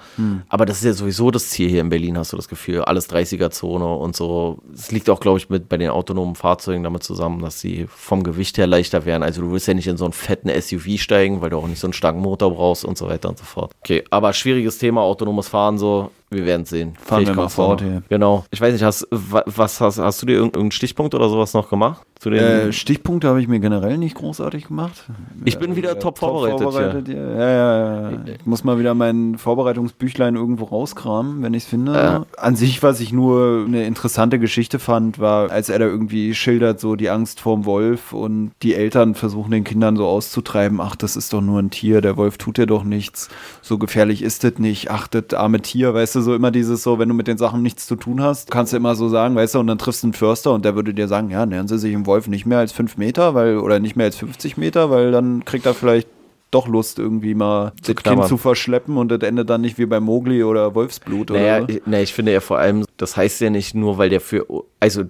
[0.50, 2.82] Aber das ist ja sowieso das Ziel hier in Berlin, hast du das Gefühl.
[2.82, 4.60] Alles 30er-Zone und so.
[4.74, 8.24] Es liegt auch, glaube ich, mit bei den autonomen Fahrzeugen damit zusammen, dass sie vom
[8.24, 9.24] Gewicht her leichter werden.
[9.24, 11.80] Also du willst ja nicht in so einen fetten SUV steigen, weil du auch nicht
[11.80, 13.72] so einen starken Motor brauchst und so weiter und so fort.
[13.84, 16.12] Okay, aber schwieriges Thema, autonomes Fahren so.
[16.30, 16.94] Wir werden sehen.
[17.02, 18.04] Fahren wir mal fort hier.
[18.10, 18.44] Genau.
[18.52, 21.70] Ich weiß nicht, hast, wa- was hast, hast du dir irgendeinen Stichpunkt oder sowas noch
[21.70, 22.02] gemacht?
[22.20, 25.06] Zu den, Äh, Stichpunkte habe ich mir generell nicht großartig gemacht.
[25.46, 26.58] ich bin wieder top vorbereitet.
[26.60, 26.72] hier.
[26.72, 27.16] vorbereitet ja.
[27.16, 28.18] Ja, ja, ja.
[28.40, 31.94] Ich muss mal wieder mein Vorbereitungsbüchlein irgendwo rauskramen, wenn ich es finde.
[31.94, 32.26] Ja.
[32.38, 36.80] An sich, was ich nur eine interessante Geschichte fand, war, als er da irgendwie schildert,
[36.80, 41.16] so die Angst vorm Wolf und die Eltern versuchen den Kindern so auszutreiben, ach, das
[41.16, 43.30] ist doch nur ein Tier, der Wolf tut dir doch nichts,
[43.62, 47.00] so gefährlich ist das nicht, ach, das arme Tier, weißt du, so immer dieses so,
[47.00, 49.56] wenn du mit den Sachen nichts zu tun hast, kannst du immer so sagen, weißt
[49.56, 51.78] du, und dann triffst du einen Förster und der würde dir sagen, ja, nähern Sie
[51.78, 54.90] sich dem Wolf nicht mehr als fünf Meter, weil, oder nicht mehr als 50 Meter,
[54.90, 56.08] weil dann kriegt er vielleicht
[56.52, 60.00] doch Lust, irgendwie mal das Kind zu verschleppen und das endet dann nicht wie bei
[60.00, 61.78] Mogli oder Wolfsblut Naja, oder so.
[61.78, 64.46] ich, naja, ich finde ja vor allem, das heißt ja nicht nur, weil der für,
[64.80, 65.04] also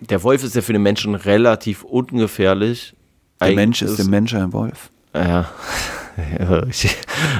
[0.00, 2.94] der Wolf ist ja für den Menschen relativ ungefährlich.
[3.40, 4.90] Der Eigentlich Mensch ist dem Mensch ein Wolf.
[5.14, 5.48] Ja,
[6.68, 6.96] ich,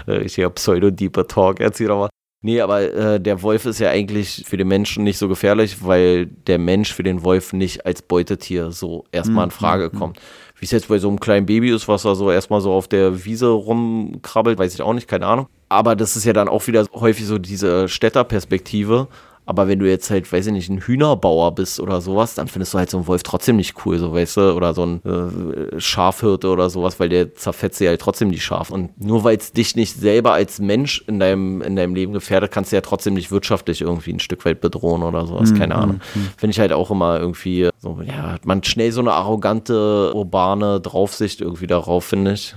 [0.07, 2.11] ich habe Pseudo-Deeper Talk, erzähl doch mal.
[2.45, 6.26] Nee, aber äh, der Wolf ist ja eigentlich für den Menschen nicht so gefährlich, weil
[6.26, 10.20] der Mensch für den Wolf nicht als Beutetier so erstmal in Frage kommt.
[10.59, 12.86] Wie es jetzt bei so einem kleinen Baby ist, was da so erstmal so auf
[12.86, 15.47] der Wiese rumkrabbelt, weiß ich auch nicht, keine Ahnung.
[15.70, 19.09] Aber das ist ja dann auch wieder häufig so diese Städterperspektive.
[19.47, 22.74] Aber wenn du jetzt halt, weiß ich nicht, ein Hühnerbauer bist oder sowas, dann findest
[22.74, 25.80] du halt so einen Wolf trotzdem nicht cool, so weißt du, oder so ein äh,
[25.80, 28.72] Schafhirte oder sowas, weil der zerfetzt dir halt trotzdem die Schafe.
[28.72, 32.51] Und nur weil es dich nicht selber als Mensch in deinem, in deinem Leben gefährdet,
[32.53, 36.01] kannst du ja trotzdem nicht wirtschaftlich irgendwie ein Stück weit bedrohen oder sowas, keine Ahnung.
[36.36, 40.80] Finde ich halt auch immer irgendwie, so, ja, hat man schnell so eine arrogante, urbane
[40.80, 42.55] Draufsicht irgendwie darauf, finde ich.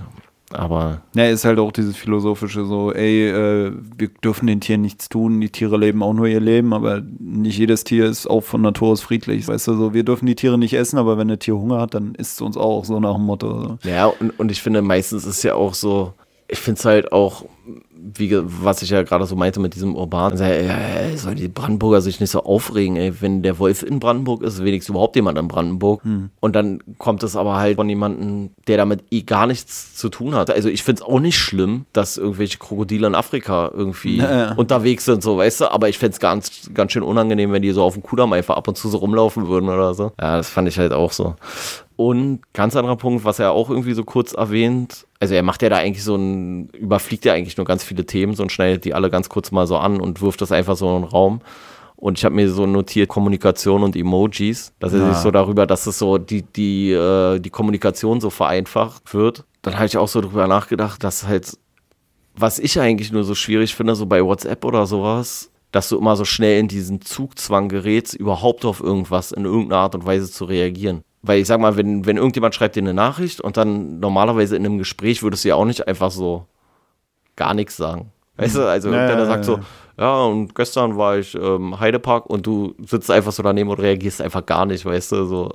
[0.52, 5.08] Aber Ja, ist halt auch dieses philosophische so, ey, äh, wir dürfen den Tieren nichts
[5.08, 8.62] tun, die Tiere leben auch nur ihr Leben, aber nicht jedes Tier ist auch von
[8.62, 9.46] Natur aus friedlich.
[9.46, 11.94] Weißt du, so, wir dürfen die Tiere nicht essen, aber wenn ein Tier Hunger hat,
[11.94, 13.78] dann isst es uns auch, so nach dem Motto.
[13.82, 13.88] So.
[13.88, 16.14] Ja, und, und ich finde, meistens ist ja auch so,
[16.48, 17.44] ich finde es halt auch,
[17.94, 22.20] wie, was ich ja gerade so meinte mit diesem Urban, ja, soll die Brandenburger sich
[22.20, 26.00] nicht so aufregen, ey, wenn der Wolf in Brandenburg ist, wenigstens überhaupt jemand in Brandenburg.
[26.40, 30.34] Und dann kommt es aber halt von jemandem, der damit eh gar nichts zu tun
[30.34, 30.50] hat.
[30.50, 34.52] Also ich finde es auch nicht schlimm, dass irgendwelche Krokodile in Afrika irgendwie Ja, ja.
[34.54, 37.72] unterwegs sind, so, weißt du, aber ich fände es ganz, ganz schön unangenehm, wenn die
[37.72, 40.12] so auf dem Kudamm einfach ab und zu so rumlaufen würden oder so.
[40.20, 41.34] Ja, das fand ich halt auch so.
[41.96, 45.68] Und ganz anderer Punkt, was er auch irgendwie so kurz erwähnt, Also er macht ja
[45.68, 48.94] da eigentlich so ein, überfliegt ja eigentlich nur ganz viele Themen so und schneidet die
[48.94, 51.40] alle ganz kurz mal so an und wirft das einfach so in den Raum.
[51.96, 55.12] Und ich habe mir so notiert Kommunikation und Emojis, dass er Ja.
[55.12, 59.44] sich so darüber, dass es so die, die, äh, die Kommunikation so vereinfacht wird.
[59.62, 61.58] Dann habe ich auch so drüber nachgedacht, dass halt,
[62.36, 66.14] was ich eigentlich nur so schwierig finde, so bei WhatsApp oder sowas, dass du immer
[66.14, 70.44] so schnell in diesen Zugzwang gerätst, überhaupt auf irgendwas in irgendeiner Art und Weise zu
[70.44, 71.02] reagieren.
[71.22, 74.64] Weil ich sag mal, wenn, wenn irgendjemand schreibt dir eine Nachricht und dann normalerweise in
[74.64, 76.46] einem Gespräch würdest du ja auch nicht einfach so
[77.36, 78.12] gar nichts sagen.
[78.36, 79.58] Weißt du, also Ja, irgendeiner ja, sagt so,
[79.98, 84.22] ja, und gestern war ich ähm, Heidepark und du sitzt einfach so daneben und reagierst
[84.22, 85.50] einfach gar nicht, weißt du, so.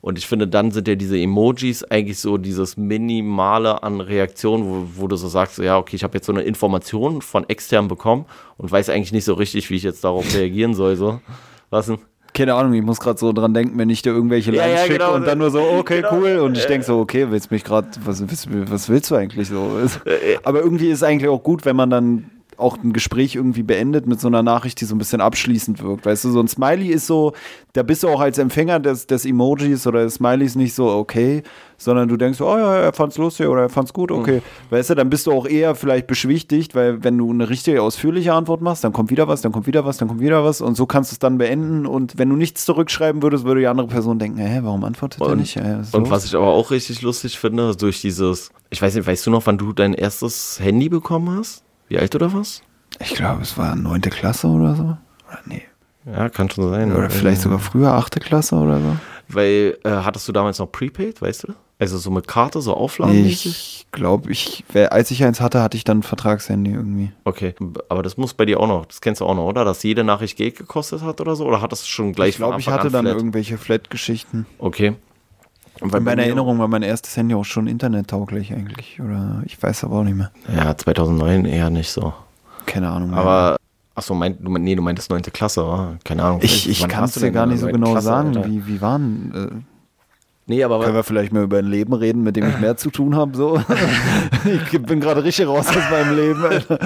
[0.00, 5.02] Und ich finde, dann sind ja diese Emojis eigentlich so dieses Minimale an Reaktionen, wo,
[5.02, 7.86] wo du so sagst, so, ja, okay, ich habe jetzt so eine Information von extern
[7.86, 8.24] bekommen
[8.56, 11.20] und weiß eigentlich nicht so richtig, wie ich jetzt darauf reagieren soll, so.
[11.68, 11.98] Was denn?
[12.34, 14.86] Keine Ahnung, ich muss gerade so dran denken, wenn ich dir irgendwelche Ja, Lines ja,
[14.86, 15.14] schicke genau.
[15.14, 16.14] und dann nur so, okay, Genau.
[16.16, 16.38] cool.
[16.38, 19.78] Und ich denke so, okay, willst mich gerade, was, was, willst du eigentlich so?
[20.06, 23.62] Äh, Aber irgendwie ist es eigentlich auch gut, wenn man dann auch ein Gespräch irgendwie
[23.62, 26.06] beendet mit so einer Nachricht, die so ein bisschen abschließend wirkt.
[26.06, 27.32] Weißt du, so ein Smiley ist so,
[27.72, 31.42] da bist du auch als Empfänger des, des Emojis oder des Smileys nicht so okay,
[31.78, 34.40] sondern du denkst, oh ja, er fand's lustig oder er fand's gut, okay.
[34.70, 38.32] Weißt du, dann bist du auch eher vielleicht beschwichtigt, weil wenn du eine richtige ausführliche
[38.34, 40.76] Antwort machst, dann kommt wieder was, dann kommt wieder was, dann kommt wieder was und
[40.76, 43.88] so kannst du es dann beenden und wenn du nichts zurückschreiben würdest, würde die andere
[43.88, 45.56] Person denken, hä, warum antwortet er Und- nicht?
[45.56, 48.94] Hä, was ist Und was ich aber auch richtig lustig finde, durch dieses, ich weiß
[48.94, 51.64] nicht, weißt du noch, wann du dein erstes Handy bekommen hast?
[51.92, 52.62] Wie alt oder was?
[53.00, 54.82] ich glaube, es war neunte Klasse oder so.
[54.82, 55.62] Oder nee.
[56.06, 56.90] Ja, kann schon sein.
[56.90, 58.96] Oder vielleicht sogar früher achte Klasse oder so.
[59.28, 61.54] Weil, äh, hattest du damals noch Prepaid, weißt du?
[61.78, 63.46] Also so mit Karte, so aufladenmäßig?
[63.46, 67.12] Ich glaube, ich, als ich eins hatte, hatte ich dann ein Vertragshandy irgendwie.
[67.24, 67.54] Okay,
[67.90, 69.66] aber das muss bei dir auch noch, das kennst du auch noch, oder?
[69.66, 71.44] Dass jede Nachricht Geld gekostet hat oder so?
[71.44, 73.16] Oder hattest du schon gleich Ich glaube, ich hatte an dann Flat?
[73.16, 74.46] irgendwelche Flat-Geschichten.
[74.58, 74.94] Okay.
[75.82, 79.00] Und bei In meiner Erinnerung war mein erstes Handy auch schon internettauglich eigentlich.
[79.00, 80.30] Oder ich weiß aber auch nicht mehr.
[80.54, 82.12] Ja, 2009 eher nicht so.
[82.66, 83.12] Keine Ahnung.
[83.14, 83.56] Aber,
[83.96, 85.22] achso, mein, du, nee, du meintest 9.
[85.22, 85.96] Klasse, oder?
[86.04, 86.40] Keine Ahnung.
[86.42, 88.36] ich, ich kann es dir gar nicht so genau Klasse, sagen.
[88.36, 88.48] Alter?
[88.48, 89.64] Wie, wie waren.
[90.46, 92.76] Nee, Äh, aber können wir vielleicht mal über ein Leben reden, mit dem ich mehr
[92.76, 93.36] zu tun habe?
[93.36, 93.60] So?
[94.72, 96.44] ich bin gerade richtig raus aus meinem Leben.
[96.44, 96.78] Alter.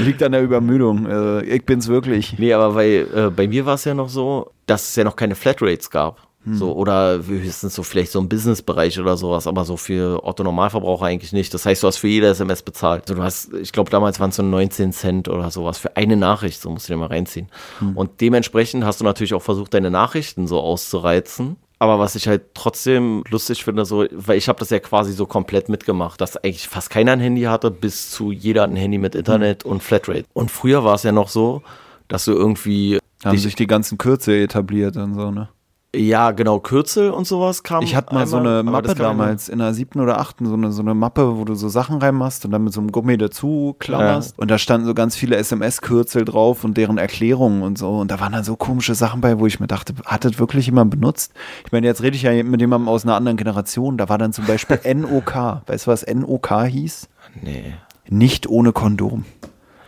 [0.00, 1.06] Liegt an der Übermüdung.
[1.06, 2.36] Äh, ich bin's wirklich.
[2.38, 5.14] Nee, aber weil äh, bei mir war es ja noch so, dass es ja noch
[5.14, 6.18] keine Flatrates gab.
[6.44, 6.54] Hm.
[6.54, 11.06] So, oder höchstens so vielleicht so im Businessbereich oder sowas, aber so für Otto Normalverbraucher
[11.06, 11.54] eigentlich nicht.
[11.54, 13.04] Das heißt, du hast für jede SMS bezahlt.
[13.04, 16.16] Also du hast, ich glaube, damals waren es so 19 Cent oder sowas für eine
[16.16, 17.48] Nachricht, so musst du dir mal reinziehen.
[17.78, 17.96] Hm.
[17.96, 21.56] Und dementsprechend hast du natürlich auch versucht, deine Nachrichten so auszureizen.
[21.78, 25.26] Aber was ich halt trotzdem lustig finde, so, weil ich habe das ja quasi so
[25.26, 28.98] komplett mitgemacht, dass eigentlich fast keiner ein Handy hatte, bis zu jeder hat ein Handy
[28.98, 30.24] mit Internet und Flatrate.
[30.32, 31.62] Und früher war es ja noch so,
[32.08, 35.48] dass du irgendwie Haben sich die ganzen Kürze etabliert und so, ne?
[35.94, 37.82] Ja, genau, Kürzel und sowas kam.
[37.82, 40.46] Ich hatte mal so einmal, eine aber das Mappe damals in der siebten oder achten,
[40.46, 42.92] so eine, so eine Mappe, wo du so Sachen reinmachst und dann mit so einem
[42.92, 44.38] Gummi dazu klammerst.
[44.38, 47.90] Und da standen so ganz viele SMS-Kürzel drauf und deren Erklärungen und so.
[47.90, 50.66] Und da waren dann so komische Sachen bei, wo ich mir dachte, hat das wirklich
[50.66, 51.32] jemand benutzt?
[51.64, 53.96] Ich meine, jetzt rede ich ja mit jemandem aus einer anderen Generation.
[53.96, 55.62] Da war dann zum Beispiel NOK.
[55.66, 57.08] Weißt du, was NOK hieß?
[57.42, 57.74] Nee.
[58.08, 59.24] Nicht ohne Kondom.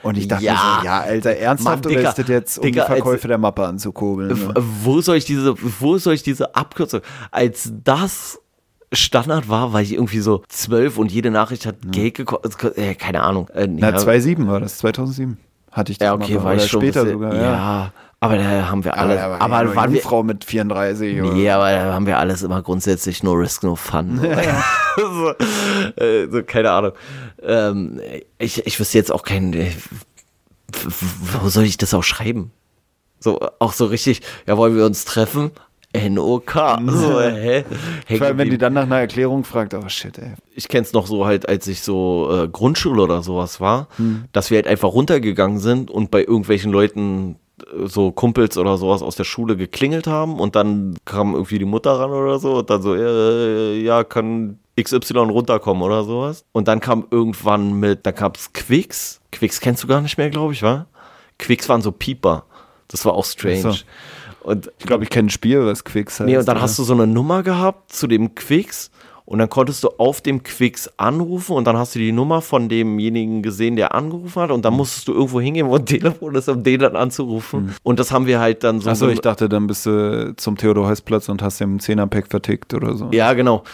[0.06, 0.52] Und ich dachte Ja.
[0.52, 3.10] mir so, ja, Alter, ernsthaft Mann, oder Dicker, ist das jetzt, um Dicker, die Verkäufe
[3.14, 4.30] als- der Mappe anzukurbeln?
[4.40, 4.54] W- Ne?
[4.82, 7.00] Wo soll ich diese, wo soll ich diese Abkürzung?
[7.30, 8.40] Als das
[8.92, 12.78] Standard war, war ich irgendwie so zwölf und jede Nachricht hat Geld gekostet.
[12.78, 13.48] Äh, keine Ahnung.
[13.48, 15.38] Äh, Na, ja, 2007 war das, 2007
[15.72, 17.42] hatte ich das ja, okay, mal, war oder ich schon später bisschen, sogar, ja.
[17.42, 17.92] ja.
[18.20, 19.20] Aber da haben wir alles.
[19.20, 21.32] aber, Aber, aber waren wir, Frau mit 34 oder?
[21.34, 24.20] Nee, aber da haben wir alles immer grundsätzlich no risk, no fun.
[24.96, 25.30] so,
[26.02, 26.92] äh, so, keine Ahnung.
[27.42, 28.00] Ähm,
[28.38, 29.52] ich, ich wüsste jetzt auch keinen.
[29.52, 29.70] äh,
[31.40, 32.50] Wo soll ich das auch schreiben?
[33.20, 35.50] So, auch so richtig, ja, wollen wir uns treffen?
[35.96, 36.52] NOK.
[36.86, 37.64] So, hä?
[38.18, 40.34] Vor allem, wenn die dann nach einer Erklärung fragt, oh shit, ey.
[40.54, 44.24] ich kenn's noch so halt, als ich so äh, Grundschule oder sowas war, Hm.
[44.32, 47.36] dass wir halt einfach runtergegangen sind und bei irgendwelchen Leuten
[47.84, 51.98] so Kumpels oder sowas aus der Schule geklingelt haben und dann kam irgendwie die Mutter
[51.98, 56.44] ran oder so und dann so, äh, ja, kann XY runterkommen oder sowas.
[56.52, 59.20] Und dann kam irgendwann mit, da gab's Quicks.
[59.32, 60.86] Quicks kennst du gar nicht mehr, glaube ich, wa?
[61.38, 62.44] Quicks waren so Pieper.
[62.88, 63.60] Das war auch strange.
[63.60, 63.74] So.
[64.42, 66.26] Und Ich glaube, ich kenne ein Spiel, was Quicks heißt.
[66.26, 68.90] Nee, und dann hast du so eine Nummer gehabt zu dem Quicks
[69.26, 72.68] und dann konntest du auf dem Quicks anrufen und dann hast du die Nummer von
[72.68, 76.48] demjenigen gesehen, der angerufen hat und dann musstest du irgendwo hingehen, wo ein Telefon ist,
[76.48, 77.74] um den dann anzurufen.
[77.82, 78.88] Und das haben wir halt dann so.
[78.88, 83.08] Achso, ich dachte, dann bist du zum Theodor-Heuss-Platz und hast dem 10er-Pack vertickt oder so.
[83.10, 83.64] Ja, genau.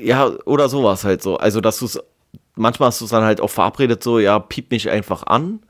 [0.00, 1.36] Ja, oder sowas halt so.
[1.36, 1.98] Also, dass du es,
[2.54, 5.60] manchmal hast du es dann halt auch verabredet, so, ja, piep mich einfach an,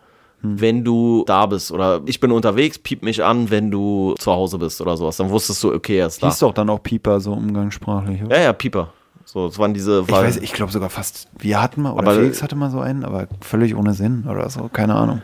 [0.43, 1.73] wenn du da bist.
[1.73, 5.17] Oder ich bin unterwegs, piep mich an, wenn du zu Hause bist oder sowas.
[5.17, 6.29] Dann wusstest du, okay, er ist da.
[6.29, 8.23] Hieß doch dann auch Pieper, so umgangssprachlich.
[8.23, 8.37] oder?
[8.37, 8.93] Ja, ja, Pieper.
[9.37, 10.01] So, es waren diese.
[10.01, 12.81] Ich weiß, ich glaube sogar fast, wir hatten mal, oder Aber- Felix hatte mal so
[12.81, 15.21] einen, aber völlig ohne Sinn oder so, keine Ahnung.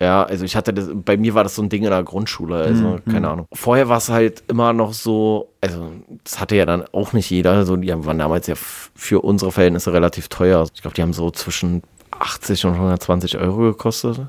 [0.00, 2.56] Ja, also ich hatte das, bei mir war das so ein Ding in der Grundschule,
[2.56, 3.46] also keine Ahnung.
[3.52, 5.92] Vorher war es halt immer noch so, also
[6.24, 9.92] das hatte ja dann auch nicht jeder, so die waren damals ja für unsere Verhältnisse
[9.92, 10.66] relativ teuer.
[10.74, 14.22] Ich glaube, die haben so zwischen 80 und 120 Euro gekostet.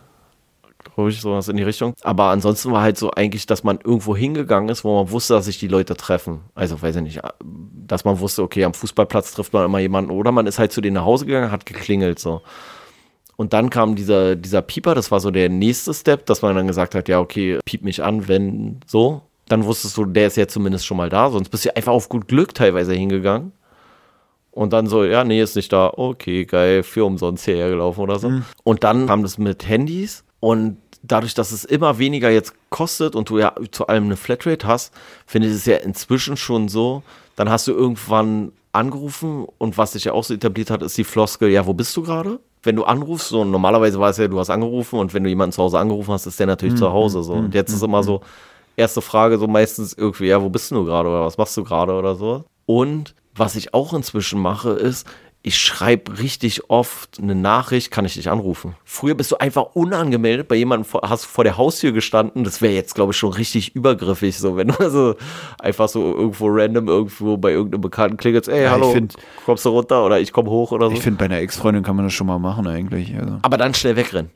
[0.98, 1.94] Ich, sowas in die Richtung.
[2.02, 5.46] Aber ansonsten war halt so eigentlich, dass man irgendwo hingegangen ist, wo man wusste, dass
[5.46, 6.42] sich die Leute treffen.
[6.54, 7.22] Also, weiß ich nicht,
[7.88, 10.12] dass man wusste, okay, am Fußballplatz trifft man immer jemanden.
[10.12, 12.42] Oder man ist halt zu denen nach Hause gegangen, hat geklingelt, so.
[13.38, 16.68] Und dann kam dieser, dieser Pieper, das war so der nächste Step, dass man dann
[16.68, 19.22] gesagt hat, ja, okay, piep mich an, wenn so.
[19.48, 22.08] Dann wusstest du, der ist ja zumindest schon mal da, sonst bist du einfach auf
[22.08, 23.52] gut Glück teilweise hingegangen.
[24.52, 28.20] Und dann so, ja, nee, ist nicht da, okay, geil, für umsonst hierher gelaufen oder
[28.20, 28.32] so.
[28.64, 33.30] Und dann kam das mit Handys und dadurch, dass es immer weniger jetzt kostet und
[33.30, 34.94] du ja zu allem eine Flatrate hast,
[35.26, 37.04] finde ich es ja inzwischen schon so,
[37.36, 41.04] dann hast du irgendwann angerufen und was sich ja auch so etabliert hat, ist die
[41.04, 42.40] Floskel, ja, wo bist du gerade?
[42.64, 45.54] Wenn du anrufst, so normalerweise war es ja, du hast angerufen und wenn du jemanden
[45.54, 47.34] zu Hause angerufen hast, ist der natürlich zu Hause so.
[47.34, 48.22] Und jetzt ist immer so,
[48.78, 51.94] erste Frage so meistens irgendwie, ja, wo bist du gerade oder was machst du gerade
[51.94, 52.46] oder so.
[52.66, 55.08] Und was ich auch inzwischen mache, ist,
[55.44, 58.76] ich schreibe richtig oft eine Nachricht, kann ich dich anrufen.
[58.86, 62.44] Früher bist du einfach unangemeldet bei jemandem, hast vor der Haustür gestanden.
[62.44, 65.16] Das wäre jetzt, glaube ich, schon richtig übergriffig, so wenn du also
[65.60, 69.16] einfach so irgendwo random irgendwo bei irgendeinem Bekannten klingelst, ey, Ja, hallo, find-
[69.46, 70.94] kommst du runter oder ich komme hoch oder so.
[70.94, 73.16] Ich finde, bei einer Ex-Freundin kann man das schon mal machen eigentlich.
[73.18, 73.40] Also.
[73.42, 74.30] Aber dann schnell wegrennen.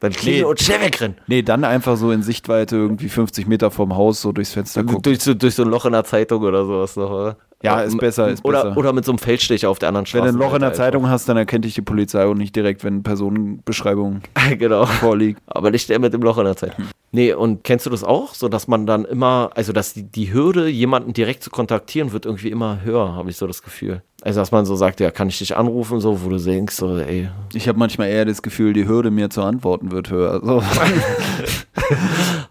[0.00, 0.48] Dann klingeln Nee.
[0.48, 1.16] und schnell wegrennen.
[1.26, 5.02] Nee, dann einfach so in Sichtweite irgendwie 50 Meter vom Haus so durchs Fenster gucken.
[5.02, 7.36] Durch so, durch so ein Loch in der Zeitung oder sowas noch, oder?
[7.60, 8.76] Ja, ist besser, ist oder, besser.
[8.76, 10.32] Oder mit so einem Feldstecher auf der anderen Wenn Straße.
[10.32, 12.84] du ein Loch in der Zeitung hast, dann erkennt dich die Polizei und nicht direkt,
[12.84, 14.20] wenn Personenbeschreibung
[14.58, 14.86] genau.
[14.86, 15.40] vorliegt.
[15.46, 16.84] Aber nicht der mit dem Loch in der Zeitung.
[17.10, 18.34] Nee, und kennst du das auch?
[18.34, 22.26] So, dass man dann immer, also dass die, die Hürde, jemanden direkt zu kontaktieren, wird
[22.26, 24.02] irgendwie immer höher, habe ich so das Gefühl.
[24.22, 26.98] Also, dass man so sagt, ja, kann ich dich anrufen, so, wo du denkst, so,
[26.98, 27.28] ey.
[27.54, 30.40] Ich habe manchmal eher das Gefühl, die Hürde mir zu antworten wird höher.
[30.42, 30.62] So.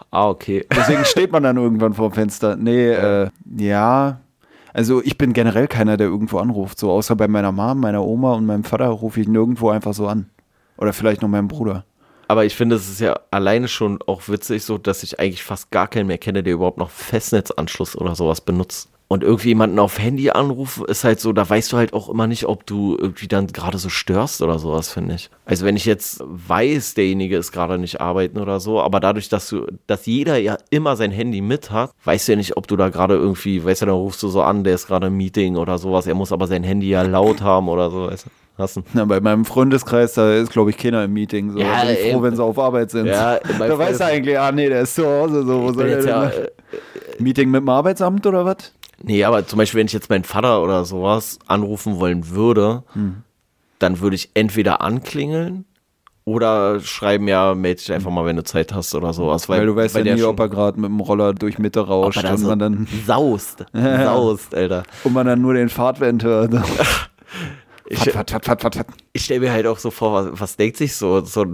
[0.10, 0.66] Ah, okay.
[0.76, 2.56] Deswegen steht man dann irgendwann vor dem Fenster.
[2.56, 4.20] Nee, äh, ja.
[4.74, 6.80] Also ich bin generell keiner, der irgendwo anruft.
[6.80, 10.08] So außer bei meiner Mom, meiner Oma und meinem Vater rufe ich nirgendwo einfach so
[10.08, 10.30] an.
[10.78, 11.84] Oder vielleicht noch meinem Bruder.
[12.28, 15.72] Aber ich finde, es ist ja alleine schon auch witzig, so, dass ich eigentlich fast
[15.72, 18.90] gar keinen mehr kenne, der überhaupt noch Festnetzanschluss oder sowas benutzt.
[19.10, 22.28] Und irgendwie jemanden auf Handy anrufen, ist halt so, da weißt du halt auch immer
[22.28, 25.30] nicht, ob du irgendwie dann gerade so störst oder sowas, finde ich.
[25.46, 29.48] Also wenn ich jetzt weiß, derjenige ist gerade nicht arbeiten oder so, aber dadurch, dass
[29.48, 32.76] du, dass jeder ja immer sein Handy mit hat, weißt du ja nicht, ob du
[32.76, 35.56] da gerade irgendwie, weißt du, dann rufst du so an, der ist gerade im Meeting
[35.56, 38.30] oder sowas, er muss aber sein Handy ja laut haben oder so, weißt du.
[38.58, 38.82] Hast du?
[38.94, 41.52] Na, bei meinem Freundeskreis, da ist, glaube ich, keiner im Meeting.
[41.52, 41.60] So.
[41.60, 43.06] Ja, da bin ich froh, wenn sie auf Arbeit sind.
[43.06, 45.46] Ja, da weiß er eigentlich, ah nee, der ist zu Hause.
[45.46, 48.74] So, wo Ich soll der denn ja, mal- äh, Meeting mit dem Arbeitsamt oder was?
[49.04, 52.84] Nee, aber zum Beispiel, wenn ich jetzt meinen Vater oder sowas anrufen wollen würde,
[53.80, 55.66] dann würde ich entweder anklingeln
[56.28, 59.48] oder schreiben, ja, melde dich einfach mal, wenn du Zeit hast oder sowas.
[59.48, 62.22] Weil, du weißt ja der nie, ob er gerade mit dem Roller durch Mitte rauscht
[62.22, 64.84] und, so man dann, saust, saust, Alter.
[65.06, 66.54] und man dann nur den Fahrtwind hört.
[67.90, 68.88] Ich, Fat, fat, fat, fat, fat.
[69.14, 71.46] ich stelle mir halt auch so vor, was, was denkt sich so, so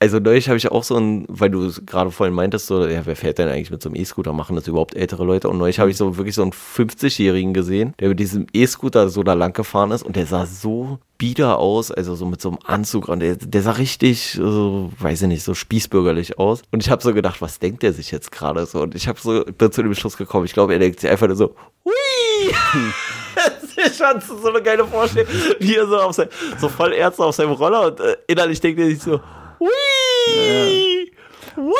[0.00, 3.14] also neulich habe ich auch so ein, weil du gerade vorhin meintest, so, ja, wer
[3.14, 5.48] fährt denn eigentlich mit so einem E-Scooter, machen das überhaupt ältere Leute?
[5.48, 9.22] Und neulich habe ich so wirklich so einen 50-Jährigen gesehen, der mit diesem E-Scooter so
[9.22, 12.58] da lang gefahren ist und der sah so bieder aus, also so mit so einem
[12.64, 16.62] Anzug und der, der sah richtig, so, weiß ich nicht, so spießbürgerlich aus.
[16.72, 18.82] Und ich habe so gedacht, was denkt der sich jetzt gerade so?
[18.82, 21.28] Und ich habe so bin zu dem Schluss gekommen, ich glaube, er denkt sich einfach
[21.28, 21.92] nur so, hui!
[23.36, 25.28] Das ist schon so eine geile Vorstellung,
[25.60, 26.28] wie er so, auf sein,
[26.58, 29.20] so voll ernst auf seinem Roller und äh, innerlich denkt er sich so,
[29.60, 31.12] hui!
[31.56, 31.72] Hui!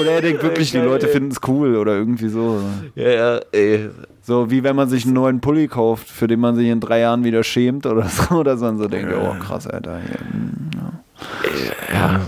[0.00, 2.60] Oder er denkt wirklich, die Leute finden es cool oder irgendwie so.
[2.94, 3.88] Ja, ja, ey.
[4.22, 7.00] So wie wenn man sich einen neuen Pulli kauft, für den man sich in drei
[7.00, 8.34] Jahren wieder schämt oder so.
[8.34, 10.00] Oder so, und so denkt, oh krass, Alter.
[10.00, 11.94] Hm, ja.
[11.94, 12.20] Ja.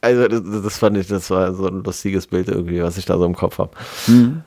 [0.00, 3.18] Also, das, das fand ich, das war so ein lustiges Bild irgendwie, was ich da
[3.18, 3.70] so im Kopf habe.
[4.06, 4.42] Hm.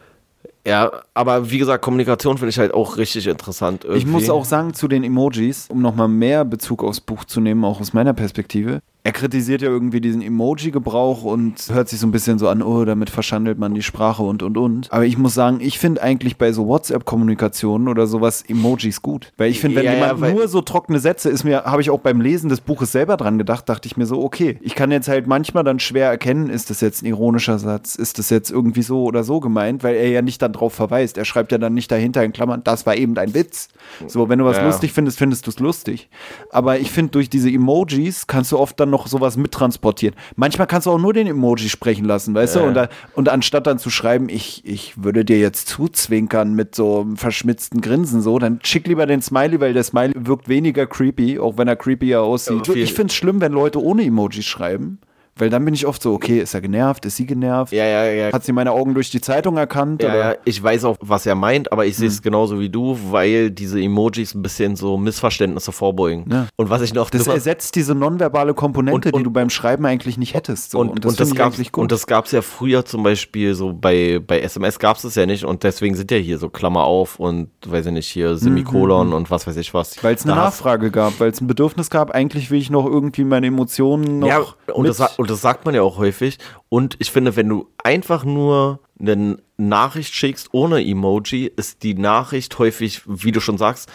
[0.69, 3.85] Ja, aber wie gesagt, Kommunikation finde ich halt auch richtig interessant.
[3.85, 3.99] Irgendwie.
[3.99, 7.65] Ich muss auch sagen, zu den Emojis, um nochmal mehr Bezug aufs Buch zu nehmen,
[7.65, 8.81] auch aus meiner Perspektive.
[9.01, 12.83] Er kritisiert ja irgendwie diesen Emoji-Gebrauch und hört sich so ein bisschen so an, oh,
[12.83, 14.91] damit verschandelt man die Sprache und und und.
[14.91, 19.31] Aber ich muss sagen, ich finde eigentlich bei so WhatsApp-Kommunikationen oder sowas Emojis gut.
[19.37, 21.81] Weil ich finde, wenn Ja, ja, jemand weil- nur so trockene Sätze ist mir, habe
[21.81, 24.75] ich auch beim Lesen des Buches selber dran gedacht, dachte ich mir so, okay, ich
[24.75, 28.29] kann jetzt halt manchmal dann schwer erkennen, ist das jetzt ein ironischer Satz, ist das
[28.29, 31.17] jetzt irgendwie so oder so gemeint, weil er ja nicht dann darauf verweist.
[31.17, 33.69] Er schreibt ja dann nicht dahinter in Klammern, das war eben ein Witz.
[34.07, 34.65] So, wenn du was Ja.
[34.65, 36.09] lustig findest, findest du es lustig.
[36.51, 40.15] Aber ich finde, durch diese Emojis kannst du oft dann noch sowas mittransportieren.
[40.35, 42.59] Manchmal kannst du auch nur den Emoji sprechen lassen, weißt du?
[42.61, 47.01] Und, da, und anstatt dann zu schreiben, ich, ich würde dir jetzt zuzwinkern mit so
[47.01, 51.39] einem verschmitzten Grinsen, so, dann schick lieber den Smiley, weil der Smiley wirkt weniger creepy,
[51.39, 52.67] auch wenn er creepier aussieht.
[52.67, 54.99] Ja, ich finde es schlimm, wenn Leute ohne Emojis schreiben.
[55.39, 57.71] Weil dann bin ich oft so, okay, ist er genervt, ist sie genervt?
[57.71, 58.31] Ja, ja, ja.
[58.33, 60.03] Hat sie meine Augen durch die Zeitung erkannt?
[60.03, 60.17] Ja, oder?
[60.33, 63.49] ja, ich weiß auch, was er meint, aber ich sehe es genauso wie du, weil
[63.51, 66.25] diese Emojis ein bisschen so Missverständnisse vorbeugen.
[66.29, 66.47] Ja.
[66.57, 69.85] Und was ich noch Das ersetzt diese nonverbale Komponente, Und- und- die du beim Schreiben
[69.85, 70.71] eigentlich nicht hättest.
[70.71, 70.79] So.
[70.79, 71.81] und, und, das, gab's, eigentlich gut.
[71.83, 75.15] und das gab es ja früher zum Beispiel so bei, bei SMS gab es das
[75.15, 78.35] ja nicht und deswegen sind ja hier so Klammer auf und weiß ich nicht, hier
[78.37, 80.03] Semikolon und was weiß ich was.
[80.03, 82.85] weil es eine Da Nachfrage gab, weil es ein Bedürfnis gab, eigentlich will ich noch
[82.85, 84.41] irgendwie meine Emotionen noch Ja,
[84.73, 86.37] und das, sa- und das sagt man ja auch häufig.
[86.69, 92.57] Und ich finde, wenn du einfach nur eine Nachricht schickst ohne Emoji, ist die Nachricht
[92.57, 93.89] häufig, wie du schon sagst,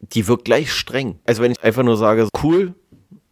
[0.00, 1.18] die wirkt gleich streng.
[1.24, 2.74] Also wenn ich einfach nur sage, cool,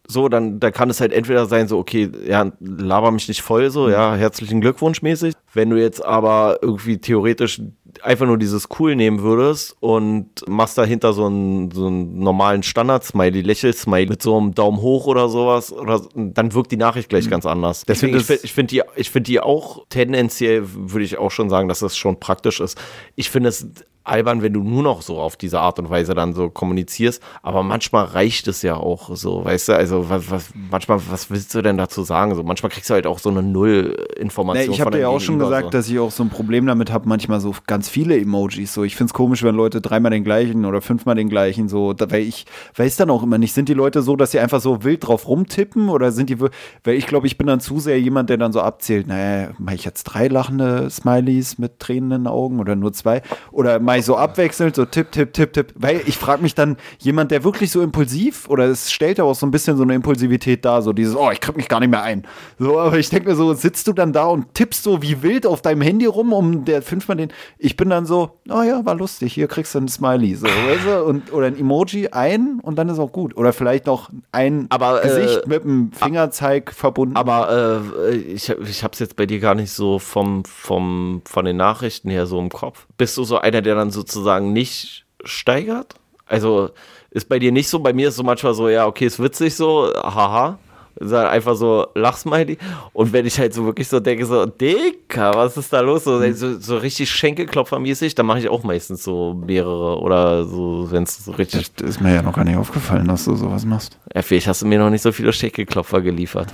[0.07, 3.69] so, dann, dann kann es halt entweder sein, so, okay, ja, laber mich nicht voll,
[3.69, 5.33] so, ja, herzlichen Glückwunsch mäßig.
[5.53, 7.61] Wenn du jetzt aber irgendwie theoretisch
[8.01, 13.41] einfach nur dieses cool nehmen würdest und machst dahinter so einen, so einen normalen Standard-Smiley,
[13.41, 17.45] Lächel-Smiley mit so einem Daumen hoch oder sowas, oder, dann wirkt die Nachricht gleich ganz
[17.45, 17.83] anders.
[17.87, 21.49] Deswegen, ich, finde ich find die, ich find die auch tendenziell, würde ich auch schon
[21.49, 22.77] sagen, dass das schon praktisch ist.
[23.15, 23.67] Ich finde es
[24.03, 27.63] albern, wenn du nur noch so auf diese Art und Weise dann so kommunizierst, aber
[27.63, 31.61] manchmal reicht es ja auch so, weißt du, also was, was, manchmal, was willst du
[31.61, 32.35] denn dazu sagen?
[32.35, 35.19] So, manchmal kriegst du halt auch so eine Nee, Null-Information ich habe dir ja auch
[35.19, 35.69] schon gesagt, so.
[35.69, 38.73] dass ich auch so ein Problem damit habe, manchmal so ganz viele Emojis.
[38.73, 41.93] So, ich finde es komisch, wenn Leute dreimal den gleichen oder fünfmal den gleichen so,
[41.93, 42.45] da, weil ich
[42.75, 45.27] weiß dann auch immer nicht, sind die Leute so, dass sie einfach so wild drauf
[45.27, 46.51] rumtippen oder sind die, weil
[46.95, 49.85] ich glaube, ich bin dann zu sehr jemand, der dann so abzählt, naja, mache ich
[49.85, 54.75] jetzt drei lachende Smileys mit tränenden Augen oder nur zwei oder mache ich so abwechselnd,
[54.75, 58.49] so tipp, tipp, tipp, tipp, weil ich frage mich dann, jemand, der wirklich so impulsiv
[58.49, 61.31] oder es stellt ja auch so ein bisschen so eine Impulsivität dar, so dieses, oh,
[61.31, 62.23] ich krieg mich gar nicht mehr ein.
[62.59, 65.45] So, aber ich denke mir so, sitzt du dann da und tippst so wie wild
[65.45, 68.95] auf deinem Handy rum, um der fünfmal den, ich bin dann so, oh ja, war
[68.95, 72.77] lustig, hier kriegst du ein Smiley, so, weißt du, und, oder ein Emoji ein und
[72.77, 73.35] dann ist auch gut.
[73.37, 77.15] Oder vielleicht noch ein Aber, äh, Gesicht mit einem Fingerzeig verbunden.
[77.15, 81.45] Aber äh, ich, ich habe es jetzt bei dir gar nicht so vom, vom, von
[81.45, 82.87] den Nachrichten her so im Kopf.
[82.97, 85.95] Bist du so einer, der dann sozusagen nicht steigert?
[86.25, 86.69] Also
[87.11, 89.55] ist bei dir nicht so, bei mir ist so manchmal so, ja, okay, ist witzig
[89.55, 90.57] so, haha.
[90.95, 92.57] Ist halt einfach so Lachsmiley.
[92.93, 96.03] Und wenn ich halt so wirklich so denke, so, Dicker, was ist da los?
[96.03, 101.03] So, so, so richtig Schenkelklopfermäßig, dann mache ich auch meistens so mehrere oder so, wenn
[101.03, 101.73] es so richtig.
[101.75, 103.97] das ist mir ja noch gar nicht aufgefallen, dass du sowas machst.
[104.13, 106.53] Ja, vielleicht hast du mir noch nicht so viele Schenkelklopfer geliefert.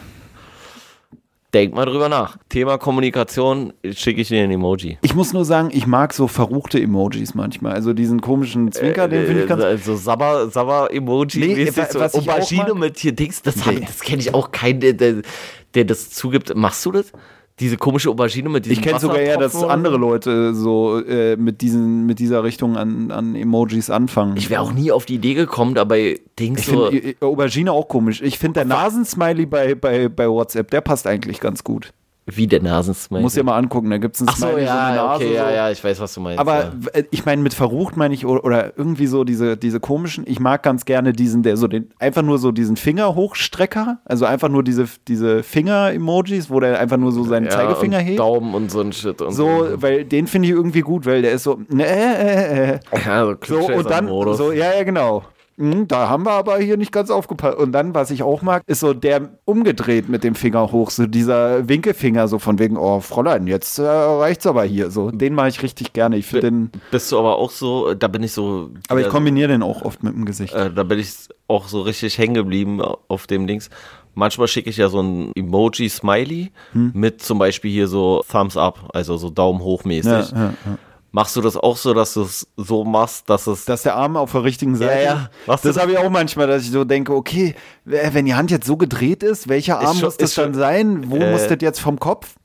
[1.53, 2.37] Denk mal drüber nach.
[2.49, 4.99] Thema Kommunikation, schicke ich dir ein Emoji.
[5.01, 7.73] Ich muss nur sagen, ich mag so verruchte Emojis manchmal.
[7.73, 9.63] Also diesen komischen Zwinker, den finde ich ganz.
[9.63, 13.79] Also Sabber, Sabber Emoji, Nee, mäßig, so was Aubergine mit hier Dings, das, Nee.
[13.79, 15.15] das kenne ich auch keinen, der, der,
[15.73, 16.55] der das zugibt.
[16.55, 17.11] Machst du das?
[17.59, 19.97] Diese komische Aubergine mit diesem Ich kenne sogar eher, dass andere?
[19.97, 24.37] Leute so äh, mit, diesen, mit dieser Richtung an, an Emojis anfangen.
[24.37, 26.89] Ich wäre auch nie auf die Idee gekommen, dabei Dings Ich so.
[26.89, 28.21] finde äh, Aubergine auch komisch.
[28.21, 31.91] Ich finde der Nasensmiley bei, bei, bei WhatsApp, der passt eigentlich ganz gut.
[32.35, 33.21] Wie der Nasensmiley.
[33.23, 35.23] Muss ja mal angucken, da gibt es einen Ach so, Smiley, so ja, Nase.
[35.25, 35.55] okay, ja, so.
[35.55, 36.39] ja, ich weiß, was du meinst.
[36.39, 37.03] Aber ja.
[37.11, 40.85] ich meine, mit verrucht meine ich, oder, irgendwie so diese, diese komischen, ich mag ganz
[40.85, 45.43] gerne diesen, der so den, einfach nur so diesen Fingerhochstrecker, also einfach nur diese, diese
[45.43, 48.19] Finger-Emojis, wo der einfach nur so seinen ja, Zeigefinger und hebt.
[48.19, 49.21] Daumen und so ein Shit.
[49.21, 52.79] Und So, weil den finde ich irgendwie gut, weil der ist so, ne, äh, äh,
[53.05, 55.23] Ja, so, so und dann, so, ja, ja, genau.
[55.59, 57.57] Hm, Da haben wir aber hier nicht ganz aufgepasst.
[57.57, 61.05] Und dann, was ich auch mag, ist so der umgedreht mit dem Finger hoch, so
[61.05, 64.89] dieser Winkelfinger, so von wegen, oh, Fräulein, jetzt äh, reicht's aber hier.
[64.89, 66.17] So, den mache ich richtig gerne.
[66.17, 68.69] Ich finde den, Bist du aber auch so, da bin ich so.
[68.87, 70.53] aber ich kombiniere den auch oft mit dem Gesicht.
[70.53, 71.13] äh, da bin ich
[71.47, 73.69] auch so richtig hängen geblieben auf dem Dings.
[74.15, 76.91] Manchmal schicke ich ja so ein Emoji-Smiley Hm.
[76.93, 80.11] mit zum Beispiel hier so Thumbs up, also so Daumen hoch mäßig.
[80.11, 80.77] Ja, ja, ja.
[81.11, 83.65] Machst du das auch so, dass du es so machst, dass es.
[83.65, 85.03] Dass der Arm auf der richtigen Seite.
[85.03, 85.29] ja.
[85.47, 87.55] Was das habe ich auch manchmal, dass ich so denke, okay,
[87.89, 90.43] äh, wenn die Hand jetzt so gedreht ist, welcher Arm schon- muss das ist schon-
[90.45, 91.03] dann sein?
[91.09, 92.35] Wo äh, muss das jetzt vom Kopf?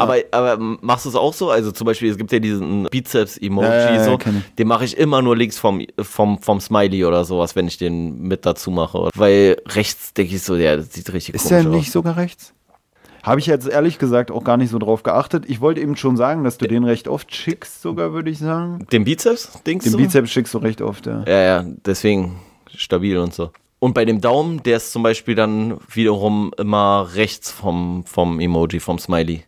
[0.00, 1.50] aber, aber machst du es auch so?
[1.50, 4.16] Also zum Beispiel, es gibt ja diesen Bizeps-Emoji, Ja, ja, so,
[4.58, 8.20] den mache ich immer nur links vom, vom, vom Smiley oder sowas, wenn ich den
[8.20, 9.08] mit dazu mache.
[9.16, 11.76] Weil rechts denke ich so, ja, das sieht richtig Ist komisch der aus.
[11.76, 12.52] nicht sogar rechts?
[13.22, 15.44] Habe ich jetzt ehrlich gesagt auch gar nicht so drauf geachtet.
[15.48, 18.86] Ich wollte eben schon sagen, dass du den recht oft schickst, sogar würde ich sagen.
[18.92, 19.84] Den Bizeps-Dings?
[19.84, 19.98] Den so?
[19.98, 21.24] Bizeps schickst du recht oft, ja.
[21.26, 22.36] Ja, ja, deswegen
[22.74, 23.50] stabil und so.
[23.80, 28.80] Und bei dem Daumen, der ist zum Beispiel dann wiederum immer rechts vom, vom Emoji,
[28.80, 29.44] vom Smiley.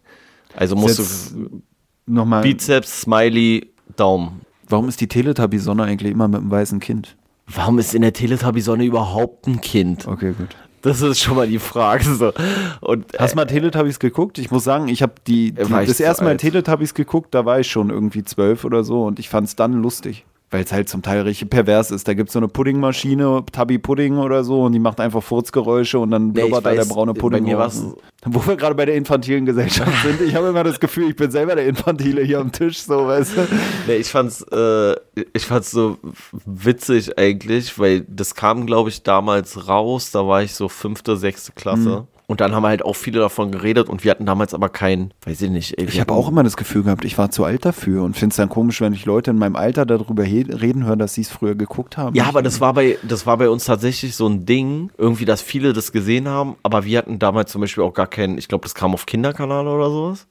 [0.54, 1.62] Also musst Jetzt du
[2.06, 2.42] Nochmal.
[2.42, 4.40] Bizeps, Smiley, Daumen.
[4.68, 7.16] Warum ist die Teletubby-Sonne eigentlich immer mit einem weißen Kind?
[7.46, 10.06] Warum ist in der Teletubby-Sonne überhaupt ein Kind?
[10.06, 10.56] Okay, gut.
[10.82, 12.04] Das ist schon mal die Frage.
[12.04, 12.32] So.
[12.80, 14.38] Und, Hast du mal Teletubbies geguckt?
[14.38, 16.40] Ich muss sagen, ich habe die, die das erste Mal alt.
[16.40, 19.74] Teletubbies geguckt, da war ich schon irgendwie zwölf oder so und ich fand es dann
[19.74, 20.24] lustig.
[20.52, 22.08] Weil es halt zum Teil richtig pervers ist.
[22.08, 26.00] Da gibt es so eine Puddingmaschine, Tubby Pudding oder so, und die macht einfach Furzgeräusche
[26.00, 27.44] und dann Nee, blubbert da der braune bei Pudding.
[27.44, 27.80] mir raus.
[27.84, 27.94] war's-
[28.24, 30.20] Wo wir gerade bei der infantilen Gesellschaft sind.
[30.22, 33.36] Ich habe immer das Gefühl, ich bin selber der Infantile hier am Tisch, so, weißt
[33.36, 33.40] du?
[33.86, 34.94] Nee, ich fand's, äh,
[35.32, 35.98] ich fand's so
[36.44, 40.10] witzig eigentlich, weil das kam, glaube ich, damals raus.
[40.10, 42.08] Da war ich so fünfte, sechste Klasse.
[42.30, 45.42] Und dann haben halt auch viele davon geredet und wir hatten damals aber kein, weiß
[45.42, 45.80] ich nicht.
[45.80, 48.36] Ich habe auch immer das Gefühl gehabt, ich war zu alt dafür und finde es
[48.36, 51.56] dann komisch, wenn ich Leute in meinem Alter darüber reden höre, dass sie es früher
[51.56, 52.14] geguckt haben.
[52.14, 55.42] Ja, aber das war bei, das war bei uns tatsächlich so ein Ding, irgendwie, dass
[55.42, 58.62] viele das gesehen haben, aber wir hatten damals zum Beispiel auch gar keinen, ich glaube,
[58.62, 60.28] das kam auf Kinderkanal oder sowas.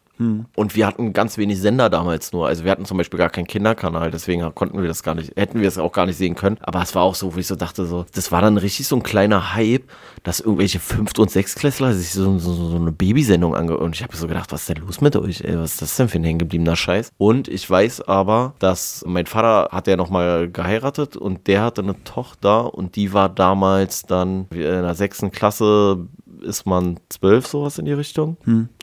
[0.56, 2.48] Und wir hatten ganz wenig Sender damals nur.
[2.48, 5.62] Also wir hatten zum Beispiel gar keinen Kinderkanal, deswegen konnten wir das gar nicht, hätten
[5.62, 6.58] wir es auch gar nicht sehen können.
[6.62, 8.98] Aber es war auch so, wo ich so dachte, so, das war dann richtig so
[8.98, 9.84] ein kleiner Hype,
[10.24, 13.82] dass irgendwelche Fünft- und Sechstklässler sich so, so, so eine Babysendung angehört.
[13.82, 15.42] Und ich habe so gedacht, was ist denn los mit euch?
[15.42, 17.12] Ey, was ist das denn für ein hängengebliebener Scheiß?
[17.18, 22.04] Und ich weiß aber, dass mein Vater hat ja nochmal geheiratet und der hatte eine
[22.04, 26.08] Tochter und die war damals dann in der sechsten Klasse
[26.42, 28.38] ist man zwölf, sowas in die Richtung.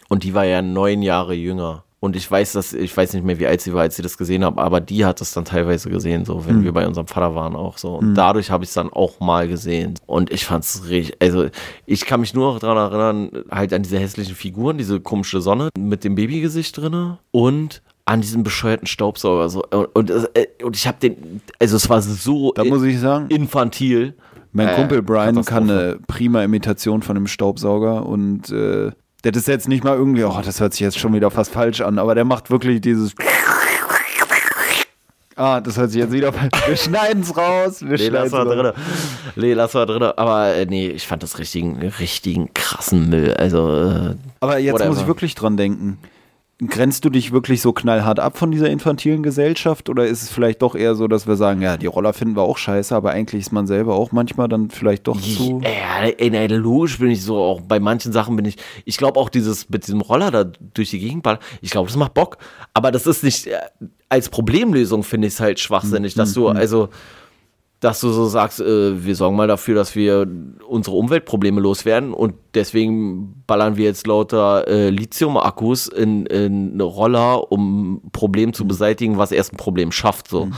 [0.09, 1.83] Und die war ja neun Jahre jünger.
[1.99, 4.19] Und ich weiß, dass, ich weiß nicht mehr, wie alt sie war, als sie das
[4.19, 7.35] gesehen haben, aber die hat es dann teilweise gesehen, so, wenn wir bei unserem Vater
[7.35, 7.95] waren auch so.
[7.95, 9.95] Und dadurch habe ich es dann auch mal gesehen.
[10.07, 11.47] Und ich fand es richtig, also
[11.87, 15.71] ich kann mich nur noch daran erinnern, halt an diese hässlichen Figuren, diese komische Sonne
[15.77, 19.49] mit dem Babygesicht drinne und an diesem bescheuerten Staubsauger.
[19.49, 19.65] So.
[19.65, 23.27] Und, und, äh, und ich habe den, also es war so Da muss ich sagen,
[23.31, 24.15] infantil.
[24.53, 28.93] Mein Äh, Kumpel Brian kann eine prima Imitation von einem Staubsauger und äh,
[29.31, 31.81] der ist jetzt nicht mal irgendwie, oh, das hört sich jetzt schon wieder fast falsch
[31.81, 33.14] an, aber der macht wirklich dieses.
[35.39, 36.51] Ah, das hört sich jetzt wieder falsch.
[36.66, 37.83] Wir schneiden es raus.
[37.83, 38.72] Wir Nee, lass mal drin.
[39.35, 40.03] Nee, lass mal drin.
[40.03, 43.35] Aber äh, nee, ich fand das richtigen, richtigen krassen Müll.
[43.35, 44.89] Also, äh, Aber jetzt Whatever.
[44.91, 45.99] muss ich wirklich dran denken.
[46.67, 50.63] Grenzt du dich wirklich so knallhart ab von dieser infantilen Gesellschaft oder ist es vielleicht
[50.63, 53.43] doch eher so, dass wir sagen, ja, die Roller finden wir auch scheiße, aber eigentlich
[53.43, 55.61] ist man selber auch manchmal dann vielleicht doch zu.
[55.63, 59.29] ja, ey, logisch bin ich so, auch bei manchen Sachen bin ich, ich glaube auch
[59.29, 62.39] dieses, mit diesem Roller da durch die Gegend ballern, ich glaube, das macht Bock.
[62.73, 63.59] Aber das ist nicht, äh,
[64.09, 66.89] als Problemlösung finde ich es halt schwachsinnig, dass du, also,
[67.81, 70.27] dass du so sagst, äh, wir sorgen mal dafür, dass wir
[70.66, 77.53] unsere Umweltprobleme loswerden und deswegen ballern wir jetzt lauter äh, Lithium-Akkus in, in eine Roller,
[77.53, 80.29] um ein Problem zu beseitigen, was erst ein Problem schafft.
[80.29, 80.49] So.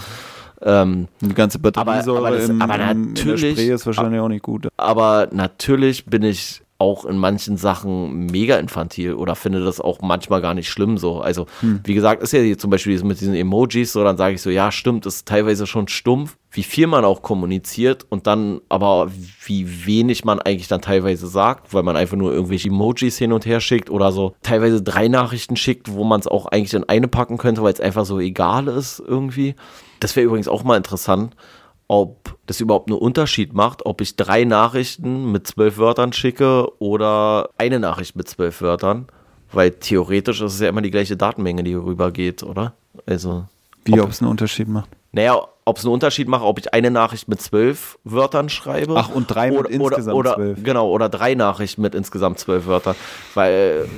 [0.62, 4.28] Ähm, Die ganze Batteriesäure aber das- im, aber im, in der natürlich- ist wahrscheinlich auch
[4.28, 4.68] nicht gut.
[4.76, 10.40] aber natürlich bin ich auch in manchen Sachen mega infantil oder finde das auch manchmal
[10.40, 11.20] gar nicht schlimm so.
[11.20, 11.46] Also,
[11.82, 14.48] wie gesagt, ist ja hier zum Beispiel mit diesen Emojis so, dann sage ich so,
[14.50, 19.10] ja, stimmt, ist teilweise schon stumpf, wie viel man auch kommuniziert und dann aber
[19.44, 23.44] wie wenig man eigentlich dann teilweise sagt, weil man einfach nur irgendwelche Emojis hin und
[23.44, 27.08] her schickt oder so teilweise drei Nachrichten schickt, wo man es auch eigentlich in eine
[27.08, 29.54] packen könnte, weil es einfach so egal ist irgendwie.
[30.00, 31.36] Das wäre übrigens auch mal interessant,
[31.86, 37.50] ob das überhaupt einen Unterschied macht, ob ich drei Nachrichten mit zwölf Wörtern schicke oder
[37.58, 39.06] eine Nachricht mit zwölf Wörtern.
[39.50, 42.74] Weil theoretisch ist es ja immer die gleiche Datenmenge, die rübergeht, oder?
[43.06, 43.46] Also,
[43.96, 44.88] Wie, ob es einen Unterschied macht.
[45.12, 48.94] naja, ob es einen Unterschied macht, ob ich eine Nachricht mit zwölf Wörtern schreibe.
[48.96, 50.62] Ach, und drei mit oder, insgesamt oder, zwölf.
[50.62, 52.96] Genau, oder drei Nachrichten mit insgesamt zwölf Wörtern.
[53.34, 53.88] Weil äh,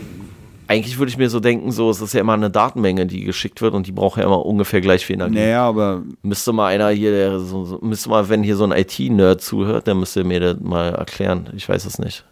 [0.71, 3.61] eigentlich würde ich mir so denken, so, es ist ja immer eine Datenmenge, die geschickt
[3.61, 5.35] wird und die braucht ja immer ungefähr gleich viel Energie.
[5.35, 9.41] Naja, aber Müsste mal einer hier, der so, müsste mal, wenn hier so ein IT-Nerd
[9.41, 11.51] zuhört, der müsste mir das mal erklären.
[11.57, 12.25] Ich weiß es nicht.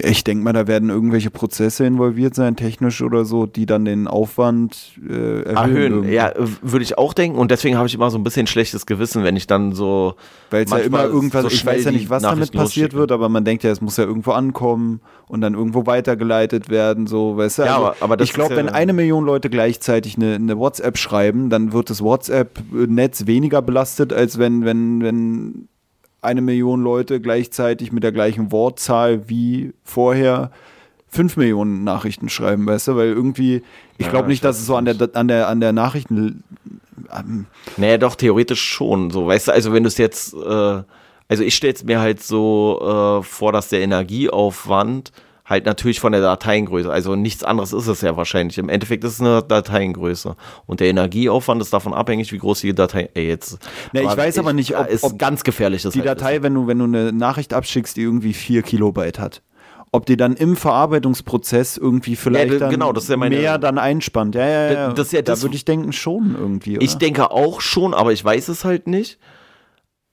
[0.00, 4.06] Ich denke mal, da werden irgendwelche Prozesse involviert sein, technisch oder so, die dann den
[4.06, 5.46] Aufwand äh, erhöhen.
[5.56, 6.12] Erhöhen, irgendwie.
[6.14, 6.32] ja,
[6.62, 7.36] würde ich auch denken.
[7.38, 10.14] Und deswegen habe ich immer so ein bisschen schlechtes Gewissen, wenn ich dann so.
[10.50, 13.28] Weil es ja immer irgendwas, so ich weiß ja nicht, was damit passiert wird, aber
[13.28, 17.58] man denkt ja, es muss ja irgendwo ankommen und dann irgendwo weitergeleitet werden, so, weißt
[17.58, 17.62] du?
[17.62, 20.96] Ja, Also, aber- aber ich glaube, ja- wenn eine Million Leute gleichzeitig eine, eine WhatsApp
[20.96, 25.68] schreiben, dann wird das WhatsApp-Netz weniger belastet, als wenn, wenn, wenn
[26.20, 30.50] eine Million Leute gleichzeitig mit der gleichen Wortzahl wie vorher
[31.08, 32.96] fünf Millionen Nachrichten schreiben, weißt du?
[32.96, 33.62] Weil irgendwie,
[33.96, 36.42] ich Ja, glaube nicht, ich dass es so an der, an der, an der Nachrichten.
[37.16, 37.46] ähm,
[37.76, 39.10] Naja, doch, theoretisch schon.
[39.10, 40.82] So, weißt du, also wenn du es jetzt, äh,
[41.28, 45.12] also ich stelle es mir halt so äh, vor, dass der Energieaufwand
[45.48, 48.58] halt natürlich von der Dateiengröße, also nichts anderes ist es ja wahrscheinlich.
[48.58, 50.36] Im Endeffekt ist es eine Dateiengröße.
[50.66, 53.08] Und der Energieaufwand ist davon abhängig, wie groß die Datei.
[53.14, 53.58] Ey, jetzt.
[53.92, 55.82] Na, ich weiß aber nicht, ja, ob- ist ob ganz gefährlich.
[55.82, 59.42] Das die Datei, wenn du, wenn du eine Nachricht abschickst, die irgendwie vier Kilobyte hat.
[59.90, 63.56] ob die dann im Verarbeitungsprozess irgendwie vielleicht Ja, dann genau, das ist ja meine- mehr
[63.58, 64.34] dann einspannt.
[64.34, 64.92] Ja, ja, ja.
[64.92, 66.76] Das ist ja da das- würde ich denken schon irgendwie.
[66.76, 66.84] Oder?
[66.84, 69.18] Ich denke auch schon, aber ich weiß es halt nicht.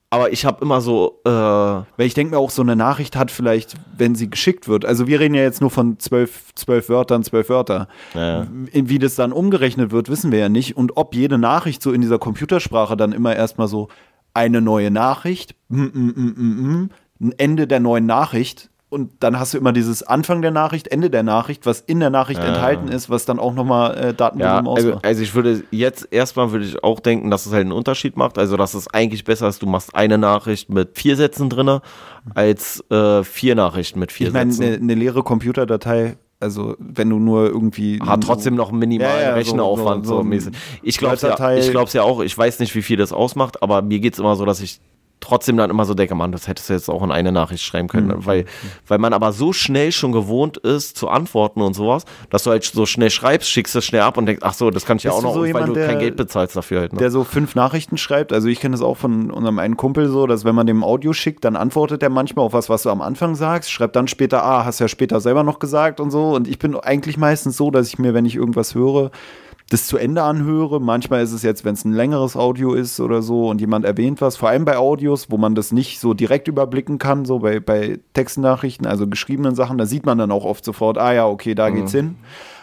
[0.09, 3.31] Aber ich habe immer so, äh, Weil ich denke mir auch, so eine Nachricht hat
[3.31, 4.85] vielleicht, wenn sie geschickt wird.
[4.85, 7.87] Also wir reden ja jetzt nur von zwölf, zwölf Wörtern, zwölf Wörter.
[8.13, 8.47] Ja.
[8.71, 10.77] Wie das dann umgerechnet wird, wissen wir ja nicht.
[10.77, 13.89] Und ob jede Nachricht so in dieser Computersprache dann immer erstmal so
[14.33, 16.89] eine neue Nachricht, mm, mm, mm, mm, mm,
[17.21, 18.69] ein Ende der neuen Nachricht.
[18.95, 22.09] Und dann hast du immer dieses Anfang der Nachricht, Ende der Nachricht, was in der
[22.09, 25.05] Nachricht enthalten ist, was dann auch nochmal äh, ja, Datenvolumen also, ausmacht.
[25.05, 28.37] also ich würde jetzt erstmal würde ich auch denken, dass es halt einen Unterschied macht.
[28.37, 31.81] Also dass es eigentlich besser ist, du machst eine Nachricht mit vier Sätzen drinne,
[32.33, 34.63] als äh, vier Nachrichten mit vier ich meine, Sätzen.
[34.65, 37.99] eine eine leere Computerdatei, also wenn du nur irgendwie.
[38.01, 40.05] hat trotzdem noch einen minimalen Ja, ja, so- Recheraufwand.
[40.05, 40.53] so- So, so mäßig.
[40.81, 42.21] Ich glaube ja, ich glaub's ja auch.
[42.21, 44.79] Ich weiß nicht, wie viel das ausmacht, aber mir geht's immer so, dass ich
[45.21, 47.87] trotzdem dann immer so denke, Mann, das hättest du jetzt auch in eine Nachricht schreiben
[47.87, 48.25] können, Mhm.
[48.27, 48.45] weil,
[48.87, 52.63] weil man aber so schnell schon gewohnt ist zu antworten und sowas, dass du halt
[52.63, 55.11] so schnell schreibst, schickst das schnell ab und denkst, ach so, das kann ich ja
[55.11, 56.93] auch noch, so und weil jemand, du kein der- Geld bezahlst dafür halt.
[56.93, 56.99] Ne?
[56.99, 58.33] der so fünf Nachrichten schreibt.
[58.33, 61.11] Also ich kenne das auch von unserem einen Kumpel so, dass wenn man dem Audio
[61.13, 64.43] schickt, dann antwortet er manchmal auf was, was du am Anfang sagst, schreibt dann später,
[64.43, 66.35] ah, hast ja später selber noch gesagt und so.
[66.35, 69.09] Und ich bin eigentlich meistens so, dass ich mir, wenn ich irgendwas höre,
[69.69, 70.79] das zu Ende anhöre.
[70.79, 74.21] Manchmal ist es jetzt, wenn es ein längeres Audio ist oder so und jemand erwähnt
[74.21, 77.59] was, vor allem bei Audios, wo man das nicht so direkt überblicken kann, so bei,
[77.59, 81.55] bei Textnachrichten, also geschriebenen Sachen, da sieht man dann auch oft sofort, ah ja, okay,
[81.55, 82.15] da geht's hin.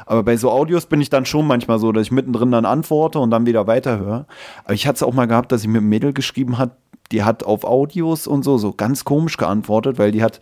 [0.07, 3.19] Aber bei so Audios bin ich dann schon manchmal so, dass ich mittendrin dann antworte
[3.19, 4.27] und dann wieder weiterhöre.
[4.65, 6.77] Aber ich hatte es auch mal gehabt, dass ich mit einem Mädel geschrieben hat,
[7.13, 10.41] die hat auf Audios und so, so ganz komisch geantwortet, weil die hat,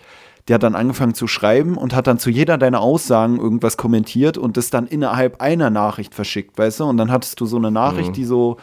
[0.48, 4.38] die hat dann angefangen zu schreiben und hat dann zu jeder deiner Aussagen irgendwas kommentiert
[4.38, 6.84] und das dann innerhalb einer Nachricht verschickt, weißt du?
[6.84, 8.56] Und dann hattest du so eine Nachricht, die so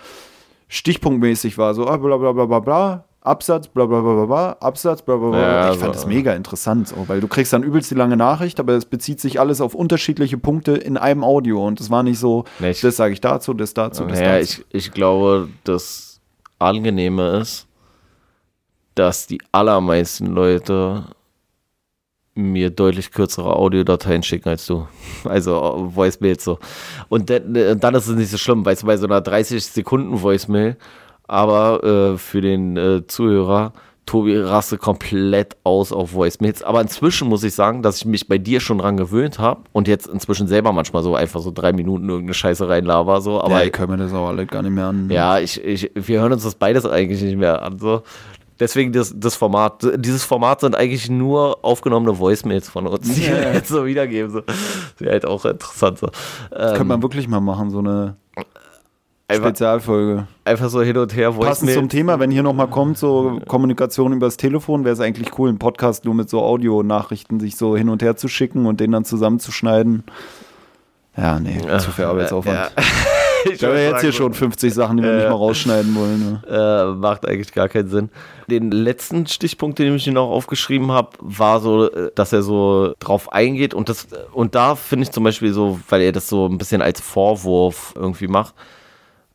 [0.68, 4.52] stichpunktmäßig war, so ah, bla bla bla bla bla, Absatz, bla bla bla bla bla,
[4.60, 5.40] Absatz, bla bla bla.
[5.40, 6.02] Ja, ich fand so.
[6.02, 9.20] das mega interessant, so, weil du kriegst dann übelst die lange Nachricht, aber es bezieht
[9.20, 12.82] sich alles auf unterschiedliche Punkte in einem Audio und es war nicht so, Nee, ich-
[12.82, 14.62] das sage ich dazu, das dazu, das Naja, dazu.
[14.70, 16.20] ich, ich glaube, das
[16.60, 17.68] Angenehme ist,
[18.96, 21.04] dass die allermeisten Leute
[22.38, 24.88] mir deutlich kürzere Audiodateien schicken als du.
[25.26, 26.60] Also Voicemails so.
[27.10, 29.66] Und dann, äh, dann ist es nicht so schlimm, weißt du, bei so einer 30
[29.66, 30.78] Sekunden Voicemail,
[31.28, 33.74] aber äh, für den äh, Zuhörer,
[34.06, 36.64] Tobi raste komplett aus auf Voicemails.
[36.64, 39.88] Aber inzwischen muss ich sagen, dass ich mich bei dir schon dran gewöhnt habe und
[39.88, 43.22] jetzt inzwischen selber manchmal so einfach so drei Minuten irgendeine Scheiße reinlaber.
[43.22, 43.42] So.
[43.42, 45.10] Aber ja, ich höre mir das auch alle gar nicht mehr an.
[45.12, 47.78] ja, ich, ich, wir hören uns das beides eigentlich nicht mehr an.
[47.78, 48.02] So.
[48.60, 49.86] Deswegen das, das Format.
[49.98, 54.32] Dieses Format sind eigentlich nur aufgenommene Voicemails von uns, die wir jetzt so wiedergeben.
[54.32, 54.42] So.
[54.98, 56.00] Wäre halt auch interessant.
[56.00, 56.08] So.
[56.50, 58.16] Das könnte Ähm, man wirklich mal machen, so eine
[59.28, 60.28] einfach, Spezialfolge.
[60.46, 61.76] einfach so hin und her Passend Voicemails.
[61.78, 65.60] zum Thema, wenn hier nochmal kommt, so Kommunikation übers Telefon, wäre es eigentlich cool, einen
[65.60, 69.06] Podcast nur mit so Audionachrichten sich so hin und her zu schicken und den dann
[69.06, 70.04] zusammenzuschneiden.
[71.16, 72.58] Ja, nee, zu viel Arbeitsaufwand.
[72.58, 72.84] Ja.
[73.52, 75.16] Ich ja wollte jetzt hier schon 50 Sachen, die wir Äh.
[75.18, 76.20] nicht mal rausschneiden wollen.
[76.20, 76.42] Ne?
[76.94, 78.10] äh, macht eigentlich gar keinen Sinn.
[78.50, 82.94] Den letzten Stichpunkt, den ich mir noch aufgeschrieben habe, war so, äh, dass er so
[83.00, 86.48] drauf eingeht und das und da finde ich zum Beispiel so, weil er das so
[86.48, 88.54] ein bisschen als Vorwurf irgendwie macht,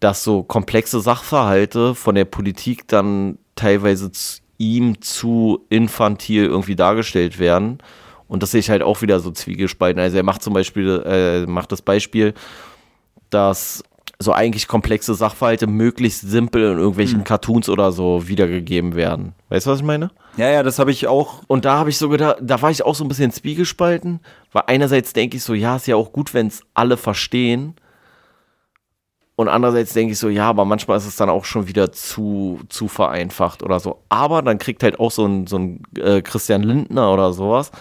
[0.00, 4.10] dass so komplexe Sachverhalte von der Politik dann teilweise
[4.58, 7.78] ihm zu infantil irgendwie dargestellt werden.
[8.28, 10.00] Und das sehe ich halt auch wieder so zwiegespalten.
[10.00, 12.32] Also er macht zum Beispiel, äh, macht das Beispiel,
[13.30, 13.82] dass
[14.22, 19.34] so eigentlich komplexe Sachverhalte möglichst simpel in irgendwelchen Cartoons oder so wiedergegeben werden.
[19.48, 20.10] Weißt du, was ich meine?
[20.36, 21.42] Ja, ja, das habe ich auch.
[21.46, 24.20] Und da habe ich so gedacht, da war ich auch so ein bisschen zwiegespalten,
[24.52, 27.74] weil einerseits denke ich so, ja, ist ja auch gut, wenn es alle verstehen.
[29.34, 32.60] Und andererseits denke ich so, ja, aber manchmal ist es dann auch schon wieder zu,
[32.68, 34.02] zu vereinfacht oder so.
[34.08, 37.72] Aber dann kriegt halt auch so ein, so ein äh, Christian Lindner oder sowas,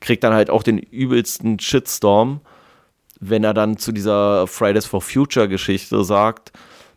[0.00, 2.40] kriegt dann halt auch den übelsten Shitstorm,
[3.20, 6.52] wenn er dann zu dieser Fridays for Future Geschichte sagt,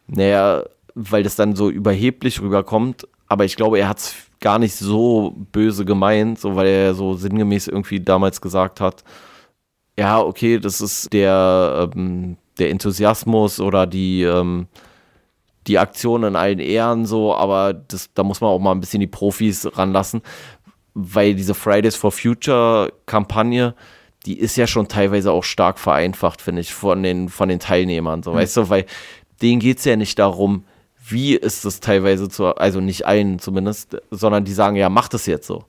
[0.07, 0.63] naja,
[0.95, 5.35] weil das dann so überheblich rüberkommt, aber ich glaube, er hat es gar nicht so
[5.51, 9.03] böse gemeint, so weil er so sinngemäß irgendwie damals gesagt hat,
[9.97, 14.67] ja, okay, das ist der, ähm, der Enthusiasmus oder die, ähm,
[15.67, 19.01] die Aktion in allen Ehren so, aber das, da muss man auch mal ein bisschen
[19.01, 20.21] die Profis ranlassen,
[20.93, 23.75] weil diese Fridays for Future Kampagne,
[24.29, 28.21] die ist ja schon teilweise auch stark vereinfacht, finde ich, von den, von den Teilnehmern,
[28.21, 28.85] so, weißt du, weil
[29.41, 30.65] denen geht es ja nicht darum,
[31.07, 35.25] wie ist es teilweise zu, also nicht allen zumindest, sondern die sagen, ja, mach das
[35.25, 35.63] jetzt so.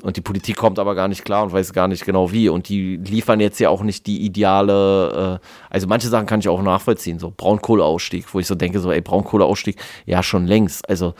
[0.00, 2.48] Und die Politik kommt aber gar nicht klar und weiß gar nicht genau wie.
[2.48, 6.48] Und die liefern jetzt ja auch nicht die ideale, äh, also manche Sachen kann ich
[6.48, 9.76] auch nachvollziehen, so Braunkohleausstieg, wo ich so denke, so, ey, Braunkohleausstieg,
[10.06, 10.88] ja, schon längst.
[10.88, 11.14] Also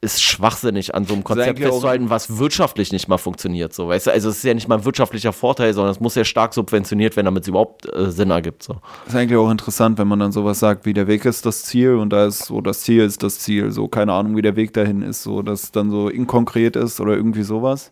[0.00, 3.74] ist schwachsinnig, an so einem Konzept festzuhalten, was wirtschaftlich nicht mal funktioniert.
[3.74, 4.12] So, weißt du?
[4.12, 7.16] Also es ist ja nicht mal ein wirtschaftlicher Vorteil, sondern es muss ja stark subventioniert
[7.16, 8.62] werden, damit es überhaupt äh, Sinn ergibt.
[8.62, 8.76] So.
[9.08, 11.94] Ist eigentlich auch interessant, wenn man dann sowas sagt, wie der Weg ist das Ziel
[11.94, 13.72] und da ist so, das Ziel ist das Ziel.
[13.72, 17.00] So, keine Ahnung, wie der Weg dahin ist, so, dass es dann so inkonkret ist
[17.00, 17.90] oder irgendwie sowas.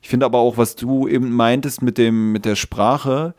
[0.00, 3.34] Ich finde aber auch, was du eben meintest mit dem, mit der Sprache,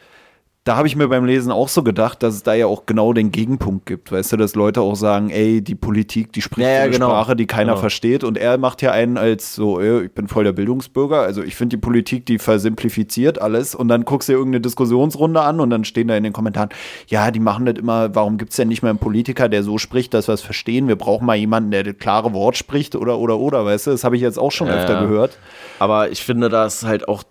[0.66, 3.14] da habe ich mir beim Lesen auch so gedacht, dass es da ja auch genau
[3.14, 4.12] den Gegenpunkt gibt.
[4.12, 7.08] Weißt du, dass Leute auch sagen, ey, die Politik, die spricht Ja, ja, eine genau.
[7.10, 7.80] Sprache, die keiner Genau.
[7.80, 8.24] versteht.
[8.24, 11.22] Und er macht ja einen als so, ey, ich bin voll der Bildungsbürger.
[11.22, 13.74] Also ich finde die Politik, die versimplifiziert alles.
[13.74, 16.70] Und dann guckst du dir irgendeine Diskussionsrunde an und dann stehen da in den Kommentaren,
[17.08, 19.78] ja, die machen das immer, warum gibt es denn nicht mehr einen Politiker, der so
[19.78, 20.88] spricht, dass wir es verstehen?
[20.88, 23.92] Wir brauchen mal jemanden, der das klare Wort spricht oder, oder, oder, weißt du?
[23.92, 25.38] Das habe ich jetzt auch schon Ja, öfter gehört.
[25.80, 27.24] Aber ich finde, das halt auch,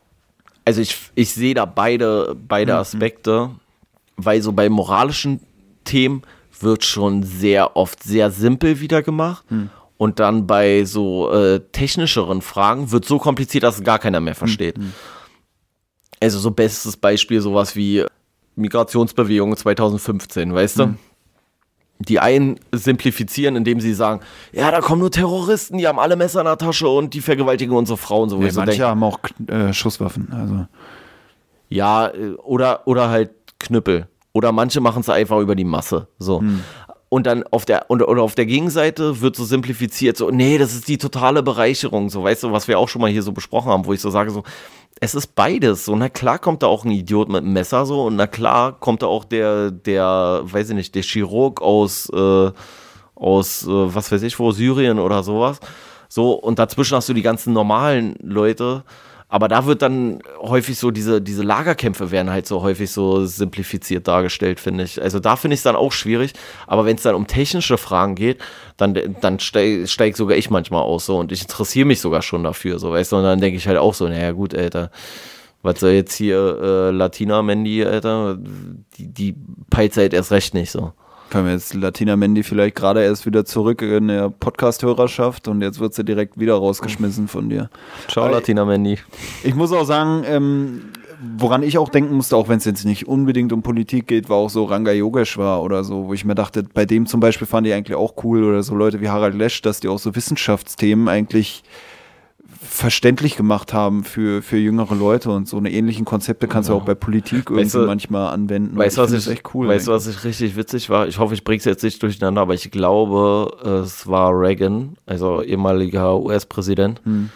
[0.68, 2.78] also ich, ich sehe da beide, beide Mhm.
[2.78, 3.50] Aspekte,
[4.18, 5.40] weil so bei moralischen
[5.84, 6.20] Themen
[6.60, 9.50] wird schon sehr oft sehr simpel wieder gemacht.
[9.50, 9.70] Mhm.
[9.96, 14.34] Und dann bei so äh, technischeren Fragen wird so kompliziert, dass es gar keiner mehr
[14.34, 14.76] versteht.
[14.76, 14.92] Mhm.
[16.20, 18.04] Also so bestes Beispiel sowas wie
[18.54, 20.94] Migrationsbewegung 2015, weißt du?
[22.00, 24.20] Die einen simplifizieren, indem sie sagen,
[24.52, 27.74] ja, da kommen nur Terroristen, die haben alle Messer in der Tasche und die vergewaltigen
[27.74, 28.28] unsere Frauen.
[28.28, 29.18] So, so manche denk, haben auch
[29.48, 30.32] äh, Schusswaffen.
[30.32, 30.66] Also.
[31.68, 34.06] ja, äh, oder, oder halt Knüppel.
[34.32, 36.06] Oder manche machen es einfach über die Masse.
[36.18, 36.42] So.
[37.08, 40.74] Und dann auf der, und, oder auf der Gegenseite wird so simplifiziert, so, nee, das
[40.74, 43.72] ist die totale Bereicherung, so, weißt du, was wir auch schon mal hier so besprochen
[43.72, 44.42] haben, wo ich so sage, so,
[45.00, 45.84] es ist beides.
[45.84, 48.78] So, na klar kommt da auch ein Idiot mit einem Messer, so, und na klar
[48.78, 52.50] kommt da auch der, der, weiß ich nicht, der Chirurg aus, äh,
[53.14, 55.60] aus, äh, was weiß ich wo, Syrien oder sowas.
[56.08, 58.84] So, und dazwischen hast du die ganzen normalen Leute.
[59.30, 64.08] Aber da wird dann häufig so, diese, diese Lagerkämpfe werden halt so häufig so simplifiziert
[64.08, 65.02] dargestellt, finde ich.
[65.02, 66.32] Also da finde ich es dann auch schwierig.
[66.66, 68.38] Aber wenn es dann um technische Fragen geht,
[68.78, 72.42] dann, dann steige steig sogar ich manchmal aus so und ich interessiere mich sogar schon
[72.42, 73.16] dafür, so weißt du.
[73.16, 74.90] Und dann denke ich halt auch so, naja gut, Alter,
[75.62, 78.38] was soll jetzt hier äh, Latina Mandy, Alter,
[78.96, 79.34] die, die
[79.68, 80.94] peilt halt erst recht nicht so.
[81.30, 85.92] Kam jetzt Latina Mandy vielleicht gerade erst wieder zurück in der Podcast-Hörerschaft und jetzt wird
[85.92, 87.68] sie direkt wieder rausgeschmissen von dir.
[88.08, 88.98] Ciao, Aber- Latina Mandy.
[89.44, 90.84] Ich muss auch sagen, ähm,
[91.36, 94.38] woran ich auch denken musste, auch wenn es jetzt nicht unbedingt um Politik geht, war
[94.38, 97.66] auch so Ranga Yogeshwar oder so, wo ich mir dachte, bei dem zum Beispiel fand
[97.66, 101.08] ich eigentlich auch cool oder so Leute wie Harald Lesch, dass die auch so Wissenschaftsthemen
[101.08, 101.62] eigentlich
[102.60, 106.84] verständlich gemacht haben für, für jüngere Leute und so eine ähnlichen Konzepte kannst du auch
[106.84, 108.76] bei Politik irgendwie du- manchmal anwenden.
[108.76, 109.68] Weißt du, was ich, echt cool.
[109.68, 111.06] weißt du, was ich richtig witzig war?
[111.08, 116.18] Ich hoffe, ich bring's jetzt nicht durcheinander, aber ich glaube, es war Reagan, also ehemaliger
[116.18, 117.00] US-Präsident.
[117.04, 117.30] Hm.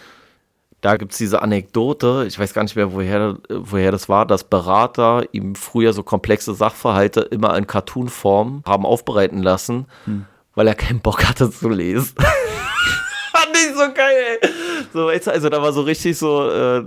[0.81, 5.23] Da gibt's diese Anekdote, ich weiß gar nicht mehr, woher, woher das war, dass Berater
[5.31, 10.25] ihm früher so komplexe Sachverhalte immer in Cartoon-Form haben aufbereiten lassen, Hm.
[10.55, 12.15] weil er keinen Bock hatte zu lesen.
[13.31, 14.49] Fand ich so geil, ey.
[14.93, 16.83] So, weißt du, also da war so richtig so, äh,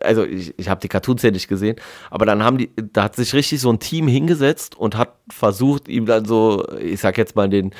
[0.00, 1.76] also ich, ich habe die Cartoons ja nicht gesehen,
[2.08, 5.88] aber dann haben die, da hat sich richtig so ein Team hingesetzt und hat versucht,
[5.88, 7.74] ihm dann so, ich sag jetzt mal, den,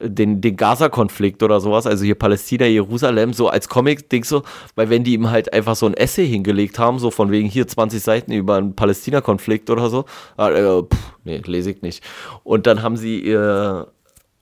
[0.00, 4.42] den, den Gaza-Konflikt oder sowas, also hier Palästina, Jerusalem, so als Comic-Ding so,
[4.74, 7.66] weil wenn die ihm halt einfach so ein Essay hingelegt haben, so von wegen hier
[7.66, 10.04] 20 Seiten über einen Palästina-Konflikt oder so,
[10.36, 12.04] äh, pff, nee, lese ich nicht.
[12.44, 13.88] Und dann haben sie ihr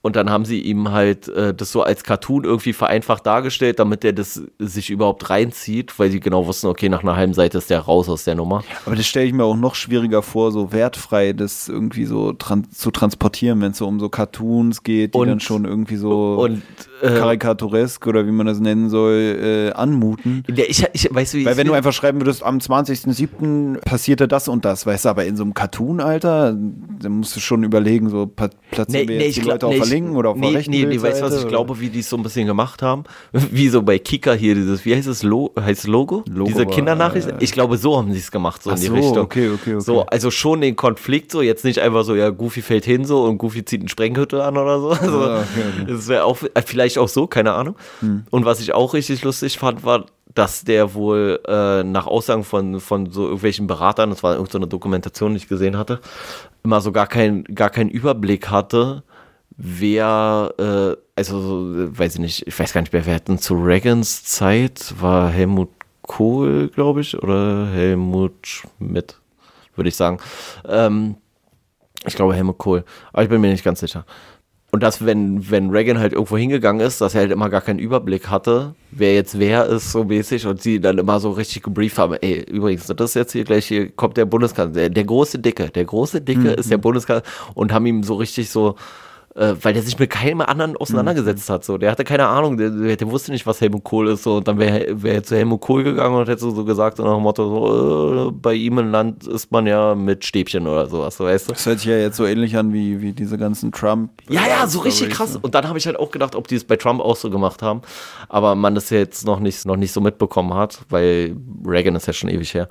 [0.00, 4.04] und dann haben sie ihm halt äh, das so als Cartoon irgendwie vereinfacht dargestellt, damit
[4.04, 7.68] er das sich überhaupt reinzieht, weil sie genau wussten, okay, nach einer halben Seite ist
[7.70, 8.62] der raus aus der Nummer.
[8.86, 12.66] Aber das stelle ich mir auch noch schwieriger vor, so wertfrei das irgendwie so tran
[12.70, 16.36] zu transportieren, wenn es so um so Cartoons geht, die Und- dann schon irgendwie so
[16.36, 16.62] Und
[16.97, 20.42] äh, karikaturesk oder wie man das nennen soll, äh, anmuten.
[20.48, 23.78] der, ich, ich weißt du, Weil wenn du einfach schreiben würdest, am 20.07.
[23.80, 27.40] passierte das und das, weißt du, aber in so einem Cartoon, Alter, dann musst du
[27.40, 30.30] schon überlegen, so platzieren wir jetzt die glaub- Leute auf nee, der ich- linken oder
[30.30, 32.16] auf nee, der rechten Nee, nee, weißt du, was ich glaube, wie die es so
[32.16, 33.04] ein bisschen gemacht haben?
[33.32, 36.24] Wie so bei Kika hier, dieses, wie heißt es, Lo heißt Logo?
[36.28, 37.28] Logo Diese Kindernachricht?
[37.28, 39.18] äh, ich glaube, so haben sie es gemacht, so Ach in die so, Richtung.
[39.18, 39.80] okay, okay, okay.
[39.80, 43.24] So, also schon den Konflikt so, jetzt nicht einfach so, ja, Goofy fällt hin so
[43.24, 44.90] und Goofy zieht eine Sprenghütte an oder so.
[44.92, 45.44] Ah, okay,
[45.78, 45.82] Hm.
[45.84, 45.92] okay.
[45.92, 47.76] Das wäre auch, äh, vielleicht auch so, keine Ahnung.
[48.30, 52.80] Und was ich auch richtig lustig fand, war, dass der wohl äh, nach Aussagen von,
[52.80, 56.00] von so irgendwelchen Beratern, das war irgendeine so Dokumentation, die ich gesehen hatte,
[56.62, 59.02] immer so gar, kein, gar keinen Überblick hatte,
[59.56, 63.54] wer, äh, also, so, weiß ich nicht, ich weiß gar nicht mehr, wer hatten zu
[63.54, 65.70] Reagans Zeit, war Helmut
[66.02, 69.16] Kohl, glaube ich, oder Helmut Schmidt,
[69.74, 70.18] würde ich sagen.
[70.66, 71.16] Ähm,
[72.06, 74.04] ich glaube Helmut Kohl, aber ich bin mir nicht ganz sicher.
[74.78, 77.80] Und dass, wenn, wenn Reagan halt irgendwo hingegangen ist, dass er halt immer gar keinen
[77.80, 81.98] Überblick hatte, wer jetzt wer ist, so mäßig, und sie dann immer so richtig gebrieft
[81.98, 85.40] haben, ey, übrigens, das ist jetzt hier gleich, hier kommt der Bundeskanzler, der, der große
[85.40, 88.76] Dicke, der große Dicke ist der Bundeskanzler, und haben ihm so richtig so,
[89.38, 91.64] äh, weil der sich mit keinem anderen auseinandergesetzt hat.
[91.64, 91.78] So.
[91.78, 94.24] Der hatte keine Ahnung, der, der wusste nicht, was Helmut Kohl ist.
[94.24, 94.38] So.
[94.38, 97.14] Und dann wäre wär er zu Helmut Kohl gegangen und hätte so gesagt, so nach
[97.14, 101.16] dem Motto, so, äh, bei ihm im Land ist man ja mit Stäbchen oder sowas,
[101.16, 101.52] so, weißt du?
[101.52, 104.10] Das hört sich ja jetzt so ähnlich an wie, wie diese ganzen Trump.
[104.28, 105.36] Ja, ja, so richtig krass.
[105.40, 107.62] Und dann habe ich halt auch gedacht, ob die es bei Trump auch so gemacht
[107.62, 107.82] haben.
[108.28, 112.12] Aber man das jetzt noch nicht, noch nicht so mitbekommen hat, weil Reagan ist ja
[112.12, 112.68] schon ewig her.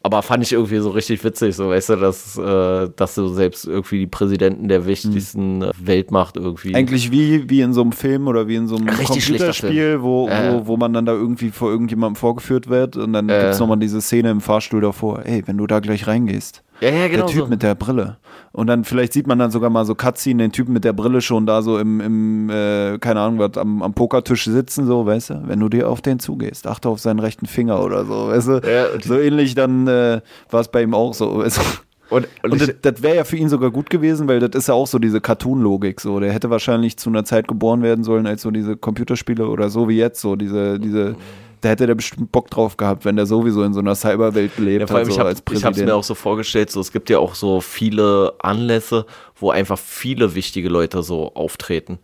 [0.00, 3.66] Aber fand ich irgendwie so richtig witzig, so weißt du, dass, äh, dass du selbst
[3.66, 5.70] irgendwie die Präsidenten der wichtigsten mhm.
[5.82, 6.74] Weltmacht irgendwie.
[6.74, 10.28] Eigentlich wie, wie in so einem Film oder wie in so einem Richtig Computerspiel, wo,
[10.28, 10.52] Äh.
[10.52, 13.38] wo, wo man dann da irgendwie vor irgendjemandem vorgeführt wird und dann Äh.
[13.40, 15.26] gibt es nochmal diese Szene im Fahrstuhl davor.
[15.26, 16.62] Ey, wenn du da gleich reingehst.
[16.80, 17.26] Ja, ja, genau.
[17.26, 17.48] der Typ so.
[17.48, 18.16] mit der Brille.
[18.52, 21.20] Und dann vielleicht sieht man dann sogar mal so Cutscene, den Typen mit der Brille
[21.20, 25.30] schon da so im, im äh, keine Ahnung was, am, am Pokertisch sitzen, so, weißt
[25.30, 25.42] du?
[25.46, 28.60] Wenn du dir auf den zugehst, achte auf seinen rechten Finger oder so, weißt du?
[28.68, 31.62] Ja, so ähnlich dann äh, war es bei ihm auch so, weißt du?
[32.10, 34.58] und, und, Und ich, das, das wäre ja für ihn sogar gut gewesen, weil das
[34.58, 36.00] ist ja auch so diese Cartoon-Logik.
[36.00, 36.20] So.
[36.20, 39.88] Der hätte wahrscheinlich zu einer Zeit geboren werden sollen, als so diese Computerspiele oder so
[39.88, 41.16] wie jetzt, so diese, diese,
[41.60, 44.80] da hätte der bestimmt Bock drauf gehabt, wenn der sowieso in so einer Cyberwelt lebt,
[44.80, 47.10] Ja, vor allem, halt ich so habe es mir auch so vorgestellt, so, es gibt
[47.10, 49.06] ja auch so viele Anlässe,
[49.36, 51.98] wo einfach viele wichtige Leute so auftreten.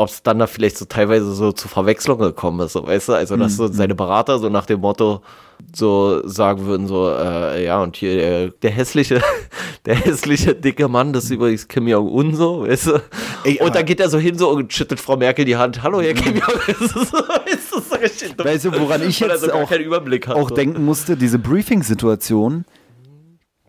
[0.00, 3.12] Ob es dann da vielleicht so teilweise so zu Verwechslungen gekommen ist, so, weißt du?
[3.14, 3.56] Also, dass Mhm.
[3.56, 5.20] so seine Berater so nach dem Motto
[5.74, 9.20] so sagen würden, so, äh, ja, und hier der, der hässliche,
[9.84, 13.02] der hässliche dicke Mann, das ist übrigens Kim Jong-un, so, weißt du?
[13.44, 15.82] Ey, und dann geht er so hin so und schüttelt Frau Merkel die Hand.
[15.82, 16.90] Hallo, Herr Kim Jong-un.
[18.44, 19.70] Weißt du, woran ich jetzt so gar auch-
[20.26, 20.36] hat.
[20.36, 20.54] auch so.
[20.54, 22.64] denken musste, diese Briefing-Situation,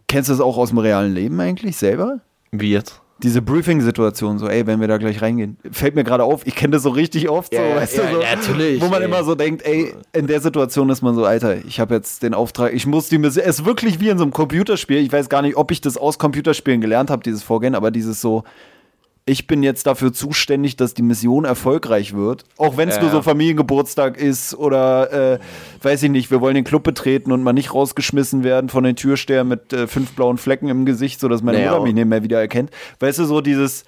[0.07, 2.19] kennst du das auch aus dem realen Leben eigentlich selber?
[2.51, 3.00] Wie jetzt?
[3.23, 6.71] Diese Briefing-Situation, so, ey, wenn wir da gleich reingehen, fällt mir gerade auf, ich kenne
[6.71, 9.07] das so richtig oft, so, Ja, weißt ja, du, so, ja, natürlich, wo man ey.
[9.07, 12.33] immer so denkt, ey, in der Situation ist man so, Alter, ich habe jetzt den
[12.33, 15.29] Auftrag, ich muss die Mission, es ist wirklich wie in so einem Computerspiel, ich weiß
[15.29, 18.43] gar nicht, ob ich das aus Computerspielen gelernt habe, dieses Vorgehen, aber dieses so,
[19.25, 22.43] ich bin jetzt dafür zuständig, dass die Mission erfolgreich wird.
[22.57, 23.03] Auch wenn es Ja.
[23.03, 25.39] nur so Familiengeburtstag ist oder, äh,
[25.81, 28.95] weiß ich nicht, wir wollen den Club betreten und mal nicht rausgeschmissen werden von den
[28.95, 32.23] Türstern mit äh, fünf blauen Flecken im Gesicht, sodass meine Naja, Mutter mich nicht mehr
[32.23, 32.71] wieder erkennt.
[32.99, 33.83] Weißt du, so dieses,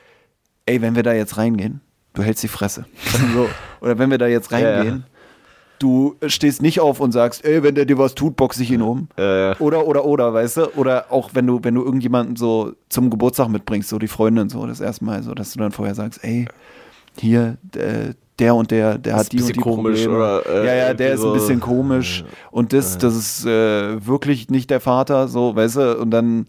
[0.68, 1.82] ey, wenn wir da jetzt reingehen,
[2.14, 2.86] du hältst die Fresse.
[3.34, 3.50] so.
[3.82, 5.00] Oder wenn wir da jetzt Ja, ja.
[5.84, 8.82] Du stehst nicht auf und sagst, ey, wenn der dir was tut, box ich ihn
[8.82, 9.10] um.
[9.18, 10.76] Äh, Oder, oder, oder, weißt du?
[10.76, 14.66] Oder auch wenn du, wenn du irgendjemanden so zum Geburtstag mitbringst, so die Freundin so,
[14.66, 16.48] das erste Mal, so, dass du dann vorher sagst, ey,
[17.20, 20.16] hier, äh, der und der, der hat die und die komisch Probleme.
[20.18, 24.50] oder, äh, ja, ja, der ist ein bisschen komisch und das, das ist äh, wirklich
[24.50, 25.98] nicht der Vater, so, weißt du?
[26.00, 26.48] Und dann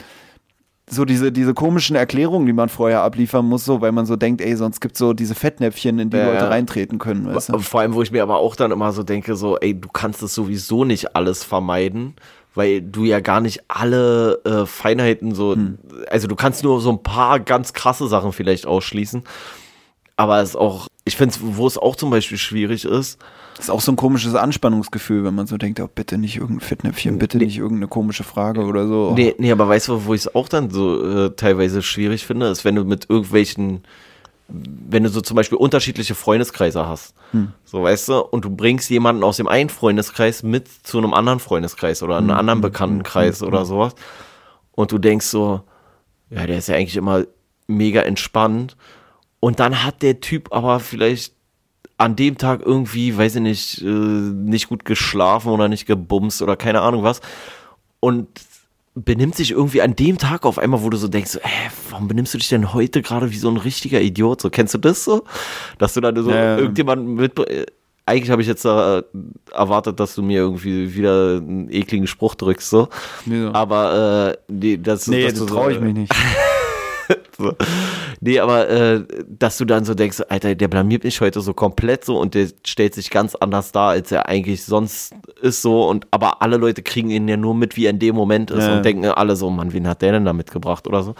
[0.95, 4.41] so diese, diese komischen Erklärungen, die man vorher abliefern muss, so, weil man so denkt,
[4.41, 7.59] ey, sonst gibt es so diese Fettnäpfchen, in die Ja, Leute reintreten können, weißt du?
[7.59, 10.23] Vor allem, wo ich mir aber auch dann immer so denke, so, ey, du kannst
[10.23, 12.15] es sowieso nicht alles vermeiden,
[12.55, 15.79] weil du ja gar nicht alle äh, Feinheiten so, Hm.
[16.09, 19.25] also du kannst nur so ein paar ganz krasse Sachen vielleicht ausschließen.
[20.17, 23.19] Aber es ist auch, ich finde, wo es auch zum Beispiel schwierig ist,
[23.57, 26.67] Das ist auch so ein komisches Anspannungsgefühl, wenn man so denkt, oh, bitte nicht irgendein
[26.67, 29.13] Fettnäpfchen, bitte nicht irgendeine komische Frage oder so.
[29.15, 32.47] Nee, nee, aber weißt du, wo ich es auch dann so äh, teilweise schwierig finde,
[32.47, 33.85] ist, wenn du mit irgendwelchen,
[34.49, 37.15] wenn du so zum Beispiel unterschiedliche Freundeskreise hast.
[37.65, 41.41] So, weißt du, und du bringst jemanden aus dem einen Freundeskreis mit zu einem anderen
[41.41, 43.95] Freundeskreis oder einem anderen Bekanntenkreis oder sowas.
[44.73, 45.63] Und du denkst so,
[46.31, 47.25] ja, der ist ja eigentlich immer
[47.67, 48.77] mega entspannt.
[49.41, 51.34] Und dann hat der Typ aber vielleicht
[51.97, 56.57] an dem Tag irgendwie, weiß ich nicht, äh, nicht gut geschlafen oder nicht gebumst oder
[56.57, 57.21] keine Ahnung was.
[58.01, 58.29] Und
[58.97, 61.43] benimmt sich irgendwie an dem Tag auf einmal, wo du so denkst, so, äh,
[61.91, 64.41] warum benimmst du dich denn heute gerade wie so ein richtiger Idiot?
[64.41, 65.25] So, kennst du das so?
[65.79, 66.59] Dass du dann so Ja, ja.
[66.59, 67.39] irgendjemanden mit.
[67.39, 67.67] äh,
[68.07, 69.03] Eigentlich habe ich jetzt äh,
[69.53, 72.89] erwartet, dass du mir irgendwie wieder einen ekligen Spruch drückst, so.
[73.25, 73.53] Wieso?
[73.55, 76.13] Aber äh, nee, das, nee, das du so- traue ich mich nicht.
[77.39, 77.55] so.
[78.21, 82.05] Nee, aber äh, dass du dann so denkst, Alter, der blamiert mich heute so komplett
[82.05, 86.07] so und der stellt sich ganz anders dar, als er eigentlich sonst ist so und
[86.11, 88.77] aber alle Leute kriegen ihn ja nur mit, wie er in dem Moment ist Ja.
[88.77, 91.15] und denken alle so, Mann, wen hat der denn da mitgebracht oder so.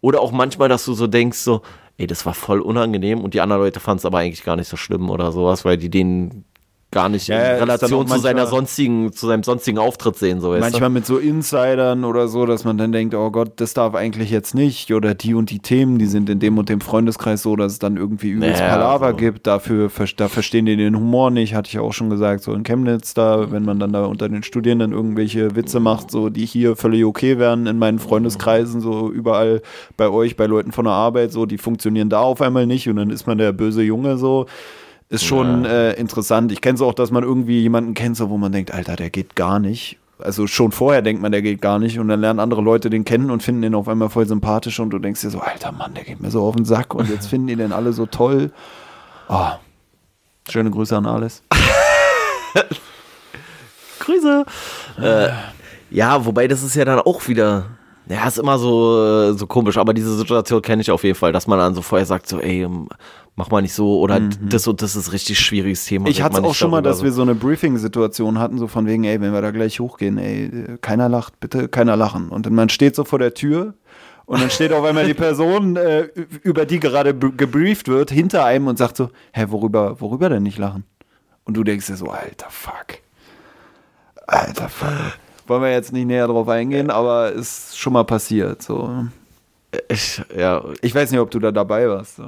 [0.00, 1.62] Oder auch manchmal, dass du so denkst, so,
[1.98, 4.68] ey, das war voll unangenehm und die anderen Leute fanden es aber eigentlich gar nicht
[4.68, 6.44] so schlimm oder sowas, weil die den
[6.92, 10.50] gar nicht Ja, in Relation zu seiner manchmal- sonstigen, zu seinem sonstigen Auftritt sehen, so
[10.50, 10.64] weißt du?
[10.70, 14.30] Manchmal mit so Insidern oder so, dass man dann denkt, oh Gott, das darf eigentlich
[14.30, 14.92] jetzt nicht.
[14.92, 17.78] Oder die und die Themen, die sind in dem und dem Freundeskreis so, dass es
[17.78, 19.16] dann irgendwie übelst Ja, Palaver so.
[19.16, 19.46] gibt.
[19.46, 23.14] Dafür, da verstehen die den Humor nicht, hatte ich auch schon gesagt, so in Chemnitz
[23.14, 27.04] da, wenn man dann da unter den Studierenden irgendwelche Witze macht, so die hier völlig
[27.04, 29.62] okay wären in meinen Freundeskreisen, so überall
[29.96, 32.96] bei euch, bei Leuten von der Arbeit, so, die funktionieren da auf einmal nicht und
[32.96, 34.46] dann ist man der böse Junge so.
[35.10, 36.52] Ist schon äh, interessant.
[36.52, 39.10] Ich kenne es auch, dass man irgendwie jemanden kennt, so, wo man denkt, Alter, der
[39.10, 39.98] geht gar nicht.
[40.20, 43.04] Also schon vorher denkt man, der geht gar nicht und dann lernen andere Leute den
[43.04, 45.94] kennen und finden den auf einmal voll sympathisch und du denkst dir so, alter Mann,
[45.94, 48.52] der geht mir so auf den Sack und jetzt finden die den alle so toll.
[49.28, 49.58] Ah,
[50.48, 51.42] schöne Grüße an alles.
[53.98, 54.44] Grüße.
[55.00, 55.28] Äh,
[55.90, 57.66] ja, wobei das ist ja dann auch wieder.
[58.08, 61.32] Ja, ist immer so, äh, so komisch, aber diese Situation kenne ich auf jeden Fall,
[61.32, 62.66] dass man dann so vorher sagt, so, ey,
[63.36, 66.04] mach mal nicht so oder das und das ist richtig schwieriges Thema.
[66.04, 66.10] Mhm.
[66.10, 69.04] Ich hatte es auch schon mal, dass wir so eine Briefing-Situation hatten, so von wegen,
[69.04, 72.28] ey, wenn wir da gleich hochgehen, ey, keiner lacht, bitte keiner lachen.
[72.28, 73.74] Und dann man steht so vor der Tür
[74.26, 76.08] und dann steht auf einmal die Person, äh,
[76.42, 80.58] über die gerade gebrieft wird, hinter einem und sagt so, hä, worüber, worüber denn nicht
[80.58, 80.84] lachen?
[81.44, 82.98] Und du denkst dir so, alter Fuck.
[84.26, 85.18] Alter Fuck.
[85.48, 88.62] Wollen wir jetzt nicht näher drauf eingehen, aber ist schon mal passiert.
[88.62, 89.06] So.
[89.88, 92.20] Ich, ja, Ich weiß nicht, ob du da dabei warst.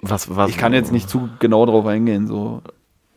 [0.00, 2.26] was, was, Ich kann jetzt nicht zu genau drauf eingehen.
[2.26, 2.62] So.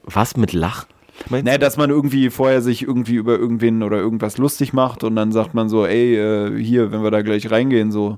[0.04, 0.86] Was mit Lach?
[1.30, 5.16] Meinst Nee, dass man irgendwie vorher sich irgendwie über irgendwen oder irgendwas lustig macht und
[5.16, 8.18] dann sagt man so, ey, äh, hier, wenn wir da gleich reingehen, so,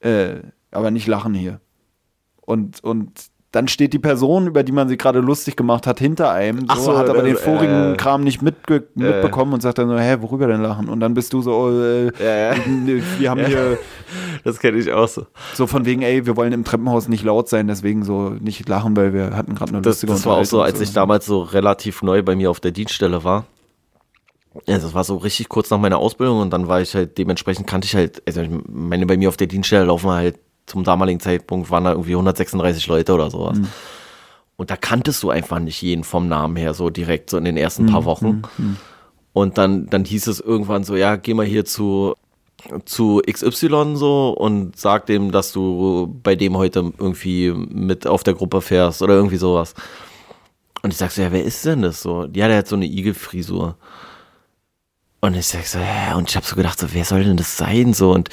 [0.00, 0.36] äh,
[0.70, 1.60] aber nicht lachen hier.
[2.42, 6.32] Und, und dann steht die Person, über die man sich gerade lustig gemacht hat, hinter
[6.32, 9.78] einem, so, so, hat aber äh, den vorigen äh, Kram nicht mitge mitbekommen und sagt
[9.78, 10.88] dann so, hä, worüber denn lachen?
[10.88, 12.56] Und dann bist du so, äh, Ja, ja.
[13.18, 13.78] wir haben hier
[14.44, 15.26] Das kenne ich auch so.
[15.54, 18.96] so von wegen, ey, wir wollen im Treppenhaus nicht laut sein, deswegen so nicht lachen,
[18.96, 21.40] weil wir hatten gerade eine Das, lustige das war auch so, als ich damals so
[21.40, 23.46] relativ neu bei mir auf der Dienststelle war.
[24.66, 27.66] Ja, das war so richtig kurz nach meiner Ausbildung und dann war ich halt, dementsprechend
[27.66, 31.20] kannte ich halt, also ich meine, bei mir auf der Dienststelle laufen halt zum damaligen
[31.20, 33.58] Zeitpunkt waren da irgendwie 136 Leute oder sowas.
[34.56, 37.56] Und da kanntest du einfach nicht jeden vom Namen her so direkt, so in den
[37.56, 38.42] ersten paar Wochen.
[39.32, 42.14] Und dann, dann hieß es irgendwann so, ja, geh mal hier zu,
[42.84, 48.34] zu XY so und sag dem, dass du bei dem heute irgendwie mit auf der
[48.34, 49.74] Gruppe fährst oder irgendwie sowas.
[50.82, 52.28] Und ich sag so, ja, wer ist denn das so?
[52.32, 53.76] Ja, der hat so eine Igelfrisur.
[55.20, 57.56] Und ich sag so, ja, und ich hab so gedacht, so, wer soll denn das
[57.56, 57.94] sein?
[57.94, 58.28] So, und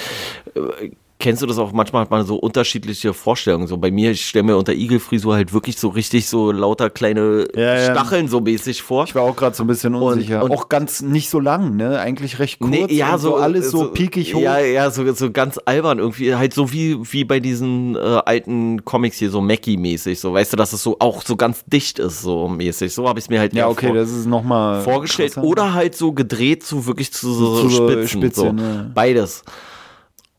[0.56, 0.92] äh,
[1.22, 1.72] kennst du das auch?
[1.72, 3.68] Manchmal hat man so unterschiedliche Vorstellungen.
[3.68, 7.46] So bei mir, ich stelle mir unter Igelfrisur halt wirklich so richtig so lauter kleine
[7.56, 7.92] Ja, ja.
[7.94, 9.06] Stacheln so mäßig vor.
[9.06, 10.44] Ich war auch gerade so ein bisschen unsicher.
[10.44, 12.00] und- auch ganz nicht so lang, ne?
[12.00, 12.72] Eigentlich recht kurz.
[12.72, 14.42] Nee, ja, und so, alles so, piekig hoch.
[14.42, 16.36] Ja, ja, so, so ganz albern irgendwie.
[16.36, 20.20] Halt so wie, wie bei diesen äh, alten Comics hier, so Mackie-mäßig.
[20.20, 22.94] So, weißt du, dass es so auch so ganz dicht ist, so mäßig.
[22.94, 25.38] So habe ich es mir halt Ja, okay, vor, das ist nochmal vorgestellt.
[25.38, 28.08] Oder halt so gedreht zu wirklich zu so, Zu so Spitzen.
[28.08, 28.64] Spitzen, so.
[28.64, 28.86] ja.
[28.94, 29.44] Beides.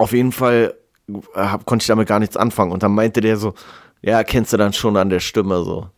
[0.02, 0.74] Auf jeden Fall
[1.08, 2.72] äh, hab, konnte ich damit gar nichts anfangen.
[2.72, 3.54] Und dann meinte der so,
[4.00, 5.90] ja, kennst du dann schon an der Stimme so.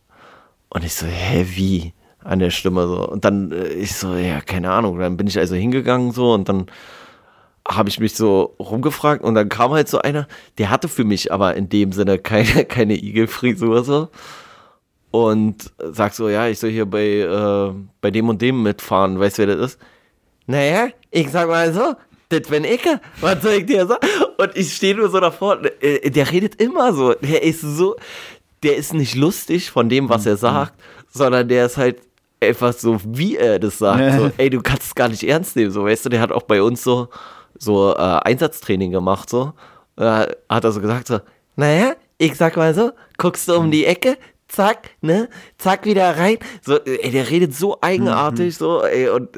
[0.69, 1.95] Und ich so, hä, wie?
[2.23, 3.09] An der Stimme so.
[3.09, 4.99] Und dann, äh, ich so, ja, keine Ahnung.
[4.99, 6.67] Dann bin ich also hingegangen so und dann
[7.67, 10.27] habe ich mich so rumgefragt und dann kam halt so einer,
[10.59, 14.09] der hatte für mich aber in dem Sinne keine, keine Igelfrisur so.
[15.09, 19.39] Und sagt so, ja, ich soll hier bei, äh, bei dem und dem mitfahren, weißt
[19.39, 19.81] du, wer das ist?
[20.45, 21.95] Naja, ich sag mal so,
[22.29, 22.81] das bin ich.
[23.21, 24.05] Was soll ich dir sagen?
[24.37, 27.13] Und ich stehe nur so davor, äh, der redet immer so.
[27.13, 27.95] Der ist so,
[28.63, 30.73] der ist nicht lustig von dem, was er sagt,
[31.11, 31.97] sondern der ist halt
[32.41, 34.19] einfach so, wie er das sagt.
[34.19, 36.43] So, ey, du kannst es gar nicht ernst nehmen, so, weißt du, der hat auch
[36.43, 37.09] bei uns so,
[37.57, 39.53] so äh, Einsatztraining gemacht, so.
[39.97, 41.19] Äh, hat er so gesagt, so,
[41.55, 46.37] naja, ich sag mal so, guckst du um die Ecke, zack, ne, zack, wieder rein.
[46.61, 49.29] So, ey, der redet so eigenartig, so, ey, und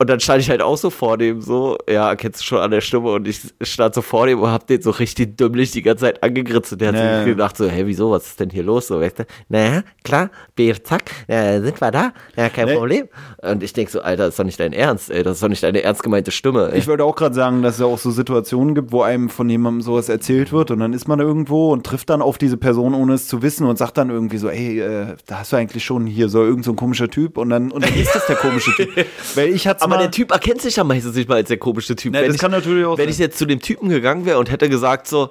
[0.00, 2.70] und dann stand ich halt auch so vor dem, so, ja, kennst du schon an
[2.70, 5.82] der Stimme und ich stand so vor dem und hab den so richtig dümmlich die
[5.82, 7.16] ganze Zeit angegritzt und der hat Ja.
[7.16, 9.24] sich gedacht so, hey, wieso, was ist denn hier los, so, weißt du?
[9.50, 12.76] Naja, klar, Bier, zack, äh, sind wir da, ja, kein Nee.
[12.76, 13.08] Problem.
[13.42, 15.48] Und ich denk so, Alter, das ist doch nicht dein Ernst, ey, das ist doch
[15.48, 16.78] nicht deine ernst gemeinte Stimme, ey.
[16.78, 19.50] Ich wollte auch gerade sagen, dass es ja auch so Situationen gibt, wo einem von
[19.50, 22.56] jemandem sowas erzählt wird und dann ist man da irgendwo und trifft dann auf diese
[22.56, 25.56] Person, ohne es zu wissen und sagt dann irgendwie so, ey, äh, da hast du
[25.56, 28.26] eigentlich schon hier so irgend so ein komischer Typ und dann, und dann ist das
[28.26, 28.88] der komische Typ.
[29.34, 31.96] Weil ich hatte Aber der Typ erkennt sich ja meistens nicht mal als der komische
[31.96, 32.12] Typ.
[32.12, 33.12] Nee, das ich, kann natürlich auch Wenn sein.
[33.12, 35.30] ich jetzt zu dem Typen gegangen wäre und hätte gesagt so,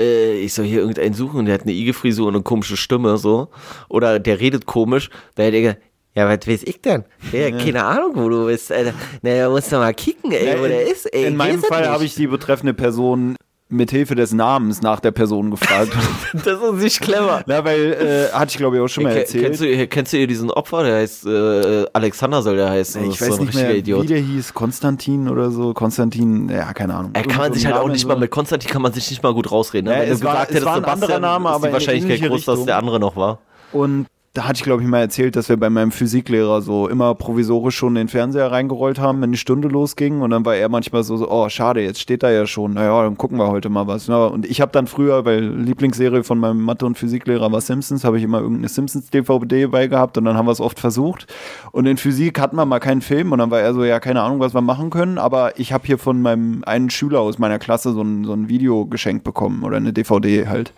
[0.00, 3.18] äh, ich soll hier irgendeinen suchen und der hat eine Igelfrisur und eine komische Stimme
[3.18, 3.48] so,
[3.88, 5.82] oder der redet komisch, dann hätte ich gesagt,
[6.14, 7.04] ja, was weiß ich denn?
[7.32, 8.72] Ja, keine Ahnung, wo du bist.
[8.72, 8.92] Alter.
[9.22, 11.06] Na, da musst du mal kicken, ey, Ja, wo in, der ist.
[11.06, 13.36] Ey, in meinem Fall habe ich die betreffende Person
[13.70, 15.92] mit Hilfe des Namens nach der Person gefragt.
[16.32, 17.42] Das ist nicht clever.
[17.46, 17.92] Na, weil,
[18.30, 19.44] äh, hatte ich glaube ich auch schon mal Ke- erzählt.
[19.44, 20.82] Kennst du, kennst du hier diesen Opfer?
[20.84, 23.02] Der heißt äh, Alexander soll der heißen.
[23.04, 24.02] ich ist weiß so nicht mehr, Idiot.
[24.04, 25.74] wie der hieß, Konstantin oder so.
[25.74, 27.10] Konstantin, ja, keine Ahnung.
[27.14, 28.08] Er kann man so sich halt auch Name nicht so.
[28.08, 29.90] mal mit Konstantin kann man sich nicht mal gut rausreden.
[29.90, 29.96] Ne?
[29.96, 31.60] Ja, Wenn es du war- gesagt es hättest, war ein Sebastian, anderer Name, ist aber
[31.62, 32.66] die in Wahrscheinlichkeit groß, dass Richtung.
[32.66, 33.38] der andere noch war.
[33.72, 34.06] Und
[34.38, 37.74] da hatte ich, glaube ich, mal erzählt, dass wir bei meinem Physiklehrer so immer provisorisch
[37.74, 40.20] schon den Fernseher reingerollt haben, wenn die Stunde losging.
[40.20, 42.74] Und dann war er manchmal so, so oh, schade, jetzt steht da ja schon.
[42.74, 44.06] Naja, dann gucken wir heute mal was.
[44.06, 48.04] Ja, und ich habe dann früher, weil Lieblingsserie von meinem Mathe- und Physiklehrer war Simpsons,
[48.04, 51.26] habe ich immer irgendeine Simpsons-DVD bei gehabt und dann haben wir es oft versucht.
[51.72, 54.22] Und in Physik hatten wir mal keinen Film und dann war er so, ja, keine
[54.22, 55.18] Ahnung, was wir machen können.
[55.18, 58.48] Aber ich habe hier von meinem einen Schüler aus meiner Klasse so ein, so ein
[58.48, 60.72] Video geschenkt bekommen oder eine DVD halt.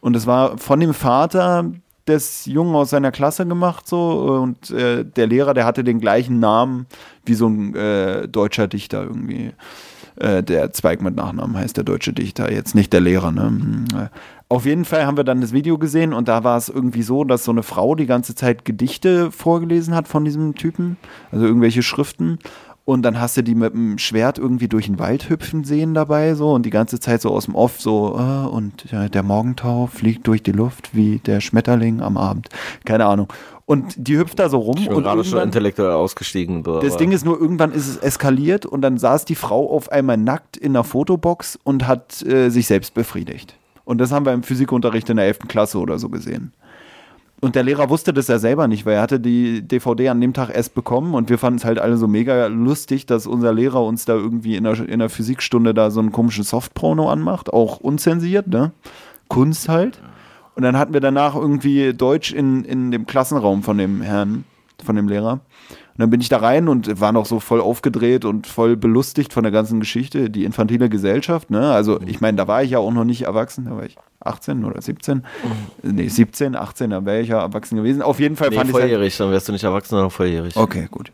[0.00, 1.66] Und es war von dem Vater
[2.06, 6.38] des Jungen aus seiner Klasse gemacht so und äh, der Lehrer, der hatte den gleichen
[6.38, 6.86] Namen
[7.24, 9.52] wie so ein äh, deutscher Dichter irgendwie.
[10.16, 13.32] Äh, der Zweig mit Nachnamen heißt der deutsche Dichter, jetzt nicht der Lehrer.
[13.32, 13.46] Ne?
[13.46, 14.08] Hm, äh.
[14.48, 17.24] Auf jeden Fall haben wir dann das Video gesehen und da war es irgendwie so,
[17.24, 20.96] dass so eine Frau die ganze Zeit Gedichte vorgelesen hat von diesem Typen,
[21.32, 22.38] also irgendwelche Schriften.
[22.84, 26.34] Und dann hast du die mit dem Schwert irgendwie durch den Wald hüpfen sehen dabei,
[26.34, 29.86] so und die ganze Zeit so aus dem Off so, äh, und ja, der Morgentau
[29.86, 32.50] fliegt durch die Luft wie der Schmetterling am Abend.
[32.84, 33.28] Keine Ahnung.
[33.66, 34.76] Und die hüpft da so rum.
[34.78, 36.62] Ich bin und gerade schon intellektuell ausgestiegen.
[36.62, 40.18] das Ding ist nur, irgendwann ist es eskaliert und dann saß die Frau auf einmal
[40.18, 43.56] nackt in einer Fotobox und hat äh, sich selbst befriedigt.
[43.86, 45.40] Und das haben wir im Physikunterricht in der 11.
[45.48, 46.52] Klasse oder so gesehen.
[47.44, 50.32] Und der Lehrer wusste das ja selber nicht, weil er hatte die DVD an dem
[50.32, 53.84] Tag erst bekommen und wir fanden es halt alle so mega lustig, dass unser Lehrer
[53.84, 57.80] uns da irgendwie in der, in der Physikstunde da so einen komischen Softporno anmacht, auch
[57.80, 58.72] unzensiert, ne?
[59.28, 60.00] Kunst halt.
[60.54, 64.44] Und dann hatten wir danach irgendwie Deutsch in, in dem Klassenraum von dem Herrn,
[64.82, 65.40] von dem Lehrer.
[65.94, 69.32] Und dann bin ich da rein und war noch so voll aufgedreht und voll belustigt
[69.32, 71.50] von der ganzen Geschichte, die infantile Gesellschaft.
[71.50, 71.70] Ne?
[71.70, 74.64] Also ich meine, da war ich ja auch noch nicht erwachsen, da war ich 18
[74.64, 75.24] oder 17.
[75.84, 78.02] Nee, 17, 18, da wäre ich ja erwachsen gewesen.
[78.02, 80.56] Auf jeden Fall Nee, fand ich halt, volljährig, dann wärst du nicht erwachsen, sondern volljährig.
[80.56, 81.12] Okay, gut.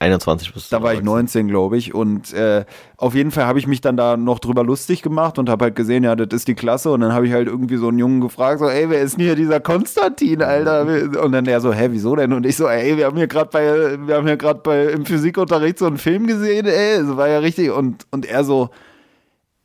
[0.00, 0.76] 21 bist du.
[0.76, 1.14] Da war ich erwachsen.
[1.44, 1.94] 19, glaube ich.
[1.94, 2.64] Und äh,
[2.96, 5.76] auf jeden Fall habe ich mich dann da noch drüber lustig gemacht und habe halt
[5.76, 6.90] gesehen, ja, das ist die Klasse.
[6.90, 9.26] Und dann habe ich halt irgendwie so einen Jungen gefragt, so, ey, wer ist denn
[9.26, 11.22] hier dieser Konstantin, Alter?
[11.22, 12.32] Und dann der so, hä, wieso denn?
[12.32, 15.04] Und ich so, ey, wir haben hier gerade bei, wir haben hier gerade bei im
[15.04, 17.70] Physikunterricht so einen Film gesehen, ey, das war ja richtig.
[17.70, 18.70] Und, und er so,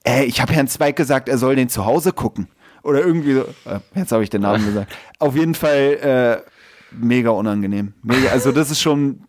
[0.04, 2.50] ey, ich habe Herrn Zweig gesagt, er soll den zu Hause gucken.
[2.84, 4.94] Oder irgendwie so, äh, jetzt habe ich den Namen gesagt.
[5.18, 6.50] Auf jeden Fall äh,
[6.92, 7.94] mega unangenehm.
[8.04, 9.22] Mega, also das ist schon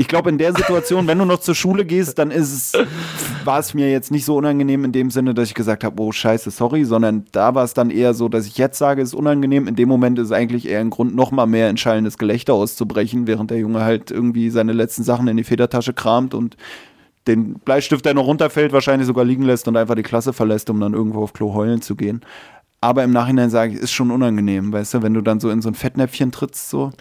[0.00, 2.86] ich glaube, in der Situation, wenn du noch zur Schule gehst, dann ist es,
[3.44, 6.12] war es mir jetzt nicht so unangenehm in dem Sinne, dass ich gesagt habe, oh
[6.12, 9.14] scheiße, sorry, sondern da war es dann eher so, dass ich jetzt sage, es ist
[9.14, 9.66] unangenehm.
[9.66, 13.26] In dem Moment ist es eigentlich eher ein Grund, noch mal mehr entscheidendes Gelächter auszubrechen,
[13.26, 16.56] während der Junge halt irgendwie seine letzten Sachen in die Federtasche kramt und
[17.26, 20.80] den Bleistift, der noch runterfällt, wahrscheinlich sogar liegen lässt und einfach die Klasse verlässt, um
[20.80, 22.22] dann irgendwo auf Klo heulen zu gehen.
[22.80, 25.62] Aber im Nachhinein sage ich, ist schon unangenehm, weißt du, wenn du dann so in
[25.62, 26.92] so ein Fettnäpfchen trittst, so.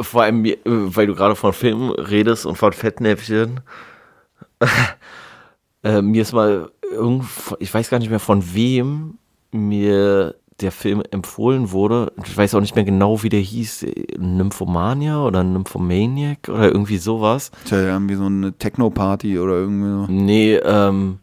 [0.00, 3.60] Vor allem, äh, weil du gerade von Filmen redest und von Fettnäpfchen.
[5.82, 9.18] äh, mir ist mal irgendwo, ich weiß gar nicht mehr von wem
[9.50, 12.12] mir der Film empfohlen wurde.
[12.24, 13.86] Ich weiß auch nicht mehr genau, wie der hieß.
[14.18, 17.50] Nymphomania oder Nymphomaniac oder irgendwie sowas.
[17.66, 20.06] Tja, irgendwie so eine Techno-Party oder irgendwie so.
[20.08, 21.18] Nee, ähm,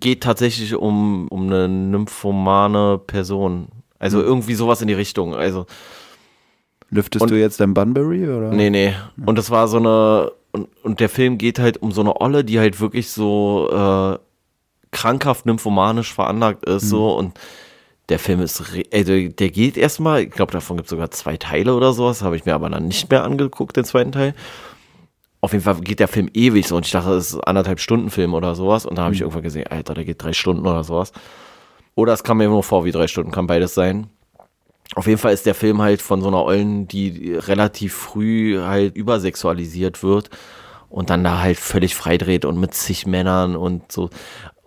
[0.00, 3.68] geht tatsächlich um, um eine nymphomane Person.
[3.98, 4.24] Also Hm.
[4.26, 5.34] irgendwie sowas in die Richtung.
[5.34, 5.66] Also,
[6.90, 8.50] Lüftest Und- du jetzt dein Bunbury oder?
[8.52, 8.94] nee, nee.
[9.24, 12.44] Und das war so eine, und, und der Film geht halt um so eine Olle,
[12.44, 14.18] die halt wirklich so äh,
[14.90, 17.32] krankhaft nymphomanisch veranlagt ist, so und
[18.10, 18.62] der Film ist,
[18.92, 22.36] also der geht erstmal, ich glaube, davon gibt es sogar zwei Teile oder sowas, habe
[22.36, 24.34] ich mir aber dann nicht mehr angeguckt, den zweiten Teil.
[25.42, 28.10] Auf jeden Fall geht der Film ewig so und ich dachte, das ist anderthalb Stunden
[28.10, 30.84] Film oder sowas und dann habe ich irgendwann gesehen, Alter, der geht drei Stunden oder
[30.84, 31.12] sowas.
[31.96, 34.06] Oder es kam mir nur vor wie drei Stunden, kann beides sein.
[34.94, 38.94] Auf jeden Fall ist der Film halt von so einer Ollen, die relativ früh halt
[38.94, 40.30] übersexualisiert wird
[40.90, 44.10] und dann da halt völlig freidreht und mit zig Männern und so.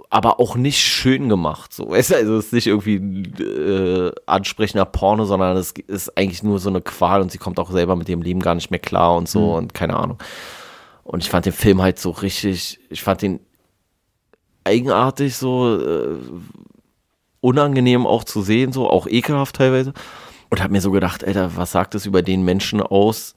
[0.10, 1.74] Aber auch nicht schön gemacht.
[1.74, 1.90] So.
[1.90, 6.44] Weißt du, Also es ist nicht irgendwie ein äh, ansprechender Porno, sondern es ist eigentlich
[6.44, 8.80] nur so eine Qual und sie kommt auch selber mit ihrem Leben gar nicht mehr
[8.80, 10.18] klar und so und keine Ahnung.
[11.06, 13.40] Und ich fand den Film halt so richtig, ich fand den
[14.64, 16.18] eigenartig so, äh,
[17.42, 19.94] unangenehm auch zu sehen, so, auch ekelhaft teilweise.
[20.50, 23.36] Und habe mir so gedacht, Alter, was sagt es über den Menschen aus,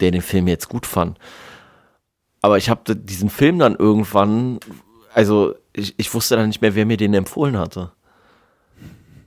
[0.00, 1.16] der den Film jetzt gut fand?
[2.42, 4.58] Aber ich habe diesen Film dann irgendwann,
[5.14, 7.92] also ich, ich wusste dann nicht mehr, wer mir den empfohlen hatte.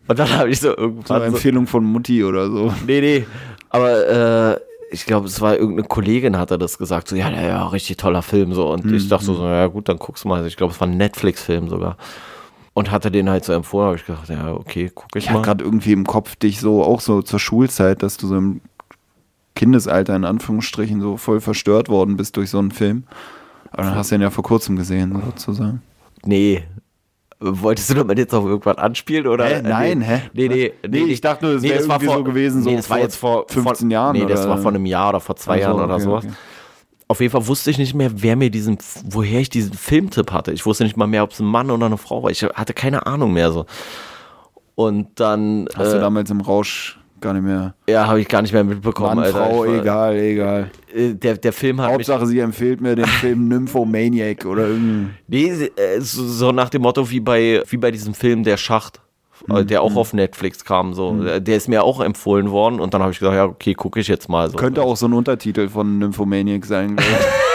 [0.08, 1.20] Und dann habe ich so So eine irgendwann.
[1.22, 2.74] So, Empfehlung von Mutti oder so.
[2.86, 3.26] nee, nee.
[3.70, 4.08] Aber
[4.56, 4.60] äh,
[4.92, 7.08] ich glaube, es war irgendeine Kollegin, hat er das gesagt.
[7.08, 8.54] So, ja, ja, richtig toller Film.
[8.54, 8.72] So.
[8.72, 10.36] Und ich dachte so, so, ja gut, dann guck's mal.
[10.36, 11.98] Also ich glaube, es war ein Netflix-Film sogar.
[12.74, 15.42] Und hatte den halt so empfohlen, habe ich gedacht, ja, okay, guck ich Ich mal.
[15.42, 18.62] gerade irgendwie im Kopf dich so, auch so zur Schulzeit, dass du so im
[19.56, 23.04] Kindesalter in Anführungsstrichen so voll verstört worden bist durch so einen Film.
[23.72, 25.82] Aber dann hast du ihn ja vor kurzem gesehen, sozusagen.
[26.24, 26.64] Nee.
[27.42, 29.26] Wolltest du damit jetzt auf irgendwann anspielen?
[29.26, 29.46] Oder?
[29.46, 29.62] Hä?
[29.62, 30.06] Nein, nee.
[30.06, 30.22] hä?
[30.34, 32.90] Nee, nee, Nee, ich dachte nur, das wäre war irgendwie so gewesen, so nee, das
[32.90, 35.20] war vor jetzt vor 15 vor, Jahren Nee, das oder- war vor einem Jahr oder
[35.22, 36.26] vor zwei Ach so, Jahren oder okay, sowas.
[36.26, 36.34] okay.
[37.08, 40.52] Auf jeden Fall wusste ich nicht mehr, wer mir diesen, woher ich diesen Filmtipp hatte.
[40.52, 42.30] Ich wusste nicht mal mehr, ob es ein Mann oder eine Frau war.
[42.30, 43.66] Ich hatte keine Ahnung mehr so.
[44.76, 47.74] Und dann, Hast du äh, damals im Rausch gar nicht mehr.
[47.88, 49.16] ja, habe ich gar nicht mehr mitbekommen.
[49.16, 49.38] Mann, Alter.
[49.46, 50.72] Frau, war- egal, egal.
[50.94, 55.16] äh, Der, der Film hat mich Hauptsache, sie empfiehlt mir den Film Nymphomaniac oder irgendein.
[55.28, 59.00] Nee, äh, so, nach dem Motto wie bei, wie bei diesem Film Der Schacht,
[59.50, 59.86] äh, der Mhm.
[59.88, 60.94] auch auf Netflix kam.
[60.94, 61.24] So.
[61.24, 64.00] Äh, Der ist mir auch empfohlen worden und dann habe ich gesagt, ja, okay, gucke
[64.00, 64.50] ich jetzt mal.
[64.50, 64.58] So.
[64.58, 66.96] Könnte auch so ein Untertitel von Nymphomaniac sein.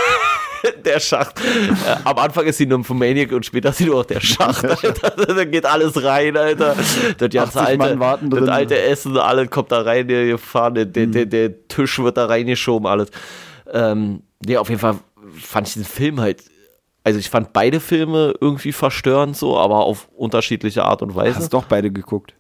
[0.85, 1.41] der Schacht.
[1.41, 5.11] Äh, am Anfang ist sie Nymphomaniac und später ist sie nur noch der Schacht, Alter.
[5.35, 6.75] da geht alles rein, Alter.
[7.19, 11.07] Das ganze 80 alte, das alte Essen, alles kommt da rein hier gefahren, der, der,
[11.07, 13.11] der, der Tisch wird da reingeschoben, alles.
[13.73, 14.97] Ähm, nee, auf jeden Fall
[15.39, 16.43] fand ich diesen Film halt.
[17.03, 21.37] Also ich fand beide Filme irgendwie verstörend so, aber auf unterschiedliche Art und Weise.
[21.37, 22.35] Hast doch beide geguckt.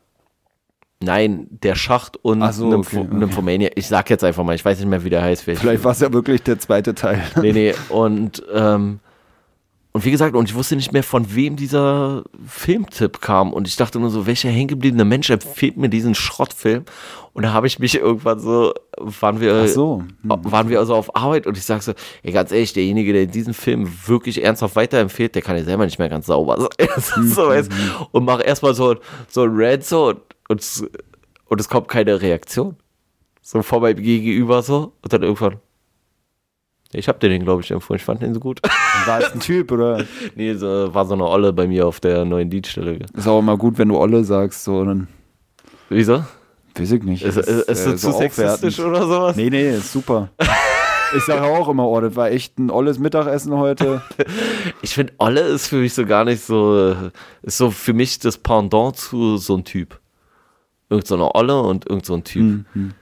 [1.02, 3.16] Nein, der Schacht und Ach so, Nympho okay, okay.
[3.16, 3.70] Nymphomania.
[3.74, 5.42] Ich sag jetzt einfach mal, ich weiß nicht mehr, wie der heißt.
[5.42, 7.22] Vielleicht war es ja wirklich der zweite Teil.
[7.40, 9.00] Nee, nee, und, ähm,
[9.92, 13.52] und wie gesagt, und ich wusste nicht mehr, von wem dieser Filmtipp kam.
[13.52, 16.84] Und ich dachte nur so, welcher hängengebliebene Mensch empfiehlt mir diesen Schrottfilm?
[17.32, 20.02] Und da habe ich mich irgendwann so, waren wir, so.
[20.22, 20.30] Hm.
[20.44, 21.92] waren wir also auf Arbeit und ich sag so,
[22.22, 25.98] ey, ganz ehrlich, derjenige, der diesen Film wirklich ernsthaft weiterempfiehlt, der kann ja selber nicht
[25.98, 27.24] mehr ganz sauber sein.
[27.26, 27.70] So, weißt,
[28.12, 28.96] und mach erstmal so,
[29.28, 30.14] so ein Rant so
[30.54, 30.84] und, es-
[31.46, 32.76] und es kommt keine Reaktion.
[33.42, 35.56] So vor meinem Gegenüber so und dann irgendwann,
[36.92, 37.98] ich hab den, glaube ich, empfohlen.
[37.98, 38.60] Ich fand den so gut.
[39.06, 40.04] War es ein Typ oder?
[40.36, 43.00] nee, so, war so eine Olle bei mir auf der neuen Dienststelle.
[43.14, 45.08] Ist auch immer gut, wenn du Olle sagst, so, dann
[45.90, 46.24] Wieso?
[46.76, 47.22] weiß ich nicht.
[47.24, 48.96] Ist, Das ist, ist äh, das zu sexistisch aufwertend.
[49.02, 49.36] oder sowas?
[49.36, 50.30] Nee, nee, ist super.
[51.16, 54.02] Ich sage auch immer, oh, das war echt ein olles Mittagessen heute.
[54.82, 56.92] Ich finde, Olle ist für mich so gar nicht so,
[57.42, 60.00] ist so für mich das Pendant zu so einem Typ.
[60.94, 62.64] Irgend so eine Olle und irgend so ein Typ.
[62.72, 62.92] Hm,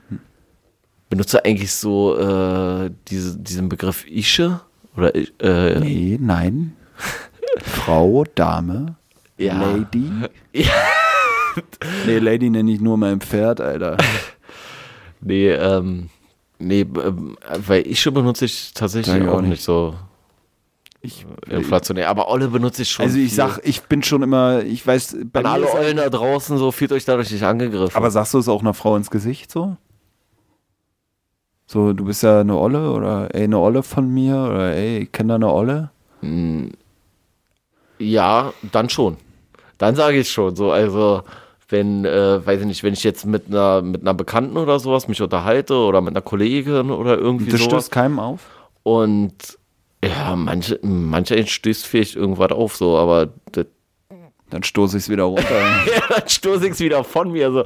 [1.09, 4.61] Benutzt du eigentlich so äh, diese, diesen Begriff Ische?
[4.97, 6.75] Oder äh, Nee, nein.
[7.63, 8.95] Frau, Dame,
[9.37, 9.61] Ja.
[9.61, 10.09] Lady.
[10.53, 10.71] Ja.
[12.07, 13.97] Nee, Lady nenne ich nur mein Pferd, Alter.
[15.25, 16.09] Nee, ähm,
[16.59, 19.63] nee, ähm, weil Ische benutze ich tatsächlich auch auch nicht.
[19.63, 19.95] so
[21.05, 22.09] Ich, inflationär.
[22.09, 23.03] Aber Olle benutze ich schon.
[23.03, 23.35] also ich viel.
[23.35, 26.93] sag, ich bin schon immer, ich weiß, bei An alle Eulen da draußen, so fühlt
[26.93, 27.95] euch dadurch nicht angegriffen.
[27.97, 29.75] Aber sagst du es auch einer Frau ins Gesicht so?
[31.65, 35.11] So, du bist ja eine Olle oder ey, eine Olle von mir oder ey, ich
[35.11, 35.89] kenne da eine Olle.
[37.99, 39.17] Ja, dann schon.
[39.77, 40.71] Dann sage ich schon so.
[40.71, 41.23] Also,
[41.69, 45.07] wenn, äh, weiß ich nicht, wenn ich jetzt mit einer, mit einer Bekannten oder sowas
[45.07, 47.71] mich unterhalte oder mit einer Kollegin oder irgendwie Das sowas.
[47.85, 48.41] stößt keinem auf.
[48.83, 49.33] Und
[50.07, 53.65] ja, manche, manche stößt vielleicht irgendwas auf, so, aber das,
[54.49, 55.43] Dann stoße ich es wieder runter.
[56.09, 57.51] dann stoße ich es wieder von mir.
[57.51, 57.63] So.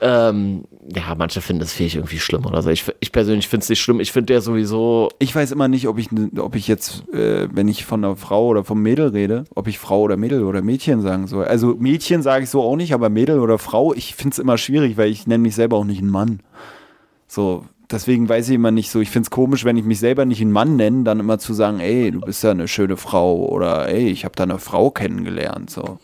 [0.00, 0.64] Ähm,
[0.94, 2.70] ja, manche finden das vielleicht irgendwie schlimm oder so.
[2.70, 4.00] Ich, ich persönlich finde es nicht schlimm.
[4.00, 5.10] Ich finde der sowieso.
[5.18, 6.08] ich weiß immer nicht, ob ich,
[6.38, 9.78] ob ich jetzt, äh, wenn ich von einer Frau oder vom Mädel rede, ob ich
[9.78, 11.44] Frau oder Mädel oder Mädchen sagen soll.
[11.44, 14.58] Also Mädchen sage ich so auch nicht, aber Mädel oder Frau, ich finde es immer
[14.58, 16.40] schwierig, weil ich nenne mich selber auch nicht einen Mann.
[17.26, 20.24] So, deswegen weiß ich immer nicht so, ich finde es komisch, wenn ich mich selber
[20.24, 23.46] nicht einen Mann nenne, dann immer zu sagen, ey, du bist ja eine schöne Frau
[23.46, 25.70] oder ey, ich habe da eine Frau kennengelernt.
[25.70, 25.98] So.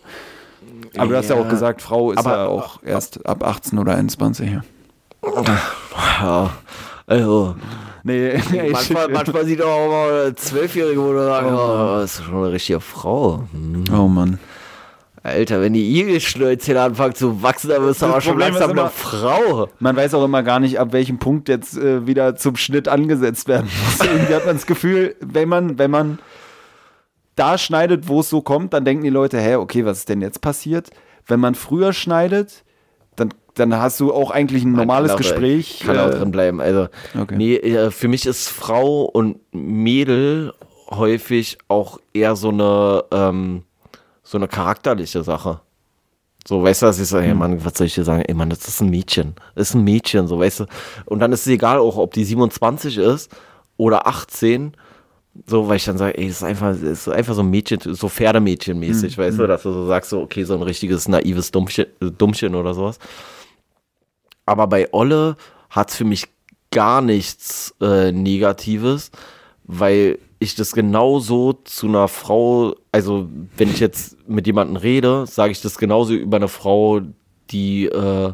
[0.96, 3.78] Aber du hast ja Ja, auch gesagt, Frau ist aber- ja auch erst ab 18
[3.78, 4.50] oder 21.
[4.50, 4.62] Ja.
[6.20, 6.50] Ja,
[7.06, 7.54] also.
[8.02, 8.38] Nee,
[8.72, 12.80] Manchmal, manchmal sieht auch mal Zwölfjährige, wo du sagst, oh, das ist schon eine richtige
[12.80, 13.44] Frau.
[13.52, 13.84] Hm.
[13.98, 14.38] oh Mann.
[15.24, 18.90] Alter, wenn die Igelschnäuzchen anfangen zu wachsen, dann bist du aber schon langsam immer- eine
[18.90, 19.68] Frau.
[19.78, 23.48] Man weiß auch immer gar nicht, ab welchem Punkt jetzt äh, wieder zum Schnitt angesetzt
[23.48, 24.06] werden muss.
[24.06, 26.18] Irgendwie hat man das Gefühl, wenn man, wenn man
[27.36, 30.20] da schneidet, wo es so kommt, dann denken die Leute, hä, okay, was ist denn
[30.20, 30.90] jetzt passiert?
[31.26, 32.62] Wenn man früher schneidet,
[33.16, 35.80] dann, dann hast du auch eigentlich ein normales auch- Gespräch.
[35.86, 36.60] Kann auch äh, drin bleiben.
[36.60, 36.88] Also,
[37.18, 37.34] Okay.
[37.36, 40.52] nee, für mich ist Frau und Mädel
[40.90, 43.62] häufig auch eher so eine, ähm,
[44.34, 45.60] so eine charakterliche Sache.
[46.46, 47.24] So, weißt du, dass ich so, Hm.
[47.24, 48.22] ey Mann, was soll ich dir sagen?
[48.22, 49.34] Ey Mann, das ist ein Mädchen.
[49.54, 50.66] Das ist ein Mädchen, so, weißt du.
[51.06, 53.30] Und dann ist es egal auch, ob die 27 ist
[53.76, 54.72] oder 18.
[55.46, 57.78] So, weil ich dann sage, ey, das ist einfach, das ist einfach so ein Mädchen,
[57.80, 61.52] so Pferdemädchen-mäßig, Hm, weißt du, dass du so sagst, so, okay, so ein richtiges naives
[61.52, 62.98] Dummchen, äh, Dummchen oder sowas.
[64.46, 65.36] Aber bei Olle
[65.70, 66.26] hat es für mich
[66.72, 69.10] gar nichts äh, Negatives,
[69.64, 75.52] weil ich das genauso zu einer Frau, also wenn ich jetzt mit jemandem rede, sage
[75.52, 77.00] ich das genauso über eine Frau,
[77.50, 78.32] die, äh,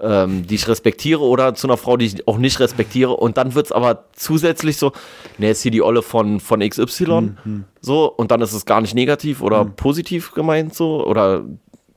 [0.00, 3.16] ähm, die ich respektiere oder zu einer Frau, die ich auch nicht respektiere.
[3.16, 4.92] Und dann wird es aber zusätzlich so,
[5.38, 7.34] ne, jetzt hier die Olle von, von XY,
[7.80, 11.44] so, und dann ist es gar nicht negativ oder positiv gemeint so, oder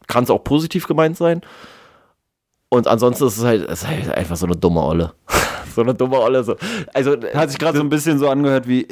[0.07, 1.41] kann es auch positiv gemeint sein.
[2.69, 5.13] Und ansonsten ist es halt, ist halt einfach so eine dumme Olle.
[5.77, 6.43] so eine dumme Olle.
[6.43, 6.55] So.
[6.93, 8.87] Also, Hat sich gerade so ein bisschen so angehört wie,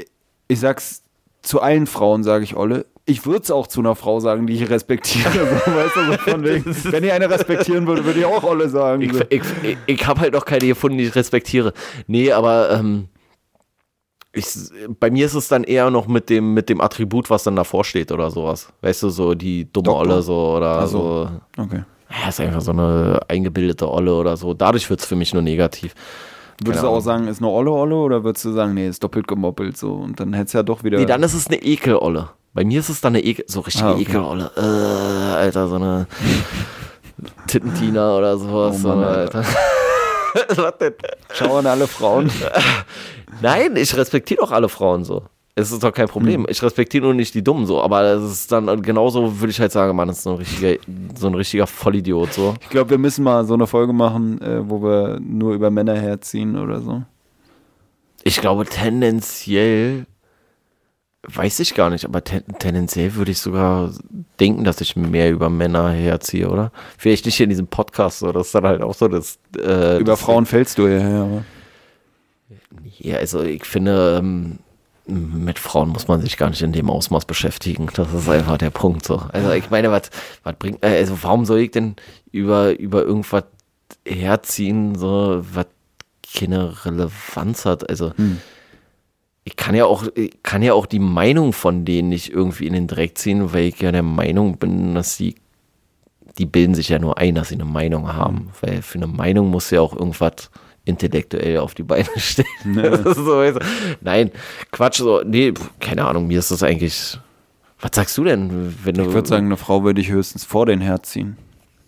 [0.48, 1.02] ich sag's
[1.42, 2.86] zu allen Frauen, sage ich Olle.
[3.08, 5.32] Ich würde es auch zu einer Frau sagen, die ich respektiere.
[5.32, 5.40] So,
[5.76, 9.02] weißt du, so von wegen, wenn ich eine respektieren würde, würde ich auch Olle sagen.
[9.02, 9.24] Ich, so.
[9.30, 11.74] ich, ich, ich habe halt noch keine gefunden, die ich respektiere.
[12.08, 13.08] Nee, aber ähm,
[14.32, 14.46] ich,
[15.00, 17.84] bei mir ist es dann eher noch mit dem, mit dem Attribut, was dann davor
[17.84, 18.70] steht oder sowas.
[18.82, 20.02] Weißt du, so die dumme Doktor.
[20.02, 21.30] Olle so oder Ach so.
[21.56, 21.64] so.
[21.64, 21.84] Okay.
[22.10, 24.54] Ja, ist einfach so eine eingebildete Olle oder so.
[24.54, 25.96] Dadurch wird es für mich nur negativ.
[26.64, 29.28] Würdest du auch sagen, ist eine Olle Olle oder würdest du sagen, nee, ist doppelt
[29.28, 30.98] gemoppelt so und dann hättest du ja doch wieder.
[30.98, 32.30] Nee, dann ist es eine Ekelolle.
[32.54, 34.02] Bei mir ist es dann eine Ekel, so richtige Ah, okay.
[34.04, 34.52] Ekelolle.
[34.56, 36.08] Äh, Alter, so eine
[37.48, 38.76] Tittentina oder sowas.
[38.78, 39.38] Oh so Mann, eine, Alter.
[39.40, 40.58] Alter.
[40.64, 40.94] Was denn?
[41.34, 42.30] Schau an alle Frauen.
[43.42, 45.24] Nein, ich respektiere doch alle Frauen so.
[45.58, 46.42] Es ist doch kein Problem.
[46.44, 46.48] Hm.
[46.50, 47.82] Ich respektiere nur nicht die Dummen so.
[47.82, 50.76] Aber es ist dann genauso, würde ich halt sagen, Mann, das ist so ein richtiger,
[51.18, 52.56] so ein richtiger Vollidiot so.
[52.62, 55.96] Ich glaube, wir müssen mal so eine Folge machen, äh, wo wir nur über Männer
[55.96, 57.04] herziehen oder so.
[58.24, 60.08] Ich glaube, tendenziell,
[61.24, 63.92] weiß ich gar nicht, aber ten, tendenziell würde ich sogar
[64.42, 66.72] denken, dass ich mehr über Männer herziehe, oder?
[66.98, 68.34] Vielleicht nicht hier in diesem Podcast, so.
[68.34, 69.40] Das ist dann halt auch so, dass.
[69.58, 71.44] Äh, Über das- Frauen fällst du ja, ja.
[72.98, 74.60] Ja, also ich finde, ähm,
[75.08, 77.88] mit Frauen muss man sich gar nicht in dem Ausmaß beschäftigen.
[77.94, 79.18] Das ist einfach der Punkt so.
[79.32, 80.10] Also ich meine, was
[80.44, 81.96] was bringt, äh, also warum soll ich denn
[82.32, 83.44] über, über irgendwas
[84.06, 85.68] herziehen, so was
[86.36, 87.90] keine Relevanz hat?
[87.90, 88.14] Also
[89.44, 92.74] ich kann ja auch, ich kann ja auch die Meinung von denen nicht irgendwie in
[92.74, 95.36] den Dreck ziehen, weil ich ja der Meinung bin, dass sie
[96.38, 98.50] die bilden sich ja nur ein, dass sie eine Meinung haben.
[98.62, 100.50] Weil für eine Meinung muss ja auch irgendwas
[100.86, 102.48] intellektuell auf die Beine stellen.
[103.04, 103.60] So, du.
[104.02, 104.32] Nein,
[104.72, 107.20] Quatsch, so, nee, keine Ahnung, mir ist das eigentlich.
[107.82, 109.04] Was sagst du denn, wenn du.
[109.08, 111.38] Ich würde sagen, eine Frau würde ich höchstens vor den Herd ziehen.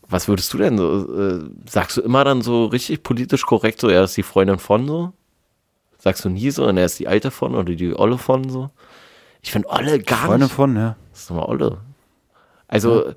[0.10, 1.20] Was würdest du denn so?
[1.20, 4.88] Äh, sagst du immer dann so richtig politisch korrekt, so, er ist die Freundin von
[4.88, 5.14] so?
[5.98, 8.70] Sagst du nie so, und er ist die Alte von oder die Olle von so?
[9.42, 10.56] Ich finde Olle gar Freunde nicht.
[10.56, 10.96] von, ja.
[11.12, 11.78] Das ist nochmal Olle.
[12.68, 13.14] Also,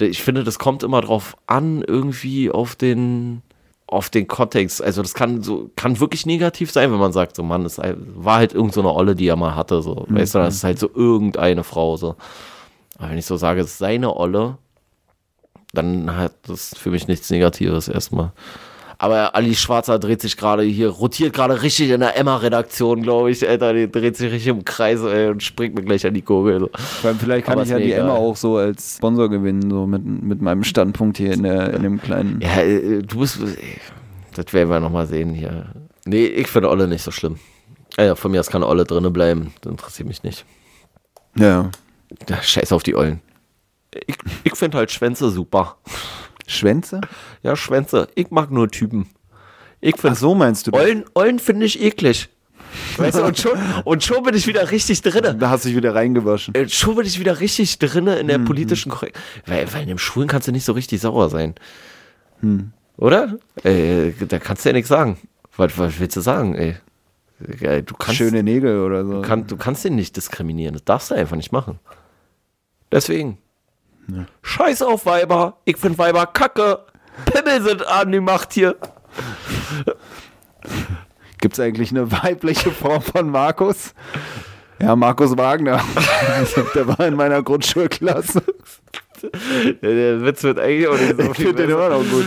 [0.00, 3.42] d- ich finde, das kommt immer drauf an, irgendwie auf den,
[3.86, 4.82] auf den Kontext.
[4.82, 8.36] Also, das kann so, kann wirklich negativ sein, wenn man sagt, so, Mann, es war
[8.36, 10.04] halt irgend so eine Olle, die er mal hatte, so.
[10.08, 12.16] Weißt du, das ist halt so irgendeine Frau, so.
[12.98, 14.58] Aber wenn ich so sage, es ist seine Olle,
[15.72, 18.32] dann hat das für mich nichts Negatives erstmal.
[19.04, 23.46] Aber Ali Schwarzer dreht sich gerade hier, rotiert gerade richtig in der Emma-Redaktion, glaube ich,
[23.46, 23.74] Alter.
[23.74, 26.22] Die dreht sich richtig im Kreis ey, und springt mir gleich an die
[27.10, 28.06] allem vielleicht kann Aber ich ja die egal.
[28.06, 31.82] Emma auch so als Sponsor gewinnen, so mit, mit meinem Standpunkt hier in, der, in
[31.82, 32.40] dem kleinen.
[32.40, 33.42] Ja, äh, du bist.
[33.42, 33.56] äh,
[34.34, 35.66] Das werden wir nochmal sehen hier.
[36.06, 37.38] Nee, ich finde Olle nicht so schlimm.
[37.98, 39.52] Ah Ja, von mir aus kann Olle drinne bleiben.
[39.60, 40.46] Das interessiert mich nicht.
[41.36, 41.70] Ja.
[42.26, 43.20] Ja, scheiß auf die Ollen.
[44.06, 45.76] Ich, ich finde halt Schwänze super.
[46.46, 47.00] Schwänze?
[47.42, 48.08] Ja, Schwänze.
[48.14, 49.08] Ich mag nur Typen.
[49.80, 50.80] Ich Ach finde so, meinst du das?
[50.80, 52.28] Ollen, Ollen finde ich eklig.
[52.96, 55.34] Weißt du, und schon, und schon bin ich wieder richtig drinne.
[55.34, 56.54] Da hast du dich wieder reingewaschen.
[56.54, 59.18] Äh, Schon bin ich wieder richtig drinne in der politischen Korrekt.
[59.46, 61.54] Weil, weil in dem Schwulen kannst du nicht so richtig sauer sein.
[62.96, 63.38] Oder?
[63.62, 65.18] Äh, da kannst du ja nichts sagen.
[65.56, 66.76] Was, was willst du sagen, ey?
[67.84, 69.20] Du kannst, Schöne Nägel oder so.
[69.22, 70.74] kann, du kannst den nicht diskriminieren.
[70.74, 71.78] Das darfst du einfach nicht machen.
[72.90, 73.38] Deswegen.
[74.42, 75.58] Scheiß auf Weiber.
[75.64, 76.80] Ich find Weiber kacke.
[77.26, 78.76] Pimmel sind an die Macht hier.
[81.40, 83.94] Gibt es eigentlich eine weibliche Form von Markus?
[84.80, 85.82] Ja, Markus Wagner.
[86.74, 88.42] Der war in meiner Grundschulklasse.
[89.82, 92.26] Der, Witz wird eigentlich auch nicht so Ich finde den immer noch gut.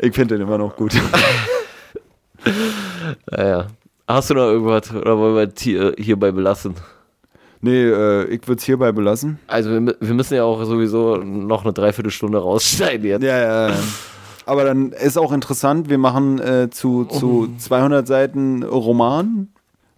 [0.00, 0.92] Ich finde den immer noch gut.
[3.30, 3.66] Naja.
[4.06, 4.92] Hast du noch irgendwas?
[4.94, 6.74] Oder wollen wir es hier, hierbei belassen?
[7.62, 9.38] Nee, äh, ich würde es hierbei belassen.
[9.46, 13.22] Also wir, wir müssen ja auch sowieso noch eine Dreiviertelstunde rausschneiden jetzt.
[13.22, 13.74] Ja, ja, ja.
[14.44, 19.48] Aber dann ist auch interessant, wir machen äh, zu, zu 200 Seiten Roman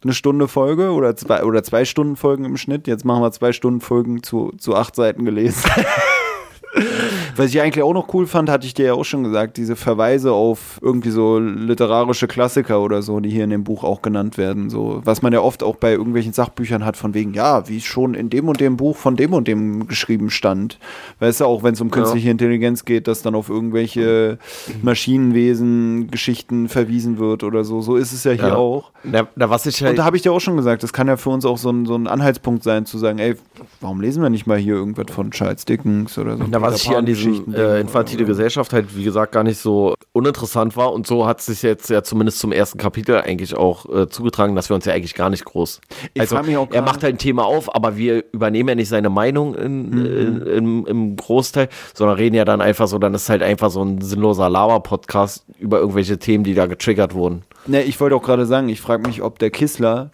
[0.05, 2.87] eine Stunde Folge oder zwei, oder zwei Stunden Folgen im Schnitt.
[2.87, 5.71] Jetzt machen wir zwei Stunden Folgen zu, zu acht Seiten gelesen.
[7.37, 9.77] Was ich eigentlich auch noch cool fand, hatte ich dir ja auch schon gesagt, diese
[9.77, 14.39] Verweise auf irgendwie so literarische Klassiker oder so, die hier in dem Buch auch genannt
[14.39, 14.71] werden.
[14.71, 17.85] So, was man ja oft auch bei irgendwelchen Sachbüchern hat, von wegen, ja, wie es
[17.85, 20.79] schon in dem und dem Buch von dem und dem geschrieben stand.
[21.21, 24.39] Weißt du, auch wenn es um künstliche Intelligenz geht, dass dann auf irgendwelche
[24.83, 27.81] Maschinenwesen, Geschichten verwiesen wird oder so.
[27.81, 28.55] So ist es ja hier Ja.
[28.57, 28.91] auch.
[29.03, 29.99] Na, na, was ich Und halt.
[29.99, 31.85] da habe ich dir auch schon gesagt, das kann ja für uns auch so ein,
[31.85, 33.35] so ein Anhaltspunkt sein, zu sagen, ey,
[33.81, 36.45] warum lesen wir nicht mal hier irgendwas von Charles Dickens oder so?
[36.51, 37.55] Na, was ich hier an diesem, Geschichten.
[37.55, 40.93] äh, infantile Gesellschaft halt, wie gesagt, gar nicht so uninteressant war.
[40.93, 44.55] Und so hat es sich jetzt ja zumindest zum ersten Kapitel eigentlich auch äh, zugetragen,
[44.55, 45.81] dass wir uns ja eigentlich gar nicht groß.
[46.15, 49.55] Ich also, er macht halt ein Thema auf, aber wir übernehmen ja nicht seine Meinung
[49.55, 50.07] in, Mhm.
[50.07, 53.83] in, im, im Großteil, sondern reden ja dann einfach so, dann ist halt einfach so
[53.83, 57.43] ein sinnloser Lava-Podcast über irgendwelche Themen, die da getriggert wurden.
[57.67, 60.11] Ne, ich wollte auch gerade sagen, ich frage mich, ob der Kissler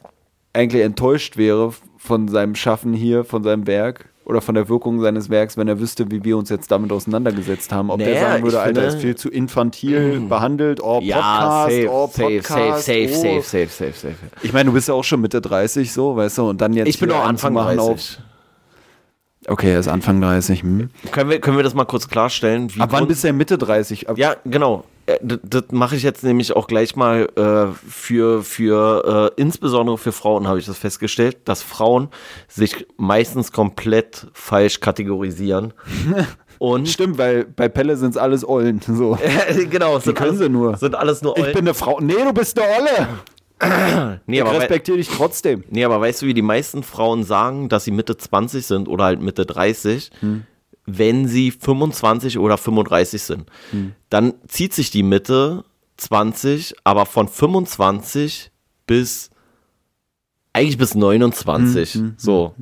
[0.53, 5.29] eigentlich enttäuscht wäre von seinem Schaffen hier, von seinem Werk oder von der Wirkung seines
[5.29, 7.91] Werks, wenn er wüsste, wie wir uns jetzt damit auseinandergesetzt haben.
[7.91, 11.65] Ob der Naja, sagen würde, Alter, finde- ist viel zu infantil behandelt, oh, Podcast, ja,
[11.65, 13.41] safe, oh, Podcast, safe, safe, oh.
[13.41, 14.15] safe, safe, safe, safe.
[14.43, 16.89] Ich meine, du bist ja auch schon Mitte 30, so, weißt du, und dann jetzt.
[16.89, 18.19] Ich bin auch Anfang machen 30.
[18.19, 18.25] Auf,
[19.51, 20.63] okay, er ist Anfang 30.
[20.63, 20.91] Hm.
[21.11, 22.71] Können wir, können wir das mal kurz klarstellen?
[22.79, 24.09] Ab wann bist du denn Mitte 30?
[24.09, 24.85] Ab, Ja, genau.
[25.07, 30.13] Äh, Das mache ich jetzt nämlich auch gleich mal äh, für, für äh, insbesondere für
[30.13, 32.09] Frauen habe ich das festgestellt, dass Frauen
[32.49, 35.73] sich meistens komplett falsch kategorisieren.
[36.59, 38.81] Und Stimmt, weil bei Pelle sind es alles Ollen.
[38.87, 39.17] So.
[39.71, 40.77] genau, sind können alles, sie nur.
[40.77, 41.55] Sind alles nur Ich Eulen.
[41.55, 41.99] bin eine Frau.
[42.01, 43.09] Nee, du bist eine Olle.
[44.27, 45.65] nee, Ich respektiere dich trotzdem.
[45.69, 49.05] nee, aber weißt du, wie die meisten Frauen sagen, dass sie Mitte 20 sind oder
[49.05, 50.11] halt Mitte 30,
[50.87, 53.51] wenn sie 25 oder 35 sind?
[54.09, 55.65] Dann zieht sich die Mitte
[55.99, 58.51] 20, aber von 25
[58.87, 59.31] bis
[60.53, 61.99] eigentlich bis 29.
[62.17, 62.55] So.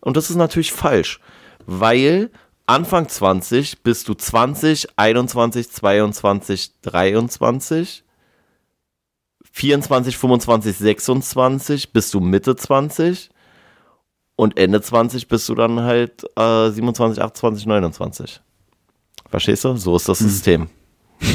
[0.00, 1.18] Und das ist natürlich falsch,
[1.66, 2.30] weil
[2.66, 8.03] Anfang 20 bist du 20, 21, 22, 23.
[9.56, 13.30] 24, 25, 26 bist du Mitte 20
[14.34, 18.40] und Ende 20 bist du dann halt äh, 27, 28, 29.
[19.30, 19.76] Verstehst du?
[19.76, 20.68] So ist das System.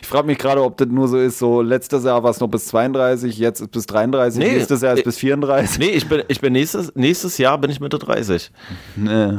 [0.00, 2.46] Ich frage mich gerade, ob das nur so ist, so letztes Jahr war es noch
[2.46, 5.78] bis 32, jetzt ist bis 33, Nee, nächstes Jahr ist äh, bis 34.
[5.78, 8.52] Nee, ich bin, ich bin nächstes, nächstes Jahr bin ich Mitte 30.
[8.96, 9.38] Nee.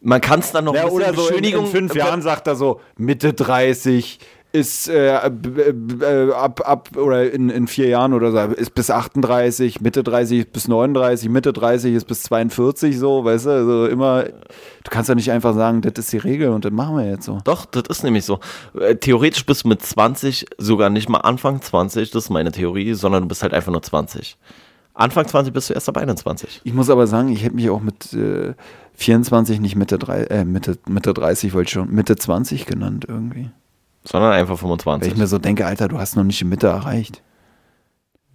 [0.00, 2.48] Man kann es dann noch Ja, ein bisschen oder so in, in fünf Jahren sagt
[2.48, 4.18] er so, Mitte 30
[4.52, 9.80] ist äh, äh, ab, ab, oder in, in vier Jahren oder so, ist bis 38,
[9.82, 14.24] Mitte 30 ist bis 39, Mitte 30 ist bis 42, so, weißt du, also immer,
[14.24, 17.26] du kannst ja nicht einfach sagen, das ist die Regel und das machen wir jetzt
[17.26, 17.38] so.
[17.44, 18.40] Doch, das ist nämlich so.
[18.78, 22.94] Äh, Theoretisch bist du mit 20 sogar nicht mal Anfang 20, das ist meine Theorie,
[22.94, 24.38] sondern du bist halt einfach nur 20.
[24.94, 26.62] Anfang 20 bist du erst ab 21.
[26.64, 28.54] Ich muss aber sagen, ich hätte mich auch mit äh,
[28.94, 33.50] 24 nicht Mitte, drei, äh, Mitte, Mitte 30, wollte ich schon, Mitte 20 genannt irgendwie.
[34.10, 35.12] Sondern einfach Weil 25.
[35.12, 37.22] ich mir so denke, Alter, du hast noch nicht die Mitte erreicht.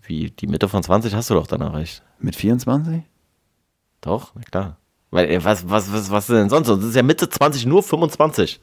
[0.03, 2.03] Wie, die Mitte von 20 hast du doch dann erreicht.
[2.19, 3.01] Mit 24?
[4.01, 4.77] Doch, na klar.
[5.09, 6.67] Weil, äh, was, was, was, was denn sonst?
[6.67, 8.61] Das ist ja Mitte 20 nur 25.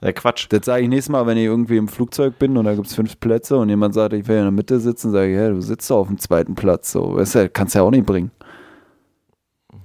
[0.00, 0.46] Ja, Quatsch.
[0.50, 2.94] Das sage ich nächstes Mal, wenn ich irgendwie im Flugzeug bin und da gibt es
[2.94, 5.60] fünf Plätze und jemand sagt, ich will in der Mitte sitzen, sage ich, ja, du
[5.60, 6.92] sitzt doch auf dem zweiten Platz.
[6.92, 8.30] So, weißt du, kannst ja auch nicht bringen.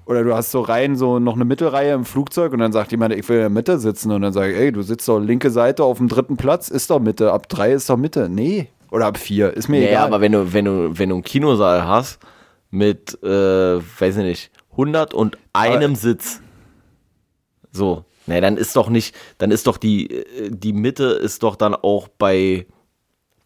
[0.06, 3.14] Oder du hast so Reihen, so noch eine Mittelreihe im Flugzeug und dann sagt jemand,
[3.14, 5.52] ich will in der Mitte sitzen und dann sage ich, ey, du sitzt doch linke
[5.52, 8.28] Seite auf dem dritten Platz, ist doch Mitte, ab drei ist doch Mitte.
[8.30, 8.68] Nee.
[8.90, 10.08] Oder ab vier, ist mir Ja, egal.
[10.08, 12.20] aber wenn du, wenn du, wenn du einen Kinosaal hast
[12.72, 16.42] mit, äh, weiß ich nicht, 100 und einem Sitz,
[17.72, 21.56] so, na, dann ist doch nicht, dann ist doch die, äh, die Mitte ist doch
[21.56, 22.66] dann auch bei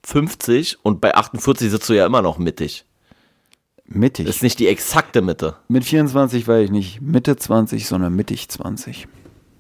[0.04, 2.86] 50 und bei 48 sitzt du ja immer noch mittig.
[3.88, 4.26] Mittig.
[4.26, 5.56] Das ist nicht die exakte Mitte.
[5.68, 9.08] Mit 24 war ich nicht Mitte 20, sondern mittig 20.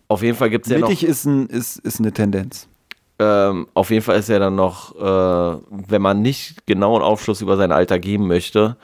[0.08, 0.90] Auf jeden Fall gibt es ja noch.
[0.90, 2.68] mittig ist, ein, ist, ist eine Tendenz.
[3.18, 7.56] Ähm, auf jeden Fall ist ja dann noch, äh, wenn man nicht genauen Aufschluss über
[7.56, 8.76] sein Alter geben möchte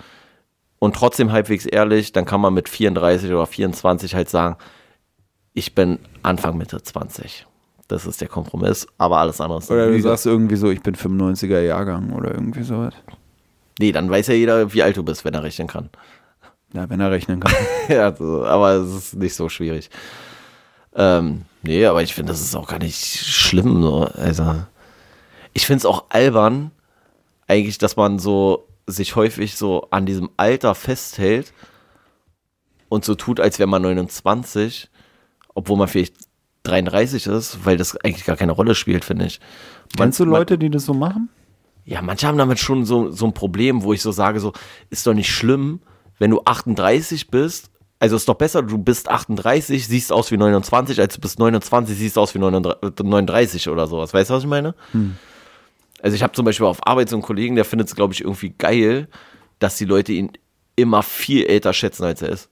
[0.80, 4.56] und trotzdem halbwegs ehrlich, dann kann man mit 34 oder 24 halt sagen,
[5.54, 7.46] ich bin Anfang Mitte 20.
[7.90, 10.96] Das ist der Kompromiss, aber alles andere ist Oder du sagst irgendwie so, ich bin
[10.96, 12.94] 95er Jahrgang oder irgendwie sowas.
[13.82, 15.90] Nee, dann weiß ja jeder, wie alt du bist, wenn er rechnen kann.
[16.74, 17.54] Ja, wenn er rechnen kann.
[17.90, 19.90] ja, also, aber es ist nicht so schwierig.
[20.94, 23.82] Ähm, nee, aber ich finde, das ist auch gar nicht schlimm.
[23.82, 24.04] So.
[24.16, 24.56] Also,
[25.54, 26.72] ich finde es auch albern,
[27.48, 31.54] eigentlich, dass man so sich häufig so an diesem Alter festhält
[32.90, 34.90] und so tut, als wäre man 29,
[35.56, 36.16] obwohl man vielleicht
[36.64, 39.40] 33 ist, weil das eigentlich gar keine Rolle spielt, finde ich.
[39.98, 41.30] Man- Kennst du man- Leute, die das so machen?
[41.92, 44.54] Ja, manche haben damit schon so, so ein Problem, wo ich so sage, so,
[44.90, 45.82] ist doch nicht schlimm,
[46.20, 47.70] wenn du 38 bist.
[48.00, 51.98] Also ist doch besser, du bist 38, siehst aus wie 29, als du bist 29,
[51.98, 54.14] siehst aus wie 39 39 oder sowas.
[54.14, 54.74] Weißt du, was ich meine?
[56.02, 58.22] Also ich habe zum Beispiel auf Arbeit so einen Kollegen, der findet es, glaube ich,
[58.22, 59.10] irgendwie geil,
[59.60, 60.32] dass die Leute ihn
[60.78, 62.50] immer viel älter schätzen, als er ist.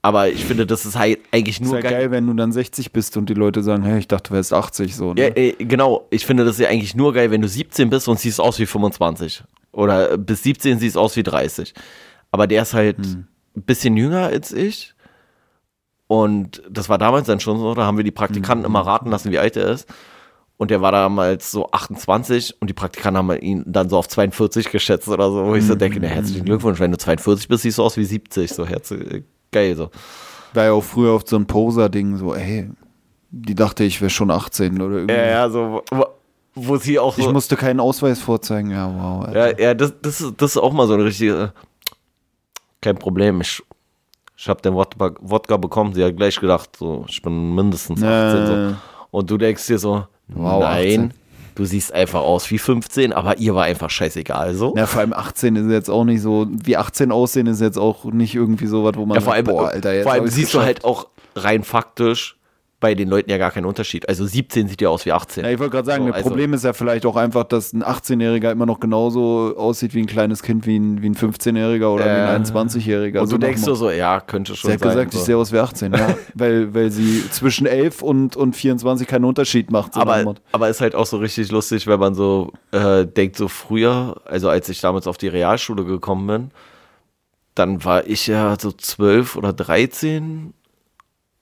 [0.00, 2.92] Aber ich finde, das ist halt eigentlich Ist nur ja geil, wenn du dann 60
[2.92, 5.12] bist und die Leute sagen, hey, ich dachte, du wärst 80 so.
[5.12, 5.20] Ne?
[5.20, 6.06] Ja, äh, genau.
[6.10, 8.66] Ich finde das ja eigentlich nur geil, wenn du 17 bist und siehst aus wie
[8.66, 9.42] 25.
[9.72, 11.74] Oder bis 17 siehst aus wie 30.
[12.30, 14.94] Aber der ist halt ein bisschen jünger als ich.
[16.06, 19.30] Und das war damals dann schon so, da haben wir die Praktikanten immer raten lassen,
[19.30, 19.88] wie alt er ist.
[20.56, 24.70] Und der war damals so 28 und die Praktikanten haben ihn dann so auf 42
[24.70, 27.78] geschätzt oder so, wo ich so denke, na, herzlichen Glückwunsch, wenn du 42 bist, siehst
[27.78, 29.90] du aus wie 70, so herzlich, geil so.
[30.54, 32.70] War ja auch früher oft so ein Poser-Ding, so, ey,
[33.30, 35.14] die dachte, ich wäre schon 18 oder irgendwie.
[35.14, 35.82] Ja, ja, so,
[36.54, 37.20] wo, sie auch so.
[37.22, 39.26] Ich musste keinen Ausweis vorzeigen, ja, wow.
[39.26, 39.58] Alter.
[39.60, 41.52] Ja, ja das, das, ist- das ist auch mal so eine richtige.
[42.80, 43.62] Kein Problem, ich,
[44.36, 45.92] ich habe den Wodka, Wodka bekommen.
[45.94, 48.46] Sie hat gleich gedacht, so, ich bin mindestens 18.
[48.46, 48.52] So.
[48.54, 48.74] Äh,
[49.10, 51.14] Und du denkst dir so, Wow, nein, 18.
[51.58, 54.54] du siehst einfach aus wie 15, aber ihr war einfach scheißegal.
[54.54, 54.74] So.
[54.76, 58.04] Ja, vor allem 18 ist jetzt auch nicht so, wie 18 aussehen ist jetzt auch
[58.04, 60.28] nicht irgendwie so was, wo man Ja, vor allem, sagt, boah, Alter, jetzt vor allem
[60.28, 60.66] siehst du geschafft.
[60.66, 62.37] halt auch rein faktisch
[62.80, 64.08] bei den Leuten ja gar keinen Unterschied.
[64.08, 65.42] Also 17 sieht ja aus wie 18.
[65.44, 67.72] Ja, ich wollte gerade sagen, So, das also- Problem ist ja vielleicht auch einfach, dass
[67.72, 71.88] ein 18-Jähriger immer noch genauso aussieht wie ein kleines Kind, wie ein, wie ein 15-Jähriger
[71.92, 73.20] oder wie Äh, ein 21-Jähriger.
[73.22, 74.90] Und du denkst so, so, ja, könnte schon Sie hat sein.
[74.90, 75.18] gesagt, so.
[75.18, 76.16] ich sehe aus wie 18, ja.
[76.34, 79.94] weil, weil sie zwischen 11 und, und 24 keinen Unterschied macht.
[79.94, 83.48] So aber, aber ist halt auch so richtig lustig, wenn man so äh, denkt, so
[83.48, 86.50] früher, also als ich damals auf die Realschule gekommen bin,
[87.56, 90.54] dann war ich ja so 12 oder 13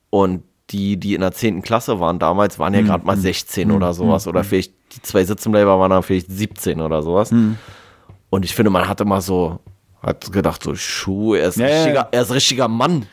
[0.08, 1.62] und die, die in der 10.
[1.62, 4.26] Klasse waren damals, waren ja Hm, gerade mal 16 oder sowas.
[4.26, 7.30] Oder vielleicht die zwei Sitzenbleiber waren dann vielleicht 17 oder sowas.
[7.30, 7.56] Hm.
[8.30, 9.60] Und ich finde, man hat immer so,
[10.02, 12.08] hat gedacht, so, Schuh, er ist, Ja, richtiger, ja.
[12.10, 13.06] er ist richtiger Mann.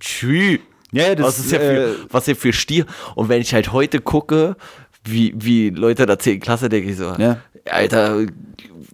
[0.00, 0.58] Tschü.
[0.92, 2.86] Ja, das was ist ja äh, für, was hier für Stier.
[3.16, 4.56] Und wenn ich halt heute gucke,
[5.04, 6.38] wie, wie Leute der 10.
[6.40, 7.38] Klasse, denke ich so, Ja.
[7.70, 8.26] Alter,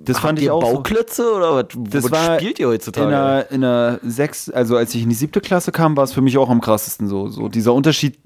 [0.05, 0.67] Das habt fand ich ihr auch so.
[0.67, 3.07] Das Bauklötze oder was, was war spielt ihr heutzutage?
[3.07, 6.13] In der, in der sechs, also als ich in die siebte Klasse kam, war es
[6.13, 7.29] für mich auch am krassesten so.
[7.29, 8.19] So dieser Unterschied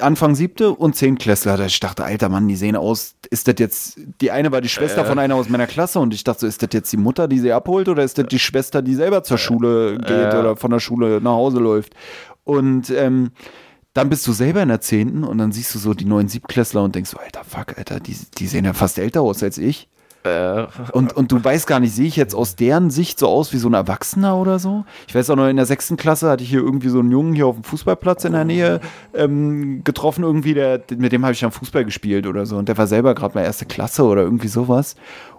[0.00, 1.56] Anfang siebte und Zehntklässler.
[1.56, 4.68] Da ich dachte, alter Mann, die sehen aus, ist das jetzt, die eine war die
[4.68, 7.26] Schwester von einer aus meiner Klasse und ich dachte so, ist das jetzt die Mutter,
[7.26, 10.70] die sie abholt oder ist das die Schwester, die selber zur Schule geht oder von
[10.70, 11.94] der Schule nach Hause läuft?
[12.44, 13.32] Und ähm,
[13.92, 16.82] dann bist du selber in der Zehnten und dann siehst du so die neuen Siebtklässler
[16.82, 19.88] und denkst so, alter Fuck, Alter, die, die sehen ja fast älter aus als ich.
[20.26, 23.52] Äh, Und, und du weißt gar nicht, sehe ich jetzt aus deren Sicht so aus
[23.52, 24.84] wie so ein Erwachsener oder so?
[25.06, 27.34] Ich weiß auch noch, in der sechsten Klasse hatte ich hier irgendwie so einen Jungen
[27.34, 28.80] hier auf dem Fußballplatz in der Nähe
[29.14, 32.56] ähm, getroffen, irgendwie, der, mit dem habe ich dann Fußball gespielt oder so.
[32.56, 34.96] Und der war selber gerade mal erste Klasse oder irgendwie sowas.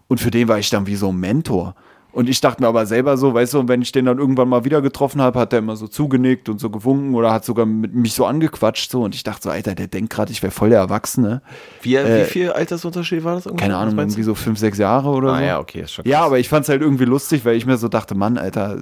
[0.07, 1.75] Und für den war ich dann wie so ein Mentor.
[2.17, 4.49] Und ich dachte mir aber selber so, weißt du, und wenn ich den dann irgendwann
[4.49, 7.67] mal wieder getroffen habe, hat der immer so zugenickt und so gewunken oder hat sogar
[7.67, 9.03] mit mich so angequatscht so.
[9.03, 11.43] Und ich dachte so, Alter, der denkt gerade, ich wäre voll der Erwachsene.
[11.83, 13.45] wie, Äh, wie viel Altersunterschied war das?
[13.45, 13.67] ungefähr?
[13.69, 15.33] Keine Ahnung, irgendwie so fünf, sechs Jahre oder du?
[15.33, 15.39] so.
[15.39, 17.67] Ah ja, okay, ist schon Ja, aber ich fand es halt irgendwie lustig, weil ich
[17.67, 18.77] mir so dachte, Mann, Alter,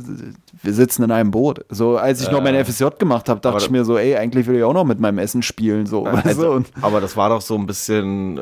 [0.63, 1.65] wir sitzen in einem Boot.
[1.67, 4.55] So, als ich noch mein FSJ gemacht habe, dachte ich mir so, ey, eigentlich will
[4.55, 5.87] ich auch noch mit meinem Essen spielen.
[5.87, 6.29] So, weißt du?
[6.29, 8.39] Also, Und aber das war doch so ein bisschen,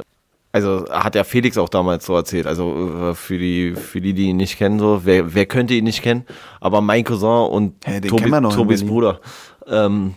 [0.53, 4.25] also hat ja Felix auch damals so erzählt, also äh, für die, für die, die
[4.25, 6.25] ihn nicht kennen, so, wer, wer könnte ihn nicht kennen,
[6.61, 8.85] aber mein Cousin und den Tobi, Tobis.
[8.85, 9.19] Bruder.
[9.67, 10.13] Ähm,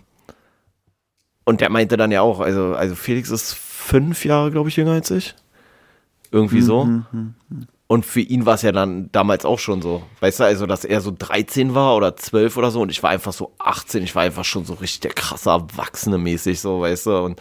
[1.45, 4.93] und der meinte dann ja auch, also, also Felix ist fünf Jahre, glaube ich, jünger
[4.93, 5.35] als ich.
[6.31, 6.85] Irgendwie so.
[6.85, 7.35] Mhm,
[7.87, 10.03] Und für ihn war es ja dann damals auch schon so.
[10.21, 13.11] Weißt du, also, dass er so 13 war oder 12 oder so und ich war
[13.11, 14.03] einfach so 18.
[14.03, 17.23] Ich war einfach schon so richtig der krasse Erwachsene mäßig, so, weißt du.
[17.23, 17.41] Und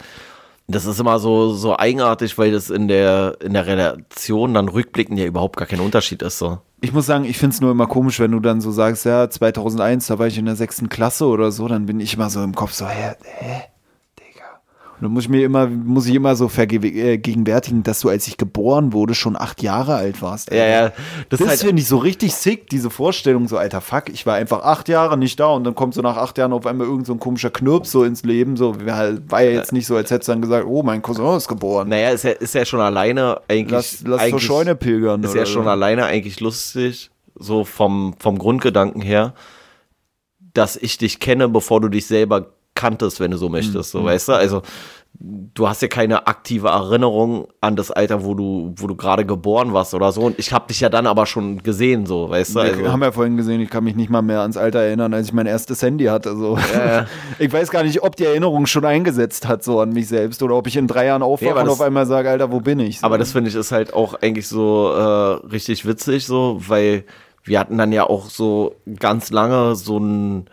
[0.68, 5.18] das ist immer so, so eigenartig, weil das in der, in der Relation dann rückblickend
[5.18, 6.58] ja überhaupt gar kein Unterschied ist, so.
[6.80, 9.28] ich muss sagen, ich finde es nur immer komisch, wenn du dann so sagst, ja,
[9.30, 12.42] 2001, da war ich in der sechsten Klasse oder so, dann bin ich immer so
[12.42, 13.62] im Kopf so, hä, hä.
[14.98, 18.38] Und dann muss ich mir immer, muss ich immer so vergegenwärtigen, dass du, als ich
[18.38, 20.50] geboren wurde, schon acht Jahre alt warst.
[20.50, 20.82] Ja, ja.
[20.88, 20.94] Das,
[21.28, 24.36] Das, ist halt, finde ich so richtig sick, diese Vorstellung, so alter Fuck, ich war
[24.36, 27.06] einfach acht Jahre nicht da und dann kommt so nach acht Jahren auf einmal irgend
[27.06, 30.28] so ein komischer Knirps so ins Leben, so war ja jetzt nicht so, als hättest
[30.28, 31.90] du dann gesagt, oh, mein Cousin ist geboren.
[31.90, 33.72] naja, ist ja, ist ja schon alleine eigentlich.
[33.72, 35.22] lass lass zur eigentlich Scheune pilgern.
[35.22, 35.70] Ist ja schon so.
[35.70, 39.34] alleine eigentlich lustig, so vom, vom Grundgedanken her,
[40.54, 43.98] dass ich dich kenne, bevor du dich selber kanntest, wenn du so möchtest, Mhm.
[43.98, 44.32] so, weißt du?
[44.34, 44.62] Also,
[45.18, 49.72] du hast ja keine aktive Erinnerung an das Alter, wo du, wo du gerade geboren
[49.72, 50.20] warst oder so.
[50.20, 52.54] Und ich habe dich ja dann aber schon gesehen, so, weißt du?
[52.62, 55.14] Wir Also, haben ja vorhin gesehen, ich kann mich nicht mal mehr ans Alter erinnern,
[55.14, 56.36] als ich mein erstes Handy hatte.
[56.36, 56.58] So.
[57.38, 60.54] Ich weiß gar nicht, ob die Erinnerung schon eingesetzt hat, so an mich selbst, oder
[60.54, 63.00] ob ich in drei Jahren aufwache aber und auf einmal sage, Alter, wo bin ich?
[63.00, 63.06] So.
[63.06, 67.04] Aber das finde ich ist halt auch eigentlich so äh, richtig witzig, so, weil
[67.44, 70.46] wir hatten dann ja auch so ganz lange so ein,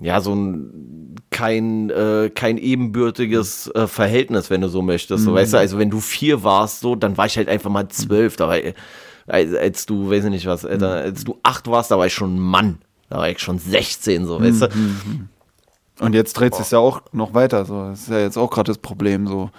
[0.00, 5.24] ja, so ein kein, äh, kein ebenbürtiges äh, Verhältnis, wenn du so möchtest.
[5.24, 7.88] So, weißt du, also wenn du vier warst, so, dann war ich halt einfach mal
[7.88, 8.36] zwölf.
[8.36, 8.58] Da war,
[9.26, 12.14] als, als du, weiß ich nicht was, Alter, als du acht warst, da war ich
[12.14, 12.78] schon ein Mann.
[13.10, 14.68] Da war ich schon 16, so, weißt du?
[16.00, 17.64] Und jetzt dreht es ja auch noch weiter.
[17.64, 17.88] So.
[17.88, 19.26] Das ist ja jetzt auch gerade das Problem.
[19.26, 19.50] So.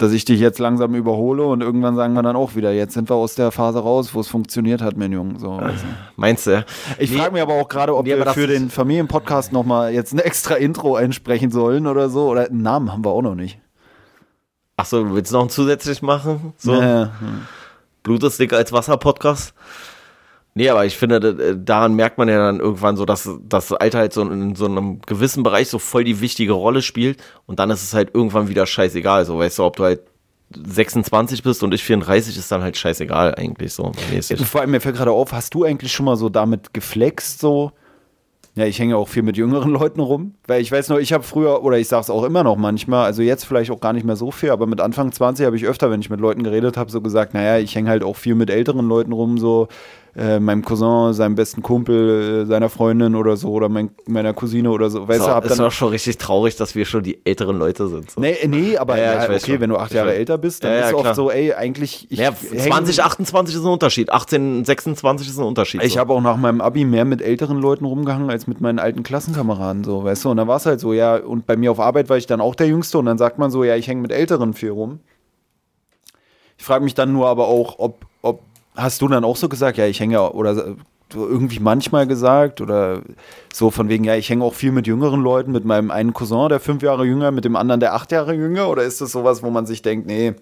[0.00, 3.10] Dass ich dich jetzt langsam überhole und irgendwann sagen wir dann auch wieder, jetzt sind
[3.10, 5.38] wir aus der Phase raus, wo es funktioniert hat, mein Junge.
[5.38, 5.84] So, also.
[6.16, 6.64] Meinst du?
[6.98, 10.18] Ich frage mich aber auch gerade, ob Nee, wir für den Familienpodcast nochmal jetzt ein
[10.18, 12.28] extra Intro einsprechen sollen oder so.
[12.28, 13.58] Oder einen Namen haben wir auch noch nicht.
[14.76, 16.54] Achso, du willst noch einen zusätzlich machen?
[16.56, 16.80] So?
[16.80, 17.08] Äh,
[18.02, 19.52] Blut ist dicker als Wasser Podcast?
[20.54, 24.12] Nee, aber ich finde, daran merkt man ja dann irgendwann so, dass das Alter halt
[24.12, 27.84] so in so einem gewissen Bereich so voll die wichtige Rolle spielt und dann ist
[27.84, 29.24] es halt irgendwann wieder scheißegal.
[29.24, 30.00] So, weißt du, ob du halt
[30.56, 33.92] 26 bist und ich 34, ist dann halt scheißegal eigentlich so.
[34.12, 34.44] mäßig.
[34.44, 37.72] vor allem, mir fällt gerade auf, hast du eigentlich schon mal so damit geflext, so?
[38.56, 41.22] Ja, ich hänge auch viel mit jüngeren Leuten rum, weil ich weiß noch, ich habe
[41.22, 44.04] früher, oder ich sage es auch immer noch manchmal, also jetzt vielleicht auch gar nicht
[44.04, 46.76] mehr so viel, aber mit Anfang 20 habe ich öfter, wenn ich mit Leuten geredet
[46.76, 49.68] habe, so gesagt, naja, ich hänge halt auch viel mit älteren Leuten rum, so
[50.16, 54.70] äh, meinem Cousin, seinem besten Kumpel, äh, seiner Freundin oder so, oder mein, meiner Cousine
[54.70, 55.06] oder so.
[55.06, 57.56] Weißt So, du, hab ist dann doch schon richtig traurig, dass wir schon die älteren
[57.58, 58.10] Leute sind.
[58.10, 58.20] So.
[58.20, 59.60] Nee, nee, aber Ja, ja, okay, schon.
[59.60, 60.16] wenn du acht Ich Jahre weiß.
[60.18, 61.14] älter bist, dann Ja, ist oft klar.
[61.14, 62.08] so, ey, eigentlich.
[62.10, 64.10] Ich Ja, häng- 20, 28 ist ein Unterschied.
[64.10, 65.82] 18, 26 ist ein Unterschied.
[65.84, 66.00] Ich so.
[66.00, 69.84] habe auch nach meinem Abi mehr mit älteren Leuten rumgehangen als mit meinen alten Klassenkameraden,
[69.84, 70.30] so, weißt du?
[70.30, 72.40] Und dann war es halt so, ja, und bei mir auf Arbeit war ich dann
[72.40, 74.98] auch der Jüngste und dann sagt man so, ja, ich hänge mit Älteren viel rum.
[76.58, 78.04] Ich frage mich dann nur aber auch, ob,
[78.76, 80.76] hast du dann auch so gesagt, ja, ich hänge, oder
[81.12, 83.02] so irgendwie manchmal gesagt, oder
[83.52, 86.48] so von wegen, ja, ich hänge auch viel mit jüngeren Leuten, mit meinem einen Cousin,
[86.48, 89.42] der fünf Jahre jünger, mit dem anderen, der acht Jahre jünger, oder ist das sowas,
[89.42, 90.34] wo man sich denkt, nee,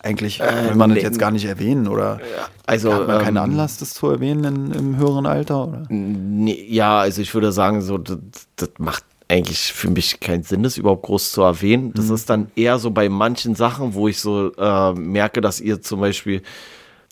[0.00, 2.18] eigentlich will man das jetzt gar nicht erwähnen, oder
[2.66, 5.86] also, hat man keinen ähm, Anlass, das zu erwähnen in, im höheren Alter, oder?
[5.88, 8.18] Nee, ja, also ich würde sagen, so, das,
[8.56, 11.92] das macht eigentlich für mich keinen Sinn, das überhaupt groß zu erwähnen.
[11.94, 15.80] Das ist dann eher so bei manchen Sachen, wo ich so äh, merke, dass ihr
[15.80, 16.42] zum Beispiel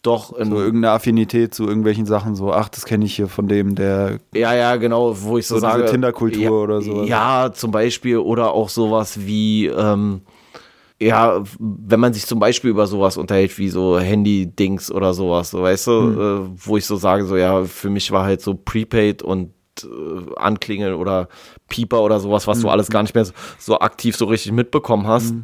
[0.03, 3.49] doch in, So irgendeine Affinität zu irgendwelchen Sachen, so, ach, das kenne ich hier von
[3.49, 5.87] dem, der ja, ja, genau, wo ich so, So sage.
[5.87, 7.09] Tinder-Kultur ja, oder sowas.
[7.09, 10.23] Ja, zum Beispiel, oder auch sowas wie, ähm,
[11.01, 15.63] ja, wenn man sich zum Beispiel über sowas unterhält, wie so Handy-Dings oder sowas, so
[15.63, 16.21] weißt du, Hm.
[16.21, 19.53] äh, wo ich so sage, so ja, für mich war halt so Prepaid und
[19.83, 19.87] äh,
[20.37, 21.29] Anklingeln oder
[21.69, 22.73] Pieper oder sowas, was du Hm.
[22.73, 25.35] alles gar nicht mehr so, so aktiv so richtig mitbekommen hast.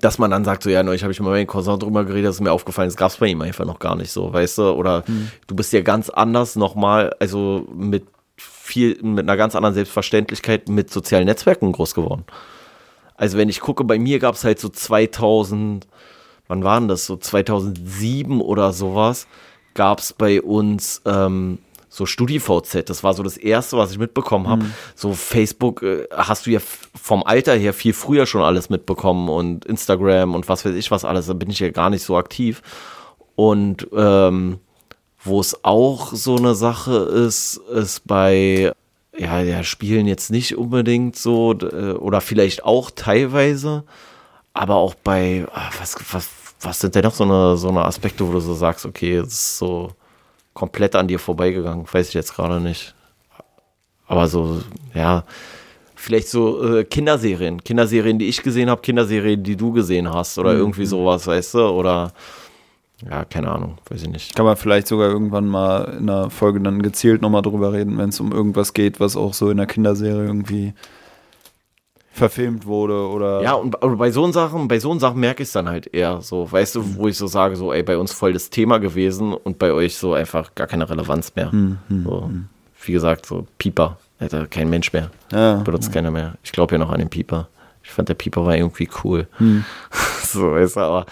[0.00, 2.28] Dass man dann sagt, so ja, neulich habe ich mal mit meinem Cousin drüber geredet,
[2.28, 4.58] das ist mir aufgefallen, das gab es bei ihm einfach noch gar nicht so, weißt
[4.58, 4.70] du?
[4.70, 5.30] Oder Hm.
[5.46, 8.06] du bist ja ganz anders nochmal, also mit
[8.36, 12.24] viel, mit einer ganz anderen Selbstverständlichkeit mit sozialen Netzwerken groß geworden.
[13.16, 15.86] Also wenn ich gucke, bei mir gab es halt so 2000,
[16.48, 19.26] wann waren das, so 2007 oder sowas,
[19.74, 21.58] gab es bei uns ähm,
[21.92, 22.88] so StudiVZ.
[22.88, 24.64] Das war so das Erste, was ich mitbekommen habe.
[24.94, 26.58] So Facebook äh, hast du ja
[26.94, 31.04] vom Alter her viel früher schon alles mitbekommen und Instagram und was weiß ich was
[31.04, 31.26] alles.
[31.26, 32.62] Da bin ich ja gar nicht so aktiv.
[33.36, 34.58] Und ähm,
[35.22, 38.72] wo es auch so eine Sache ist, ist bei
[39.14, 43.84] ja, ja, Spielen jetzt nicht unbedingt so äh, oder vielleicht auch teilweise,
[44.54, 46.30] aber auch bei ah, was, was,
[46.62, 49.34] was sind denn noch so eine, so eine Aspekte, wo du so sagst, okay, es
[49.34, 49.90] ist so
[50.54, 52.94] komplett an dir vorbeigegangen, weiß ich jetzt gerade nicht.
[54.06, 54.60] Aber so,
[54.94, 55.24] ja,
[55.94, 60.52] vielleicht so äh, Kinderserien, Kinderserien, die ich gesehen habe, Kinderserien, die du gesehen hast oder
[60.52, 62.12] irgendwie sowas, weißt du, oder
[63.08, 64.34] ja, keine Ahnung, weiß ich nicht.
[64.34, 68.10] Kann man vielleicht sogar irgendwann mal in einer Folge dann gezielt nochmal drüber reden, wenn
[68.10, 70.74] es um irgendwas geht, was auch so in der Kinderserie irgendwie
[72.12, 73.42] verfilmt wurde oder.
[73.42, 76.50] Ja, und bei so Sachen, bei so Sachen merke ich es dann halt eher so,
[76.50, 79.58] weißt du, wo ich so sage, so, ey, bei uns voll das Thema gewesen und
[79.58, 81.50] bei euch so einfach gar keine Relevanz mehr.
[82.04, 82.30] so,
[82.84, 85.10] Wie gesagt, so Pieper, Alter, kein Mensch mehr.
[85.32, 86.34] Ja, Benutzt keiner mehr.
[86.42, 87.48] Ich glaube ja noch an den Pieper.
[87.82, 89.26] Ich fand der Pieper war irgendwie cool.
[90.22, 91.06] so, weißt du, aber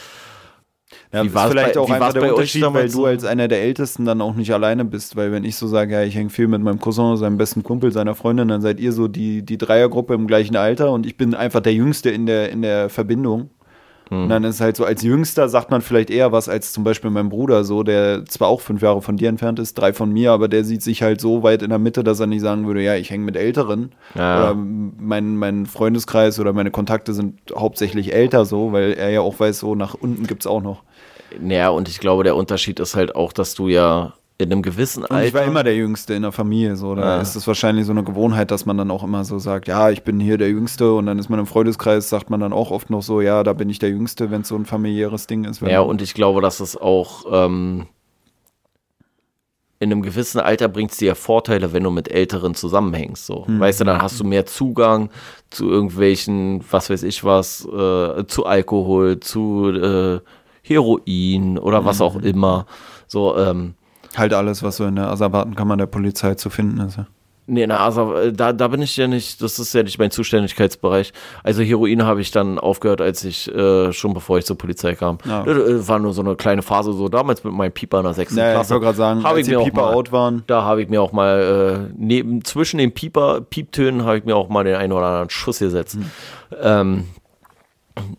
[1.13, 3.25] Ja, Wie ist war's vielleicht bei- auch einfach der bei euch Unterschied, weil du als
[3.25, 6.15] einer der Ältesten dann auch nicht alleine bist, weil wenn ich so sage, ja, ich
[6.15, 9.43] hänge viel mit meinem Cousin, seinem besten Kumpel, seiner Freundin, dann seid ihr so die,
[9.43, 12.89] die Dreiergruppe im gleichen Alter und ich bin einfach der Jüngste in der, in der
[12.91, 13.51] Verbindung.
[14.09, 14.25] Hm.
[14.25, 17.11] Und dann ist halt so, als Jüngster sagt man vielleicht eher was als zum Beispiel
[17.11, 20.33] mein Bruder, so, der zwar auch fünf Jahre von dir entfernt ist, drei von mir,
[20.33, 22.83] aber der sieht sich halt so weit in der Mitte, dass er nicht sagen würde,
[22.83, 23.93] ja, ich hänge mit Älteren.
[24.17, 24.51] Ja.
[24.51, 29.39] Oder mein, mein Freundeskreis oder meine Kontakte sind hauptsächlich älter so, weil er ja auch
[29.39, 30.83] weiß, so nach unten gibt es auch noch.
[31.39, 35.03] Naja, und ich glaube, der Unterschied ist halt auch, dass du ja in einem gewissen
[35.05, 35.27] Und Alter.
[35.29, 36.95] ich war immer der Jüngste in der Familie, so.
[36.95, 37.21] Da Ja.
[37.21, 40.03] ist es wahrscheinlich so eine Gewohnheit, dass man dann auch immer so sagt, ja, ich
[40.03, 42.89] bin hier der Jüngste und dann ist man im Freundeskreis, sagt man dann auch oft
[42.89, 45.61] noch so, ja, da bin ich der Jüngste, wenn es so ein familiäres Ding ist.
[45.61, 47.87] Ja, und ich glaube, dass es auch ähm,
[49.79, 53.25] in einem gewissen Alter bringt es dir ja Vorteile, wenn du mit Älteren zusammenhängst.
[53.25, 53.45] So.
[53.47, 55.09] Weißt du, dann hast du mehr Zugang
[55.49, 60.21] zu irgendwelchen, was weiß ich was, äh, zu Alkohol, zu äh,
[60.71, 62.67] Heroin oder was auch immer.
[63.09, 63.75] So, ähm,
[64.17, 66.97] halt alles, was so in der Asservatenkammer der Polizei zu finden ist.
[66.97, 67.07] Ja.
[67.47, 70.13] Nee, na, also äh, da, da bin ich ja nicht, das ist ja nicht mein
[70.13, 71.13] Zuständigkeitsbereich.
[71.43, 75.19] Also Heroin habe ich dann aufgehört, als ich, äh, schon bevor ich zur Polizei kam.
[75.25, 75.43] Ja.
[75.43, 78.15] Das äh, war nur so eine kleine Phase, so damals mit meinem Pieper in der
[78.15, 78.71] sechsten Naja, ich Klasse.
[78.75, 80.45] wollte gerade sagen, Hab als ich die Pieper mal- out waren.
[80.47, 84.37] Da habe ich mir auch mal, äh, neben, zwischen den Pieper, Pieptönen habe ich mir
[84.37, 85.95] auch mal den einen oder anderen Schuss gesetzt.
[85.95, 86.05] Hm.
[86.63, 87.05] Ähm,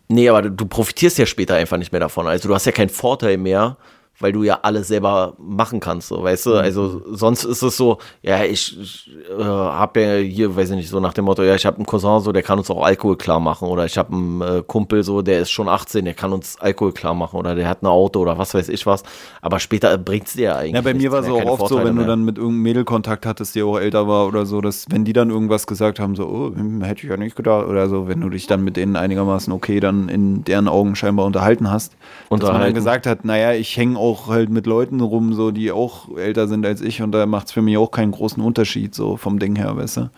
[0.08, 2.28] nee, aber du, profitierst ja später einfach nicht mehr davon.
[2.28, 3.78] Also du hast ja keinen Vorteil mehr,
[4.22, 6.54] weil du ja alles selber machen kannst, so, weißt du?
[6.56, 10.90] Also sonst ist es so, ja, ich, ich äh, habe ja hier, weiß ich nicht,
[10.90, 13.18] so nach dem Motto, ja, ich habe einen Cousin, so, der kann uns auch Alkohol
[13.18, 16.34] klar machen oder ich habe einen äh, Kumpel, so, der ist schon 18, der kann
[16.34, 19.04] uns Alkohol klar machen oder der hat ein Auto oder was weiß ich was.
[19.42, 21.76] Aber später bringt es dir ja eigentlich Ja, bei mir war es auch oft so,
[21.76, 22.08] Vorteile wenn du mehr.
[22.08, 25.14] dann mit irgendeinem Mädel Kontakt hattest, die auch älter war oder so, dass wenn die
[25.14, 28.22] dann irgendwas gesagt haben, so, oh, hm, hätte ich ja nicht gedacht, oder so, wenn
[28.22, 31.94] du dich dann mit denen einigermaßen okay dann in deren Augen scheinbar unterhalten hast.
[31.94, 32.00] Dass
[32.30, 32.76] man dann Unterhalten.
[32.76, 36.66] gesagt hat, naja, ich hänge auch halt mit Leuten rum, so, die auch älter sind
[36.66, 39.56] als ich und da macht es für mich auch keinen großen Unterschied, so vom Ding
[39.56, 40.10] her, weißt du.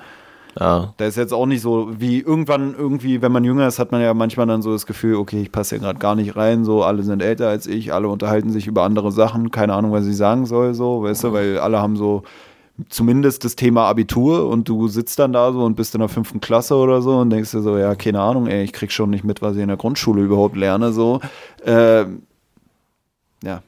[0.59, 0.93] Ja.
[0.97, 4.01] Da ist jetzt auch nicht so, wie irgendwann irgendwie, wenn man jünger ist, hat man
[4.01, 6.83] ja manchmal dann so das Gefühl, okay, ich passe ja gerade gar nicht rein, so,
[6.83, 10.15] alle sind älter als ich, alle unterhalten sich über andere Sachen, keine Ahnung, was ich
[10.15, 12.23] sagen soll, so, weißt du, weil alle haben so
[12.89, 16.41] zumindest das Thema Abitur und du sitzt dann da so und bist in der fünften
[16.41, 19.23] Klasse oder so und denkst dir so, ja, keine Ahnung, ey, ich krieg schon nicht
[19.23, 21.19] mit, was ich in der Grundschule überhaupt lerne, so.
[21.65, 22.23] Ähm,
[23.43, 23.61] ja.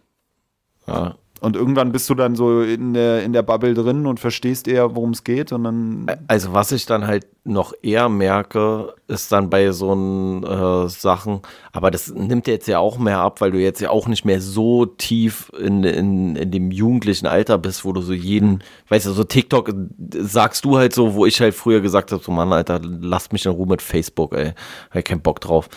[0.87, 1.15] Ja.
[1.41, 4.95] Und irgendwann bist du dann so in der, in der Bubble drin und verstehst eher,
[4.95, 9.51] worum es geht und dann Also was ich dann halt noch eher merke, ist dann
[9.51, 11.41] bei so äh, Sachen,
[11.71, 14.41] aber das nimmt jetzt ja auch mehr ab, weil du jetzt ja auch nicht mehr
[14.41, 19.11] so tief in, in, in dem jugendlichen Alter bist, wo du so jeden, weißt du,
[19.11, 19.71] so TikTok
[20.17, 23.45] sagst du halt so, wo ich halt früher gesagt habe, so Mann, Alter, lasst mich
[23.45, 24.53] in Ruhe mit Facebook, ey,
[24.89, 25.69] hab keinen Bock drauf.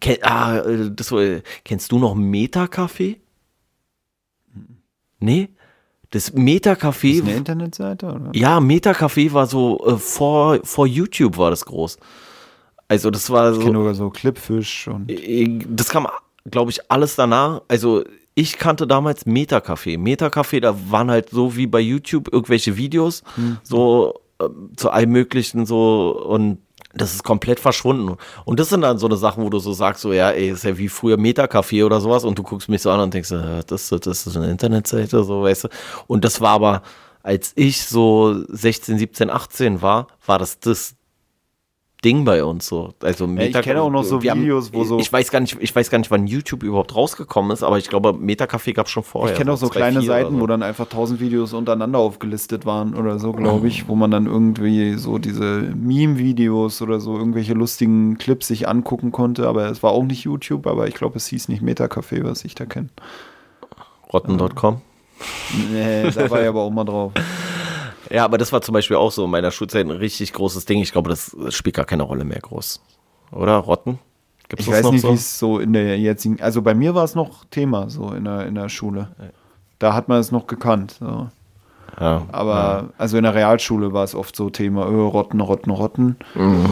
[0.00, 3.16] Ken, ah, äh, das, äh, kennst du noch Meta-Café?
[5.24, 5.48] Nee?
[6.10, 8.30] Das Meta-Café ist eine Internetseite, oder?
[8.34, 11.98] ja, Metacafé war so äh, vor, vor YouTube war das groß.
[12.86, 15.10] Also das war Ich kenne so, nur so Clipfish und
[15.68, 16.06] das kam,
[16.48, 17.62] glaube ich, alles danach.
[17.66, 19.98] Also ich kannte damals Metacafé.
[19.98, 23.22] Metacafé, da waren halt so wie bei YouTube irgendwelche Videos,
[23.62, 26.58] so äh, zu allem möglichen so und
[26.96, 28.16] das ist komplett verschwunden.
[28.44, 30.64] Und das sind dann so eine Sachen, wo du so sagst, so ja, ey, ist
[30.64, 33.30] ja wie früher Metacafé oder sowas und du guckst mich so an und denkst,
[33.66, 35.68] das, das ist eine Internetseite, so weißt du.
[36.06, 36.82] Und das war aber,
[37.22, 40.94] als ich so 16, 17, 18 war, war das das
[42.04, 42.92] Ding bei uns so.
[43.02, 45.88] Also ich kenne auch noch so Videos, wo so- Ich weiß gar nicht, ich weiß
[45.90, 49.32] gar nicht, wann YouTube überhaupt rausgekommen ist, aber ich glaube, Metacafé gab es schon vorher.
[49.32, 50.40] ich kenne auch so 2004 kleine Seiten, so.
[50.42, 54.26] wo dann einfach tausend Videos untereinander aufgelistet waren oder so, glaube ich, wo man dann
[54.26, 59.92] irgendwie so diese Meme-Videos oder so irgendwelche lustigen Clips sich angucken konnte, aber es war
[59.92, 62.88] auch nicht YouTube, aber ich glaube, es hieß nicht Metacafé, was ich da kenne.
[64.12, 64.80] Rotten.com.
[65.72, 67.12] Nee, da war ich aber auch mal drauf.
[68.14, 70.80] Ja, aber das war zum Beispiel auch so in meiner Schulzeit ein richtig großes Ding.
[70.80, 72.80] Ich glaube, das spielt gar keine Rolle mehr groß.
[73.32, 73.56] Oder?
[73.56, 73.98] Rotten?
[74.48, 75.08] Gibt's Ich das weiß noch nicht, so?
[75.08, 78.24] wie es so in der jetzigen, also bei mir war es noch Thema so in
[78.24, 79.08] der, in der Schule.
[79.80, 80.96] Da hat man es noch gekannt.
[81.00, 81.28] So.
[81.98, 82.22] Ja.
[82.30, 86.16] Aber also in der Realschule war es oft so Thema, öh, Rotten, Rotten, Rotten.
[86.36, 86.66] Mhm.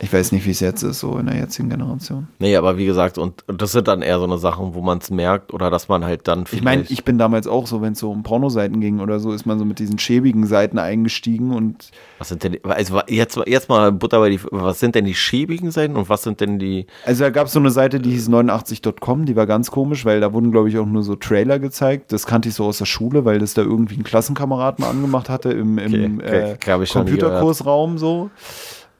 [0.00, 2.28] Ich weiß nicht, wie es jetzt ist, so in der jetzigen Generation.
[2.38, 4.98] Nee, aber wie gesagt, und, und das sind dann eher so eine Sachen, wo man
[4.98, 7.94] es merkt oder dass man halt dann Ich meine, ich bin damals auch so, wenn
[7.94, 11.52] es so um Pornoseiten ging oder so, ist man so mit diesen schäbigen Seiten eingestiegen
[11.54, 15.04] und Was sind denn, die- also jetzt, jetzt mal Butter bei die, was sind denn
[15.04, 17.98] die schäbigen Seiten und was sind denn die, also da gab es so eine Seite,
[17.98, 21.16] die hieß 89.com, die war ganz komisch, weil da wurden, glaube ich, auch nur so
[21.16, 22.12] Trailer gezeigt.
[22.12, 25.28] Das kannte ich so aus der Schule, weil das da irgendwie ein Klassenkamerad mal angemacht
[25.28, 28.30] hatte im, im Okay, äh, Computerkursraum so.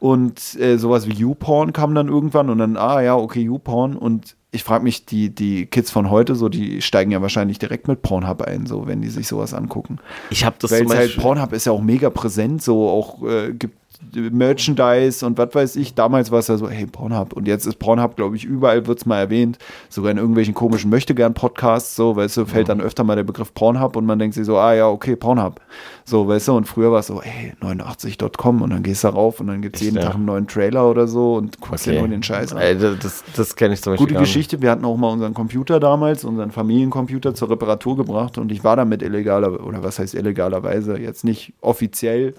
[0.01, 3.97] Und äh, sowas wie YouPorn kam dann irgendwann und dann, ah ja, okay, YouPorn.
[3.97, 7.89] Und ich frage mich, die, die Kids von heute, so, die steigen ja wahrscheinlich direkt
[7.89, 9.99] mit Pornhub ein, so, wenn die sich sowas angucken.
[10.31, 13.23] ich habe das Weil zum halt Beispiel, Pornhub ist ja auch mega präsent, so auch
[13.25, 13.77] äh, gibt
[14.15, 15.95] Merchandise und was weiß ich.
[15.95, 17.33] Damals war es ja so, hey, Pornhub.
[17.33, 19.59] Und jetzt ist Pornhub, glaube ich, überall wird es mal erwähnt.
[19.89, 23.97] Sogar in irgendwelchen komischen Möchtegern-Podcasts, so, weißt du, fällt dann öfter mal der Begriff Pornhub
[23.97, 25.61] und man denkt sich so, ah ja, okay, Pornhub.
[26.05, 29.41] So, weißt du, und früher war es so, hey, 89.com und dann gehst du rauf
[29.41, 30.05] und dann gibt es jeden ja.
[30.05, 32.01] Tag einen neuen Trailer oder so und guckst dir okay.
[32.01, 32.59] nur den Scheiß an.
[32.59, 34.20] Ey, das, das kenne ich zum Beispiel Gute.
[34.20, 38.65] Geschichte, wir hatten auch mal unseren Computer damals, unseren Familiencomputer zur Reparatur gebracht und ich
[38.65, 42.35] war damit illegaler, oder was heißt illegalerweise, jetzt nicht offiziell,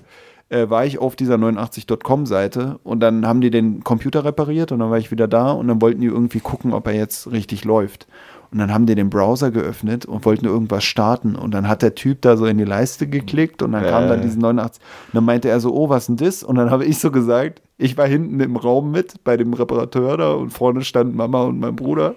[0.50, 4.90] äh, war ich auf dieser 89.com-Seite und dann haben die den Computer repariert und dann
[4.90, 8.08] war ich wieder da und dann wollten die irgendwie gucken, ob er jetzt richtig läuft.
[8.52, 11.36] Und dann haben die den Browser geöffnet und wollten irgendwas starten.
[11.36, 14.22] Und dann hat der Typ da so in die Leiste geklickt und dann kam dann
[14.22, 14.24] Äh.
[14.24, 14.82] diesen 89.
[14.82, 16.42] Und dann meinte er so, oh, was denn das?
[16.42, 20.18] Und dann habe ich so gesagt, ich war hinten im Raum mit bei dem Reparateur
[20.18, 22.16] da und vorne standen Mama und mein Bruder.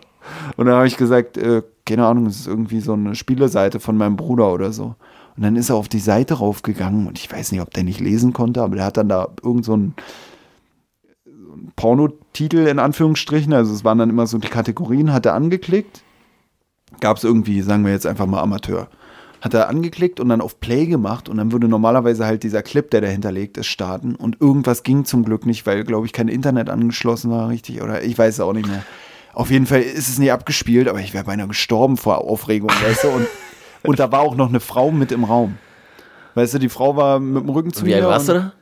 [0.57, 3.99] Und dann habe ich gesagt, äh, keine Ahnung, es ist irgendwie so eine Spieleseite von
[3.99, 4.95] meinem Bruder oder so.
[5.37, 8.01] Und dann ist er auf die Seite raufgegangen und ich weiß nicht, ob der nicht
[8.01, 9.95] lesen konnte, aber der hat dann da irgend so ein
[11.77, 16.03] Pornotitel in Anführungsstrichen, also es waren dann immer so die Kategorien, hat er angeklickt.
[17.01, 18.89] Gab es irgendwie, sagen wir jetzt einfach mal Amateur.
[19.41, 22.89] Hat er angeklickt und dann auf Play gemacht und dann würde normalerweise halt dieser Clip,
[22.91, 26.29] der dahinter liegt, ist starten und irgendwas ging zum Glück nicht, weil, glaube ich, kein
[26.29, 28.85] Internet angeschlossen war, richtig, oder ich weiß es auch nicht mehr.
[29.33, 33.05] Auf jeden Fall ist es nie abgespielt, aber ich wäre beinahe gestorben vor Aufregung, weißt
[33.05, 33.27] du, und,
[33.85, 35.57] und da war auch noch eine Frau mit im Raum.
[36.35, 37.97] Weißt du, die Frau war mit dem Rücken zu Wie mir.
[37.97, 38.53] alt warst du da?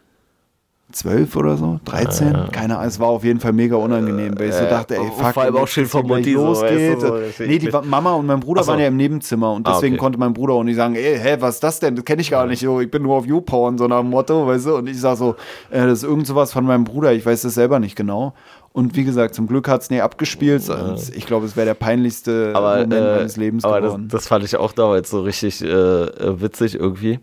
[0.93, 4.55] zwölf oder so, 13, keine Ahnung, es war auf jeden Fall mega unangenehm, weil ich
[4.57, 6.69] so dachte, ey, Äh, fuck, vor allem auch schön gleich Mutti so, losgeht.
[6.73, 8.73] weißt du, so, deswegen- nee, die Mama und mein Bruder so.
[8.73, 10.01] waren ja im Nebenzimmer und Ah, deswegen okay.
[10.01, 11.95] konnte mein Bruder auch nicht sagen, ey, hä, was ist das denn?
[11.95, 14.49] Das kenne ich gar nicht, so, ich bin nur auf YouPorn, so nach dem Motto,
[14.49, 15.37] weißt du, und ich sag so,
[15.71, 18.35] äh, das ist irgend sowas von meinem Bruder, ich weiß das selber nicht genau.
[18.81, 20.67] Und wie gesagt, zum Glück hat es nie abgespielt.
[20.71, 24.09] und Ich glaube, es wäre der peinlichste aber, Moment äh, meines Lebens aber das, geworden.
[24.09, 27.21] das fand ich auch damals so richtig äh, äh, witzig irgendwie.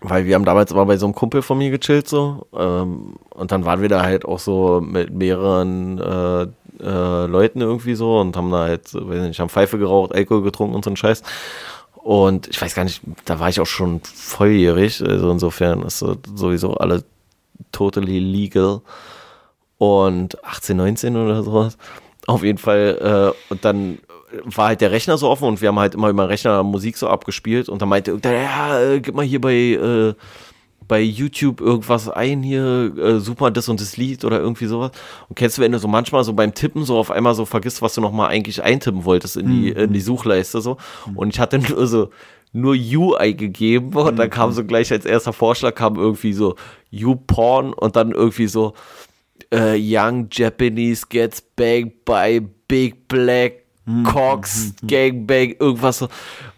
[0.00, 2.48] Weil wir haben damals immer bei so einem Kumpel von mir gechillt so.
[2.52, 6.42] Ähm, und dann waren wir da halt auch so mit mehreren äh,
[6.82, 10.74] äh, Leuten irgendwie so und haben da halt, weiß nicht, haben Pfeife geraucht, Alkohol getrunken
[10.74, 11.22] und so ein Scheiß.
[11.94, 15.00] Und ich weiß gar nicht, da war ich auch schon volljährig.
[15.00, 17.04] Also insofern ist das sowieso alle
[17.70, 18.80] totally legal.
[19.80, 21.78] Und 18, 19 oder sowas.
[22.26, 23.32] Auf jeden Fall.
[23.32, 23.98] Äh, und dann
[24.44, 26.98] war halt der Rechner so offen und wir haben halt immer über den Rechner Musik
[26.98, 27.70] so abgespielt.
[27.70, 30.12] Und dann meinte irgendeiner, ja, äh, gib mal hier bei, äh,
[30.86, 34.90] bei YouTube irgendwas ein hier, äh, super das und das Lied oder irgendwie sowas.
[35.30, 37.80] Und kennst du, wenn du so manchmal so beim Tippen so auf einmal so vergisst,
[37.80, 40.76] was du nochmal eigentlich eintippen wolltest in die, in die Suchleiste so.
[41.14, 42.10] Und ich hatte nur so
[42.52, 46.56] nur You eingegeben und dann kam so gleich als erster Vorschlag kam irgendwie so
[46.90, 48.74] You Porn und dann irgendwie so
[49.52, 53.60] äh, Young Japanese gets banged by Big Black
[54.04, 56.08] Cox Gangbang, irgendwas so,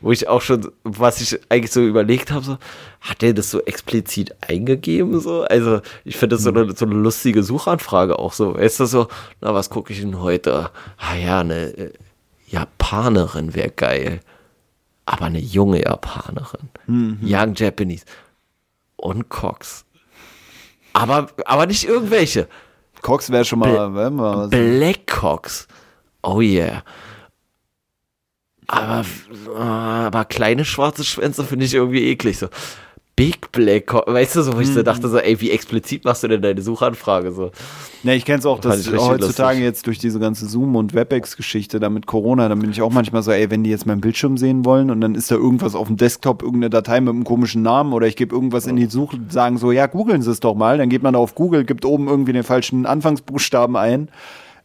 [0.01, 2.59] wo ich auch schon, was ich eigentlich so überlegt habe, so,
[3.01, 5.43] hat der das so explizit eingegeben, so?
[5.43, 8.55] Also, ich finde das so eine, so eine lustige Suchanfrage auch so.
[8.55, 9.09] Weißt du so,
[9.41, 10.71] na, was gucke ich denn heute?
[10.99, 11.93] Ah ja, eine äh,
[12.49, 14.21] Japanerin wäre geil.
[15.07, 16.69] Aber eine junge Japanerin.
[17.23, 18.05] Young Japanese.
[18.97, 19.85] Und Cox.
[20.93, 22.47] Aber, aber nicht irgendwelche.
[23.03, 25.67] Cox wäre schon mal, wenn wir Black Cox.
[26.23, 26.83] Oh yeah.
[28.69, 29.05] Aber,
[29.55, 32.39] aber kleine schwarze Schwänze finde ich irgendwie eklig.
[32.39, 32.49] So.
[33.15, 33.93] Big Black.
[33.93, 34.75] Weißt du, so, wo ich Mhm.
[34.75, 37.31] so dachte, so, ey, wie explizit machst du denn deine Suchanfrage?
[37.33, 37.51] So.
[38.03, 39.19] Ne, ich kenne es auch, dass heutzutage
[39.59, 39.65] lustig.
[39.65, 43.23] jetzt durch diese ganze Zoom- und WebEx-Geschichte, da mit Corona, dann bin ich auch manchmal
[43.23, 45.87] so, ey, wenn die jetzt meinen Bildschirm sehen wollen und dann ist da irgendwas auf
[45.89, 49.19] dem Desktop, irgendeine Datei mit einem komischen Namen oder ich gebe irgendwas in die Suche,
[49.29, 50.79] sagen so, ja, googeln Sie es doch mal.
[50.79, 54.09] Dann geht man da auf Google, gibt oben irgendwie den falschen Anfangsbuchstaben ein.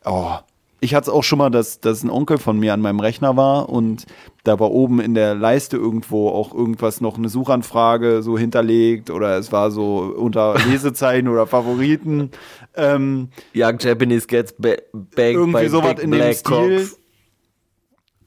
[0.05, 0.31] Oh.
[0.79, 3.35] Ich hatte es auch schon mal, dass, dass ein Onkel von mir an meinem Rechner
[3.35, 4.05] war und
[4.43, 9.37] da war oben in der Leiste irgendwo auch irgendwas noch eine Suchanfrage so hinterlegt oder
[9.37, 12.31] es war so unter Lesezeichen oder Favoriten.
[12.75, 16.77] Ähm, Young Japanese gets ba banged irgendwie by sowas in dem Stil.
[16.77, 16.99] Cox.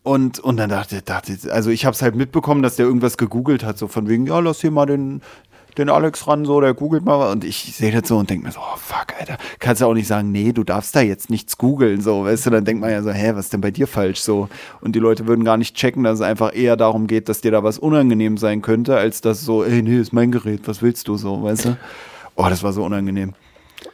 [0.02, 3.64] Und, und dann dachte, dachte also ich habe es halt mitbekommen, dass der irgendwas gegoogelt
[3.64, 5.20] hat, so von wegen, ja, lass hier mal den,
[5.80, 7.30] den Alex ran, so, der googelt mal.
[7.30, 9.36] Und ich sehe das so und denke mir so, oh fuck, Alter.
[9.58, 12.50] Kannst ja auch nicht sagen, nee, du darfst da jetzt nichts googeln, so, weißt du,
[12.50, 14.48] dann denkt man ja so, hä, was ist denn bei dir falsch, so.
[14.80, 17.50] Und die Leute würden gar nicht checken, dass es einfach eher darum geht, dass dir
[17.50, 21.08] da was unangenehm sein könnte, als dass so, ey, nee, ist mein Gerät, was willst
[21.08, 21.76] du, so, weißt du.
[22.36, 23.34] Oh, das war so unangenehm.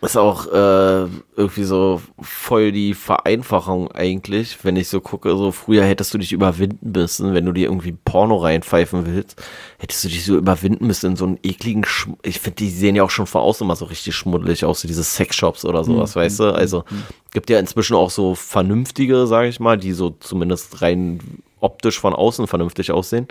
[0.02, 5.84] Ist auch äh, irgendwie so voll die Vereinfachung eigentlich, wenn ich so gucke, so früher
[5.84, 9.42] hättest du dich überwinden müssen, wenn du dir irgendwie Porno reinpfeifen willst,
[9.78, 12.94] hättest du dich so überwinden müssen in so einen ekligen, Schm ich finde, die sehen
[12.94, 16.14] ja auch schon von außen immer so richtig schmuddelig aus, so diese Sexshops oder sowas,
[16.14, 16.54] weißt du?
[16.54, 16.84] Also
[17.32, 21.20] gibt ja inzwischen auch so vernünftige, sage ich mal, die so zumindest rein
[21.60, 23.28] optisch von außen vernünftig aussehen.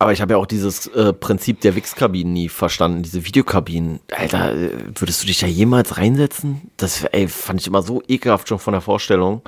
[0.00, 3.98] Aber ich habe ja auch dieses äh, Prinzip der Wix-Kabinen nie verstanden, diese Videokabinen.
[4.12, 6.70] Alter, äh, würdest du dich da jemals reinsetzen?
[6.76, 9.42] Das ey, fand ich immer so ekelhaft schon von der Vorstellung.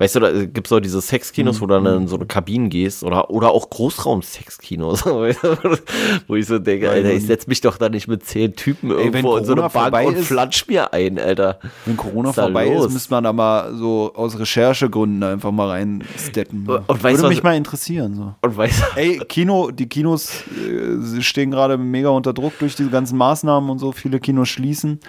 [0.00, 2.68] Weißt du, da gibt es auch diese Sexkinos, wo du dann in so eine Kabine
[2.68, 5.04] gehst oder, oder auch Großraum-Sexkinos,
[6.28, 9.36] wo ich so denke, Alter, ich setz mich doch da nicht mit zehn Typen irgendwo
[9.36, 11.58] in so eine Corona Bank vorbei und ist- flatsch mir ein, Alter.
[11.84, 12.86] Wenn Corona Was da vorbei los?
[12.86, 16.64] ist, müsste man da mal so aus Recherchegründen einfach mal reinsteppen.
[16.66, 16.74] So.
[16.86, 18.14] Und weißt Würde du, mich was- mal interessieren.
[18.14, 18.34] So.
[18.40, 22.90] Und weißt du, Ey, Kino, die Kinos äh, stehen gerade mega unter Druck durch diese
[22.90, 23.90] ganzen Maßnahmen und so.
[23.92, 25.00] Viele Kinos schließen.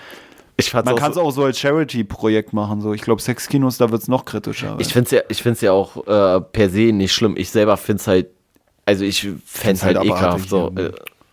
[0.59, 2.81] Ich Man kann es so, auch so als Charity-Projekt machen.
[2.81, 2.93] So.
[2.93, 4.75] Ich glaube, Sexkinos, da wird es noch kritischer.
[4.79, 7.35] Ich finde es ja, ich find's ja auch äh, per se nicht schlimm.
[7.37, 8.27] Ich selber finde es halt,
[8.85, 10.49] also ich fände es halt, halt ekelhaft.
[10.49, 10.71] So.
[10.77, 10.85] ja.
[10.85, 10.91] Äh,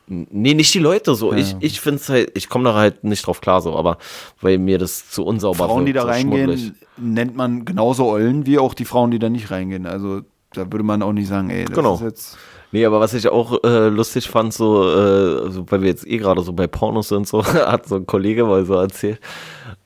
[0.08, 1.32] nee, nicht die Leute so.
[1.32, 3.98] Ich, ich finde es halt, ich komme da halt nicht drauf klar so, aber
[4.40, 6.48] weil mir das zu unsauber Frauen, die wirkt, da so schmuddelig.
[6.48, 9.86] reingehen, nennt man genauso Eulen wie auch die Frauen, die da nicht reingehen.
[9.86, 10.20] Also
[10.52, 11.94] da würde man auch nicht sagen, ey, das Genau.
[11.96, 12.38] ist jetzt.
[12.72, 16.18] Nee, aber was ich auch äh, lustig fand, so, äh, so, weil wir jetzt eh
[16.18, 19.20] gerade so bei Pornos sind, so, hat so ein Kollege mal so erzählt,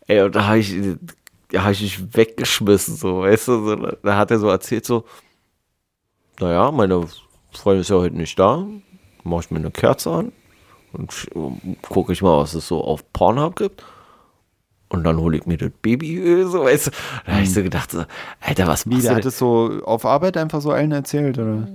[0.06, 0.74] ey, und da habe ich,
[1.50, 5.04] da hab ich mich weggeschmissen, so, weißt du, so, da hat er so erzählt, so,
[6.40, 7.06] naja, meine
[7.52, 8.66] Freundin ist ja heute nicht da,
[9.24, 10.32] mache ich mir eine Kerze an
[10.92, 11.28] und
[11.82, 13.84] gucke ich mal, was es so auf Pornhub gibt.
[14.92, 16.90] Und dann hole ich mir das Babyöl, so, weißt du.
[17.24, 18.04] Da habe ich so gedacht, so,
[18.40, 19.16] Alter, was Wie, machst der du?
[19.18, 21.68] hat es so auf Arbeit einfach so allen erzählt, oder?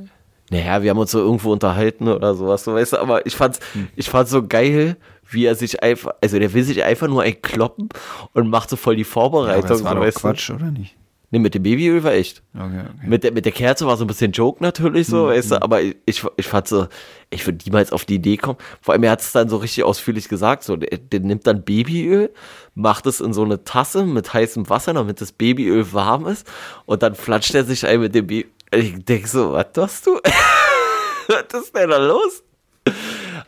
[0.51, 3.59] Naja, wir haben uns so irgendwo unterhalten oder sowas, so, weißt du, aber ich fand's,
[3.95, 4.95] ich fand's so geil,
[5.27, 7.89] wie er sich einfach, also der will sich einfach nur einkloppen
[8.34, 10.95] und macht so voll die Ja, Vorbereitung, aber das war so, doch Quatsch, oder nicht?
[11.31, 12.43] Nee, mit dem Babyöl war echt.
[12.53, 13.07] Okay, okay.
[13.07, 15.81] Mit der, mit der Kerze war so ein bisschen Joke natürlich so, weißt du, aber
[15.81, 16.88] ich, ich fand so,
[17.31, 18.57] ich würde niemals auf die Idee kommen.
[18.80, 21.63] Vor allem, er hat es dann so richtig ausführlich gesagt, so, der, der nimmt dann
[21.63, 22.31] Babyöl,
[22.76, 26.47] macht es in so eine Tasse mit heißem Wasser, damit das Babyöl warm ist
[26.85, 28.49] und dann flatscht er sich ein mit dem Baby.
[28.76, 30.15] Ich denke so, was tust du?
[31.27, 32.43] was ist denn da los?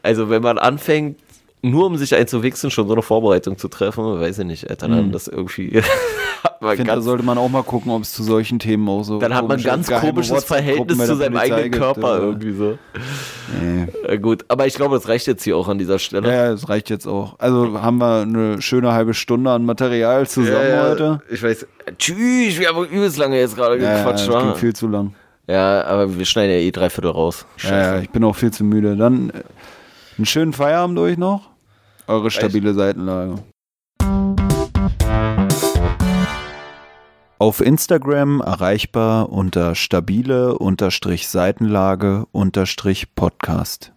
[0.02, 1.20] Also, wenn man anfängt,
[1.62, 5.12] nur um sich einzuwichsen, schon so eine Vorbereitung zu treffen, weiß ich nicht, Alter, dann
[5.12, 5.82] das irgendwie
[6.62, 9.04] man Ich finde, da sollte man auch mal gucken, ob es zu solchen Themen auch
[9.04, 9.20] so.
[9.20, 12.24] dann hat man ganz komisches Verhältnis zu seinem Polizei eigenen gibt, Körper oder?
[12.24, 12.78] irgendwie so.
[13.62, 14.18] Nee.
[14.18, 16.32] Gut, aber ich glaube, das reicht jetzt hier auch an dieser Stelle.
[16.32, 17.40] Ja, das reicht jetzt auch.
[17.40, 21.22] Also haben wir eine schöne halbe Stunde an Material zusammen Ja, ja, heute.
[21.30, 21.68] Ich weiß.
[21.98, 24.42] Tschüss, wir haben übelst lange jetzt gerade Ja, ja, gequatscht, das wa?
[24.42, 25.14] ging viel zu lang.
[25.48, 27.46] Ja, aber wir schneiden ja eh drei Viertel raus.
[27.60, 28.98] Ja, ja, ich bin auch viel zu müde.
[28.98, 29.32] Dann
[30.18, 31.50] einen schönen Feierabend euch noch.
[32.08, 33.36] Eure stabile Seitenlage.
[37.40, 40.58] Auf Instagram erreichbar unter stabile
[41.28, 42.26] Seitenlage
[43.14, 43.94] Podcast.